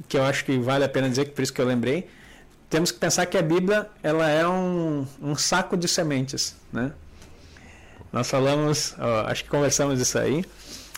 que 0.08 0.16
eu 0.16 0.24
acho 0.24 0.44
que 0.44 0.58
vale 0.58 0.84
a 0.84 0.88
pena 0.88 1.08
dizer, 1.08 1.26
que 1.26 1.30
por 1.30 1.42
isso 1.42 1.52
que 1.52 1.60
eu 1.60 1.66
lembrei, 1.66 2.08
temos 2.72 2.90
que 2.90 2.98
pensar 2.98 3.26
que 3.26 3.36
a 3.36 3.42
Bíblia 3.42 3.86
ela 4.02 4.30
é 4.30 4.48
um, 4.48 5.06
um 5.20 5.36
saco 5.36 5.76
de 5.76 5.86
sementes. 5.86 6.56
Né? 6.72 6.90
Nós 8.10 8.30
falamos, 8.30 8.94
ó, 8.98 9.26
acho 9.26 9.44
que 9.44 9.50
conversamos 9.50 10.00
isso 10.00 10.18
aí, 10.18 10.42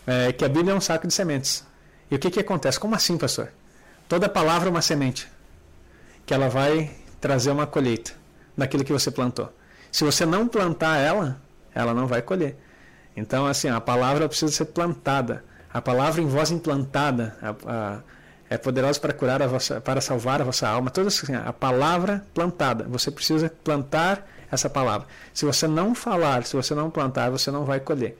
é, 0.06 0.32
que 0.32 0.44
a 0.44 0.48
Bíblia 0.48 0.72
é 0.72 0.76
um 0.76 0.80
saco 0.80 1.04
de 1.04 1.12
sementes. 1.12 1.64
E 2.08 2.14
o 2.14 2.18
que, 2.18 2.30
que 2.30 2.38
acontece? 2.38 2.78
Como 2.78 2.94
assim, 2.94 3.18
pastor? 3.18 3.48
Toda 4.08 4.28
palavra 4.28 4.68
é 4.68 4.70
uma 4.70 4.82
semente, 4.82 5.28
que 6.24 6.32
ela 6.32 6.48
vai 6.48 6.92
trazer 7.20 7.50
uma 7.50 7.66
colheita 7.66 8.12
daquilo 8.56 8.84
que 8.84 8.92
você 8.92 9.10
plantou. 9.10 9.52
Se 9.90 10.04
você 10.04 10.24
não 10.24 10.46
plantar 10.46 10.98
ela, 10.98 11.42
ela 11.74 11.92
não 11.92 12.06
vai 12.06 12.22
colher. 12.22 12.56
Então, 13.16 13.46
assim, 13.46 13.68
a 13.68 13.80
palavra 13.80 14.28
precisa 14.28 14.52
ser 14.52 14.66
plantada. 14.66 15.44
A 15.72 15.82
palavra 15.82 16.22
em 16.22 16.28
voz 16.28 16.52
implantada 16.52 17.36
a, 17.42 17.50
a, 17.66 17.98
é 18.54 18.58
poderosa 18.58 18.98
para 18.98 19.12
curar 19.12 19.42
a 19.42 19.46
vossa, 19.46 19.80
para 19.80 20.00
salvar 20.00 20.40
a 20.40 20.44
vossa 20.44 20.68
alma. 20.68 20.90
Toda 20.90 21.08
assim, 21.08 21.34
a 21.34 21.52
palavra 21.52 22.24
plantada. 22.32 22.84
Você 22.88 23.10
precisa 23.10 23.52
plantar 23.62 24.26
essa 24.50 24.68
palavra. 24.70 25.06
Se 25.32 25.44
você 25.44 25.66
não 25.66 25.94
falar, 25.94 26.44
se 26.44 26.56
você 26.56 26.74
não 26.74 26.90
plantar, 26.90 27.30
você 27.30 27.50
não 27.50 27.64
vai 27.64 27.80
colher. 27.80 28.18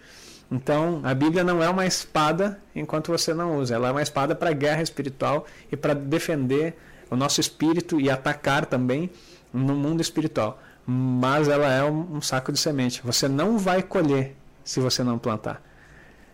Então, 0.51 1.01
a 1.03 1.15
Bíblia 1.15 1.43
não 1.43 1.63
é 1.63 1.69
uma 1.69 1.87
espada 1.87 2.59
enquanto 2.75 3.11
você 3.11 3.33
não 3.33 3.59
usa. 3.59 3.75
Ela 3.75 3.89
é 3.89 3.91
uma 3.91 4.03
espada 4.03 4.35
para 4.35 4.53
guerra 4.53 4.83
espiritual 4.83 5.47
e 5.71 5.77
para 5.77 5.95
defender 5.95 6.77
o 7.11 7.17
nosso 7.17 7.41
espírito 7.41 8.01
e 8.01 8.11
atacar 8.11 8.67
também 8.67 9.11
no 9.53 9.75
mundo 9.75 10.01
espiritual 10.01 10.61
mas 10.87 11.49
ela 11.49 11.73
é 11.73 11.83
um, 11.83 12.17
um 12.17 12.21
saco 12.21 12.53
de 12.53 12.59
semente. 12.59 13.01
Você 13.05 13.29
não 13.29 13.59
vai 13.59 13.83
colher 13.83 14.37
se 14.63 14.81
você 14.81 15.03
não 15.03 15.19
plantar. 15.19 15.63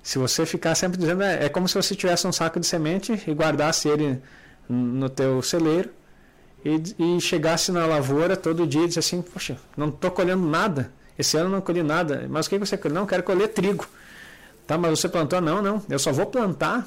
Se 0.03 0.19
você 0.19 0.47
ficar 0.47 0.75
sempre 0.75 0.99
dizendo, 0.99 1.23
é, 1.23 1.47
é 1.47 1.49
como 1.49 1.69
se 1.69 1.75
você 1.75 1.95
tivesse 1.95 2.27
um 2.27 2.33
saco 2.33 2.59
de 2.59 2.67
semente 2.67 3.23
e 3.27 3.33
guardasse 3.33 3.89
ele 3.89 4.21
no 4.69 5.09
teu 5.09 5.43
celeiro 5.43 5.91
e, 6.65 7.17
e 7.17 7.21
chegasse 7.21 7.71
na 7.73 7.87
lavoura 7.87 8.37
todo 8.37 8.67
dia 8.67 8.85
e 8.85 8.87
disse 8.87 8.99
assim, 8.99 9.23
poxa, 9.23 9.59
não 9.77 9.89
estou 9.89 10.11
colhendo 10.11 10.47
nada, 10.47 10.93
esse 11.19 11.37
ano 11.37 11.51
não 11.51 11.61
colhi 11.61 11.83
nada, 11.83 12.27
mas 12.29 12.47
o 12.47 12.51
que 12.51 12.59
você 12.59 12.77
colhe? 12.79 12.95
Não, 12.95 13.07
quero 13.07 13.23
colher 13.23 13.49
trigo. 13.49 13.87
Tá, 14.67 14.79
mas 14.79 14.99
você 14.99 15.09
plantou? 15.09 15.41
Não, 15.41 15.61
não, 15.61 15.83
eu 15.89 15.99
só 15.99 16.13
vou 16.13 16.27
plantar, 16.27 16.87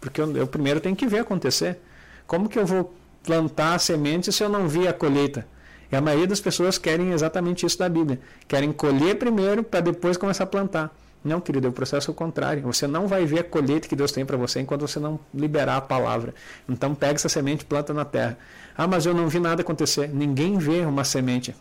porque 0.00 0.20
eu, 0.20 0.36
eu 0.36 0.46
primeiro 0.46 0.80
tenho 0.80 0.94
que 0.94 1.06
ver 1.06 1.18
acontecer. 1.18 1.78
Como 2.26 2.48
que 2.48 2.58
eu 2.58 2.64
vou 2.64 2.94
plantar 3.22 3.74
a 3.74 3.78
semente 3.78 4.32
se 4.32 4.42
eu 4.42 4.48
não 4.48 4.68
vi 4.68 4.86
a 4.86 4.92
colheita? 4.92 5.46
E 5.90 5.96
a 5.96 6.00
maioria 6.00 6.26
das 6.26 6.40
pessoas 6.40 6.78
querem 6.78 7.12
exatamente 7.12 7.66
isso 7.66 7.78
da 7.78 7.88
Bíblia. 7.88 8.20
Querem 8.48 8.72
colher 8.72 9.18
primeiro 9.18 9.62
para 9.62 9.80
depois 9.80 10.16
começar 10.16 10.44
a 10.44 10.46
plantar. 10.46 10.94
Não, 11.24 11.40
querido, 11.40 11.66
é 11.66 11.70
o 11.70 11.72
processo 11.72 12.12
contrário. 12.12 12.62
Você 12.64 12.86
não 12.86 13.08
vai 13.08 13.24
ver 13.24 13.38
a 13.40 13.44
colheita 13.44 13.88
que 13.88 13.96
Deus 13.96 14.12
tem 14.12 14.26
para 14.26 14.36
você 14.36 14.60
enquanto 14.60 14.82
você 14.82 15.00
não 15.00 15.18
liberar 15.32 15.78
a 15.78 15.80
palavra. 15.80 16.34
Então 16.68 16.94
pega 16.94 17.14
essa 17.14 17.30
semente 17.30 17.62
e 17.62 17.64
planta 17.64 17.94
na 17.94 18.04
terra. 18.04 18.36
Ah, 18.76 18.86
mas 18.86 19.06
eu 19.06 19.14
não 19.14 19.28
vi 19.28 19.40
nada 19.40 19.62
acontecer. 19.62 20.08
Ninguém 20.08 20.58
vê 20.58 20.80
uma 20.80 21.02
semente. 21.02 21.56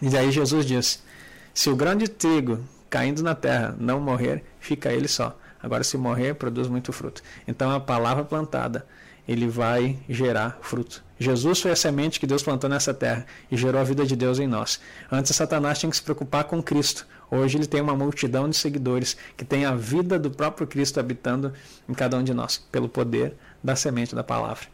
E 0.00 0.16
aí 0.16 0.32
Jesus 0.32 0.66
diz: 0.66 1.00
se 1.54 1.70
o 1.70 1.76
grão 1.76 1.94
de 1.94 2.08
trigo 2.08 2.58
caindo 2.90 3.22
na 3.22 3.34
terra 3.34 3.74
não 3.78 4.00
morrer, 4.00 4.44
fica 4.58 4.92
ele 4.92 5.06
só. 5.06 5.38
Agora, 5.62 5.84
se 5.84 5.96
morrer, 5.96 6.34
produz 6.34 6.66
muito 6.66 6.92
fruto. 6.92 7.22
Então 7.46 7.70
a 7.70 7.78
palavra 7.78 8.24
plantada 8.24 8.84
ele 9.28 9.46
vai 9.46 9.96
gerar 10.08 10.58
fruto. 10.60 11.04
Jesus 11.18 11.60
foi 11.60 11.70
a 11.70 11.76
semente 11.76 12.18
que 12.18 12.26
Deus 12.26 12.42
plantou 12.42 12.68
nessa 12.68 12.92
terra 12.92 13.24
e 13.50 13.56
gerou 13.56 13.80
a 13.80 13.84
vida 13.84 14.04
de 14.04 14.16
Deus 14.16 14.40
em 14.40 14.46
nós. 14.48 14.80
Antes, 15.10 15.36
Satanás 15.36 15.78
tinha 15.78 15.88
que 15.88 15.96
se 15.96 16.02
preocupar 16.02 16.44
com 16.44 16.60
Cristo. 16.60 17.06
Hoje, 17.34 17.56
ele 17.56 17.66
tem 17.66 17.80
uma 17.80 17.96
multidão 17.96 18.46
de 18.46 18.54
seguidores 18.54 19.16
que 19.38 19.42
tem 19.42 19.64
a 19.64 19.74
vida 19.74 20.18
do 20.18 20.30
próprio 20.30 20.66
Cristo 20.66 21.00
habitando 21.00 21.50
em 21.88 21.94
cada 21.94 22.18
um 22.18 22.22
de 22.22 22.34
nós, 22.34 22.58
pelo 22.70 22.90
poder 22.90 23.34
da 23.64 23.74
semente 23.74 24.14
da 24.14 24.22
palavra. 24.22 24.66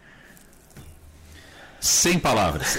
Sem 1.81 2.19
palavras. 2.19 2.77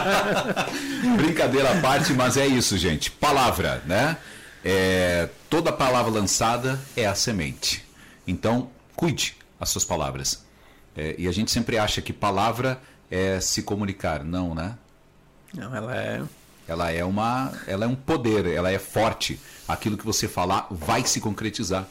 Brincadeira 1.18 1.78
à 1.78 1.80
parte, 1.82 2.14
mas 2.14 2.38
é 2.38 2.46
isso, 2.46 2.78
gente. 2.78 3.10
Palavra, 3.10 3.82
né? 3.84 4.16
É, 4.64 5.28
toda 5.50 5.70
palavra 5.70 6.10
lançada 6.10 6.80
é 6.96 7.04
a 7.04 7.14
semente. 7.14 7.84
Então, 8.26 8.70
cuide 8.96 9.36
as 9.60 9.68
suas 9.68 9.84
palavras. 9.84 10.42
É, 10.96 11.16
e 11.18 11.28
a 11.28 11.32
gente 11.32 11.50
sempre 11.50 11.76
acha 11.76 12.00
que 12.00 12.14
palavra 12.14 12.80
é 13.10 13.38
se 13.40 13.62
comunicar. 13.62 14.24
Não, 14.24 14.54
né? 14.54 14.74
Não, 15.52 15.76
ela 15.76 15.94
é. 15.94 16.22
Ela 16.70 16.92
é 16.92 17.04
uma. 17.04 17.52
Ela 17.66 17.84
é 17.84 17.88
um 17.88 17.96
poder, 17.96 18.46
ela 18.46 18.70
é 18.70 18.78
forte. 18.78 19.40
Aquilo 19.66 19.98
que 19.98 20.06
você 20.06 20.28
falar 20.28 20.68
vai 20.70 21.04
se 21.04 21.20
concretizar. 21.20 21.84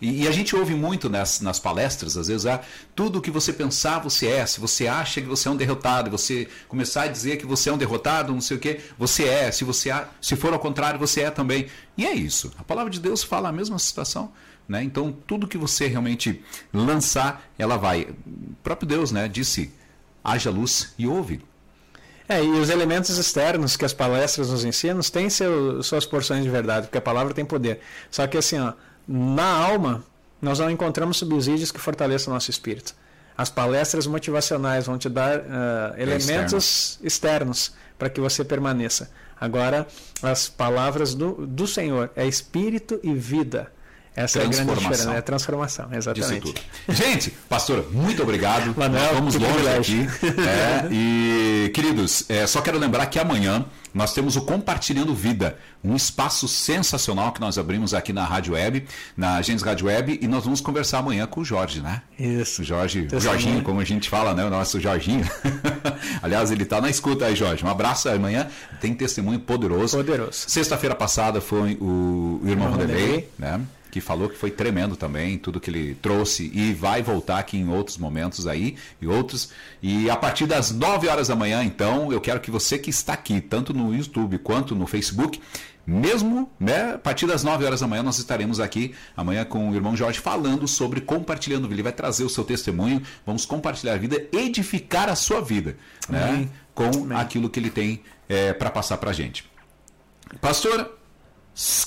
E, 0.00 0.22
e 0.22 0.28
a 0.28 0.30
gente 0.30 0.54
ouve 0.54 0.72
muito 0.72 1.10
nas, 1.10 1.40
nas 1.40 1.58
palestras, 1.58 2.16
às 2.16 2.28
vezes, 2.28 2.46
ah, 2.46 2.60
tudo 2.94 3.18
o 3.18 3.20
que 3.20 3.30
você 3.30 3.52
pensar, 3.52 3.98
você 3.98 4.28
é. 4.28 4.46
Se 4.46 4.60
você 4.60 4.86
acha 4.86 5.20
que 5.20 5.26
você 5.26 5.48
é 5.48 5.50
um 5.50 5.56
derrotado, 5.56 6.12
você 6.12 6.46
começar 6.68 7.02
a 7.02 7.06
dizer 7.08 7.38
que 7.38 7.44
você 7.44 7.70
é 7.70 7.72
um 7.72 7.76
derrotado, 7.76 8.32
não 8.32 8.40
sei 8.40 8.56
o 8.56 8.60
quê, 8.60 8.80
você 8.96 9.24
é. 9.24 9.50
Se 9.50 9.64
você 9.64 9.90
se 10.20 10.36
for 10.36 10.52
ao 10.52 10.60
contrário, 10.60 10.98
você 10.98 11.22
é 11.22 11.30
também. 11.30 11.66
E 11.98 12.06
é 12.06 12.14
isso. 12.14 12.52
A 12.56 12.62
palavra 12.62 12.90
de 12.90 13.00
Deus 13.00 13.24
fala 13.24 13.48
a 13.48 13.52
mesma 13.52 13.80
situação. 13.80 14.30
Né? 14.68 14.84
Então, 14.84 15.12
tudo 15.26 15.48
que 15.48 15.58
você 15.58 15.88
realmente 15.88 16.40
lançar, 16.72 17.50
ela 17.58 17.76
vai. 17.76 18.02
O 18.02 18.54
próprio 18.62 18.86
Deus 18.86 19.10
né, 19.10 19.26
disse: 19.26 19.72
haja 20.22 20.50
luz 20.50 20.94
e 20.96 21.08
ouve. 21.08 21.49
É, 22.30 22.44
e 22.44 22.48
os 22.48 22.70
elementos 22.70 23.18
externos 23.18 23.76
que 23.76 23.84
as 23.84 23.92
palestras 23.92 24.50
nos 24.50 24.64
ensinam 24.64 25.00
têm 25.00 25.28
seu, 25.28 25.82
suas 25.82 26.06
porções 26.06 26.44
de 26.44 26.48
verdade, 26.48 26.86
porque 26.86 26.98
a 26.98 27.00
palavra 27.00 27.34
tem 27.34 27.44
poder. 27.44 27.80
Só 28.08 28.24
que 28.28 28.38
assim, 28.38 28.56
ó, 28.56 28.72
na 29.08 29.44
alma, 29.44 30.04
nós 30.40 30.60
não 30.60 30.70
encontramos 30.70 31.16
subsídios 31.16 31.72
que 31.72 31.80
fortaleçam 31.80 32.30
o 32.30 32.34
nosso 32.34 32.48
espírito. 32.48 32.94
As 33.36 33.50
palestras 33.50 34.06
motivacionais 34.06 34.86
vão 34.86 34.96
te 34.96 35.08
dar 35.08 35.40
uh, 35.40 35.42
elementos 36.00 37.00
é 37.02 37.06
externos 37.08 37.72
para 37.98 38.08
que 38.08 38.20
você 38.20 38.44
permaneça. 38.44 39.10
Agora, 39.40 39.88
as 40.22 40.48
palavras 40.48 41.16
do, 41.16 41.44
do 41.44 41.66
Senhor 41.66 42.12
é 42.14 42.28
espírito 42.28 43.00
e 43.02 43.12
vida. 43.12 43.72
Essa 44.24 44.40
é 44.40 44.44
a 44.44 44.48
grande 44.48 44.74
diferença, 44.74 45.12
é 45.12 45.18
a 45.18 45.22
transformação, 45.22 45.88
exatamente. 45.92 46.54
Gente, 46.88 47.30
pastor, 47.48 47.90
muito 47.90 48.22
obrigado. 48.22 48.74
Manuel, 48.78 49.14
vamos 49.14 49.34
longe 49.34 49.68
aqui. 49.68 50.06
É, 50.46 50.88
e, 50.92 51.70
queridos, 51.74 52.24
é, 52.28 52.46
só 52.46 52.60
quero 52.60 52.78
lembrar 52.78 53.06
que 53.06 53.18
amanhã 53.18 53.64
nós 53.92 54.12
temos 54.12 54.36
o 54.36 54.42
Compartilhando 54.42 55.14
Vida, 55.14 55.56
um 55.82 55.96
espaço 55.96 56.46
sensacional 56.46 57.32
que 57.32 57.40
nós 57.40 57.58
abrimos 57.58 57.92
aqui 57.92 58.12
na 58.12 58.24
Rádio 58.24 58.54
Web, 58.54 58.86
na 59.16 59.42
Gênesis 59.42 59.66
Rádio 59.66 59.86
Web, 59.86 60.18
e 60.20 60.28
nós 60.28 60.44
vamos 60.44 60.60
conversar 60.60 60.98
amanhã 60.98 61.26
com 61.26 61.40
o 61.40 61.44
Jorge, 61.44 61.80
né? 61.80 62.02
Isso. 62.18 62.62
O 62.62 62.64
Jorge, 62.64 63.08
o 63.12 63.20
Jorginho, 63.20 63.62
como 63.62 63.80
a 63.80 63.84
gente 63.84 64.08
fala, 64.08 64.34
né? 64.34 64.44
O 64.44 64.50
nosso 64.50 64.78
Jorginho. 64.78 65.28
Aliás, 66.22 66.50
ele 66.50 66.62
está 66.62 66.80
na 66.80 66.88
escuta 66.88 67.26
aí, 67.26 67.34
Jorge. 67.34 67.64
Um 67.64 67.68
abraço 67.68 68.08
amanhã. 68.08 68.48
Tem 68.80 68.94
testemunho 68.94 69.40
poderoso. 69.40 69.96
Poderoso. 69.96 70.44
Sexta-feira 70.46 70.94
passada 70.94 71.40
foi 71.40 71.76
o, 71.80 72.40
o 72.44 72.48
irmão 72.48 72.70
Vanderlei, 72.70 73.28
né? 73.38 73.60
Que 73.90 74.00
falou 74.00 74.28
que 74.28 74.36
foi 74.36 74.50
tremendo 74.50 74.96
também, 74.96 75.36
tudo 75.36 75.60
que 75.60 75.70
ele 75.70 75.94
trouxe 75.94 76.50
e 76.54 76.72
vai 76.72 77.02
voltar 77.02 77.38
aqui 77.38 77.56
em 77.56 77.68
outros 77.68 77.98
momentos 77.98 78.46
aí 78.46 78.76
e 79.00 79.06
outros. 79.06 79.50
E 79.82 80.08
a 80.08 80.16
partir 80.16 80.46
das 80.46 80.70
9 80.70 81.08
horas 81.08 81.28
da 81.28 81.36
manhã, 81.36 81.62
então, 81.64 82.12
eu 82.12 82.20
quero 82.20 82.40
que 82.40 82.50
você 82.50 82.78
que 82.78 82.90
está 82.90 83.12
aqui, 83.12 83.40
tanto 83.40 83.74
no 83.74 83.94
YouTube 83.94 84.38
quanto 84.38 84.74
no 84.74 84.86
Facebook, 84.86 85.40
mesmo 85.86 86.50
né, 86.58 86.94
a 86.94 86.98
partir 86.98 87.26
das 87.26 87.42
9 87.42 87.64
horas 87.64 87.80
da 87.80 87.86
manhã, 87.86 88.02
nós 88.02 88.18
estaremos 88.18 88.60
aqui 88.60 88.94
amanhã 89.16 89.44
com 89.44 89.70
o 89.70 89.74
irmão 89.74 89.96
Jorge 89.96 90.20
falando 90.20 90.68
sobre 90.68 91.00
compartilhando 91.00 91.62
vida. 91.62 91.74
Ele 91.74 91.82
vai 91.82 91.92
trazer 91.92 92.24
o 92.24 92.28
seu 92.28 92.44
testemunho, 92.44 93.02
vamos 93.26 93.44
compartilhar 93.44 93.94
a 93.94 93.96
vida, 93.96 94.24
edificar 94.32 95.08
a 95.08 95.16
sua 95.16 95.40
vida 95.40 95.76
né, 96.08 96.48
com 96.74 96.84
Amém. 96.84 97.16
aquilo 97.16 97.50
que 97.50 97.58
ele 97.58 97.70
tem 97.70 98.02
é, 98.28 98.52
para 98.52 98.70
passar 98.70 98.98
para 98.98 99.10
a 99.10 99.12
gente. 99.12 99.50
Pastor, 100.40 100.99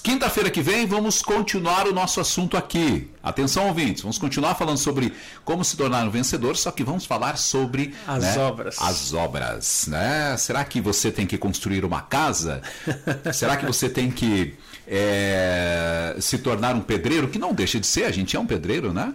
Quinta-feira 0.04 0.52
que 0.52 0.62
vem 0.62 0.86
vamos 0.86 1.24
continuar 1.24 1.88
o 1.88 1.94
nosso 1.94 2.20
assunto 2.20 2.56
aqui. 2.56 3.10
Atenção, 3.24 3.68
ouvintes, 3.68 4.04
vamos 4.04 4.20
continuar 4.20 4.54
falando 4.54 4.78
sobre 4.78 5.12
como 5.44 5.66
se 5.66 5.76
tornar 5.76 6.06
um 6.06 6.12
vencedor, 6.12 6.56
só 6.56 6.70
que 6.70 6.84
vamos 6.84 7.08
falar 7.08 7.38
sobre 7.38 7.96
as 8.06 8.24
né, 8.24 8.38
obras. 8.38 8.76
As 8.80 9.14
obras, 9.14 9.88
né? 9.88 10.38
Será 10.38 10.64
que 10.64 10.80
você 10.80 11.12
tem 11.12 11.26
que 11.26 11.40
construir 11.40 11.84
uma 11.84 12.02
casa? 12.02 12.62
Será 13.34 13.58
que 13.58 13.66
você 13.66 13.90
tem 13.90 14.12
que 14.12 14.54
é, 14.88 16.16
se 16.20 16.38
tornar 16.38 16.76
um 16.76 16.82
pedreiro? 16.82 17.28
Que 17.28 17.40
não 17.40 17.52
deixa 17.52 17.80
de 17.80 17.88
ser, 17.88 18.04
a 18.04 18.12
gente 18.12 18.36
é 18.36 18.40
um 18.40 18.46
pedreiro, 18.46 18.94
né? 18.94 19.12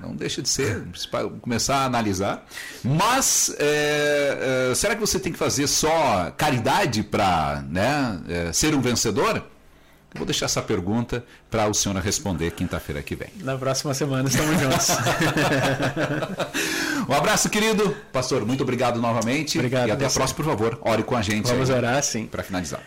Não 0.00 0.16
deixa 0.16 0.40
de 0.40 0.48
ser, 0.48 0.84
para 1.10 1.28
começar 1.28 1.78
a 1.78 1.84
analisar. 1.84 2.46
Mas 2.82 3.54
é, 3.58 4.70
é, 4.70 4.74
será 4.74 4.94
que 4.94 5.00
você 5.02 5.18
tem 5.18 5.32
que 5.32 5.38
fazer 5.38 5.66
só 5.66 6.32
caridade 6.34 7.02
para 7.02 7.62
né, 7.68 8.52
ser 8.54 8.74
um 8.74 8.80
vencedor? 8.80 9.44
Vou 10.14 10.24
deixar 10.24 10.46
essa 10.46 10.62
pergunta 10.62 11.22
para 11.50 11.68
o 11.68 11.74
senhor 11.74 11.96
responder 11.98 12.52
quinta-feira 12.52 13.02
que 13.02 13.14
vem. 13.14 13.28
Na 13.40 13.58
próxima 13.58 13.92
semana 13.92 14.28
estamos 14.28 14.58
juntos. 14.58 14.88
um 17.08 17.12
abraço, 17.12 17.50
querido. 17.50 17.94
Pastor, 18.10 18.46
muito 18.46 18.62
obrigado 18.62 19.00
novamente. 19.00 19.58
Obrigado. 19.58 19.88
E 19.88 19.90
até 19.90 20.06
a 20.06 20.10
próxima, 20.10 20.36
por 20.36 20.46
favor. 20.46 20.78
Ore 20.82 21.02
com 21.02 21.14
a 21.14 21.22
gente. 21.22 21.46
Vamos 21.46 21.68
aí, 21.68 21.76
orar, 21.76 22.02
sim. 22.02 22.26
Para 22.26 22.42
finalizar. 22.42 22.80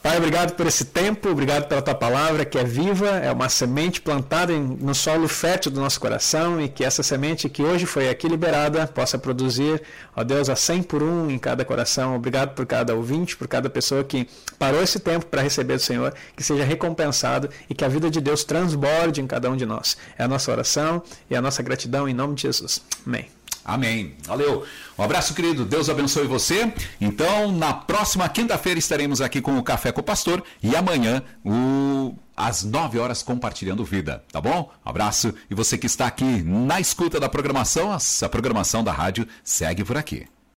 Pai, 0.00 0.16
obrigado 0.16 0.54
por 0.54 0.66
esse 0.66 0.84
tempo, 0.84 1.28
obrigado 1.28 1.66
pela 1.66 1.82
tua 1.82 1.94
palavra 1.94 2.44
que 2.44 2.56
é 2.56 2.62
viva, 2.62 3.08
é 3.08 3.32
uma 3.32 3.48
semente 3.48 4.00
plantada 4.00 4.52
em, 4.52 4.62
no 4.62 4.94
solo 4.94 5.26
fértil 5.26 5.72
do 5.72 5.80
nosso 5.80 5.98
coração 5.98 6.60
e 6.60 6.68
que 6.68 6.84
essa 6.84 7.02
semente 7.02 7.48
que 7.48 7.62
hoje 7.62 7.84
foi 7.84 8.08
aqui 8.08 8.28
liberada 8.28 8.86
possa 8.86 9.18
produzir, 9.18 9.82
ó 10.14 10.22
Deus, 10.22 10.48
a 10.48 10.54
100 10.54 10.84
por 10.84 11.02
um 11.02 11.28
em 11.28 11.38
cada 11.38 11.64
coração. 11.64 12.14
Obrigado 12.14 12.54
por 12.54 12.64
cada 12.64 12.94
ouvinte, 12.94 13.36
por 13.36 13.48
cada 13.48 13.68
pessoa 13.68 14.04
que 14.04 14.28
parou 14.56 14.82
esse 14.82 15.00
tempo 15.00 15.26
para 15.26 15.42
receber 15.42 15.74
do 15.74 15.82
Senhor, 15.82 16.14
que 16.36 16.44
seja 16.44 16.62
recompensado 16.62 17.50
e 17.68 17.74
que 17.74 17.84
a 17.84 17.88
vida 17.88 18.08
de 18.08 18.20
Deus 18.20 18.44
transborde 18.44 19.20
em 19.20 19.26
cada 19.26 19.50
um 19.50 19.56
de 19.56 19.66
nós. 19.66 19.96
É 20.16 20.22
a 20.22 20.28
nossa 20.28 20.50
oração 20.52 21.02
e 21.28 21.34
a 21.34 21.42
nossa 21.42 21.60
gratidão 21.60 22.08
em 22.08 22.14
nome 22.14 22.36
de 22.36 22.42
Jesus. 22.42 22.80
Amém. 23.04 23.37
Amém. 23.68 24.14
Valeu. 24.24 24.64
Um 24.98 25.02
abraço, 25.02 25.34
querido. 25.34 25.62
Deus 25.62 25.90
abençoe 25.90 26.26
você. 26.26 26.72
Então, 26.98 27.52
na 27.52 27.74
próxima 27.74 28.26
quinta-feira 28.26 28.78
estaremos 28.78 29.20
aqui 29.20 29.42
com 29.42 29.58
o 29.58 29.62
Café 29.62 29.92
com 29.92 30.00
o 30.00 30.02
Pastor 30.04 30.42
e 30.62 30.74
amanhã, 30.74 31.22
o... 31.44 32.14
às 32.34 32.64
9 32.64 32.98
horas, 32.98 33.22
compartilhando 33.22 33.84
vida. 33.84 34.24
Tá 34.32 34.40
bom? 34.40 34.72
Um 34.86 34.88
abraço. 34.88 35.34
E 35.50 35.54
você 35.54 35.76
que 35.76 35.84
está 35.84 36.06
aqui 36.06 36.42
na 36.42 36.80
escuta 36.80 37.20
da 37.20 37.28
programação, 37.28 37.92
a 37.92 38.28
programação 38.30 38.82
da 38.82 38.90
rádio 38.90 39.28
segue 39.44 39.84
por 39.84 39.98
aqui. 39.98 40.26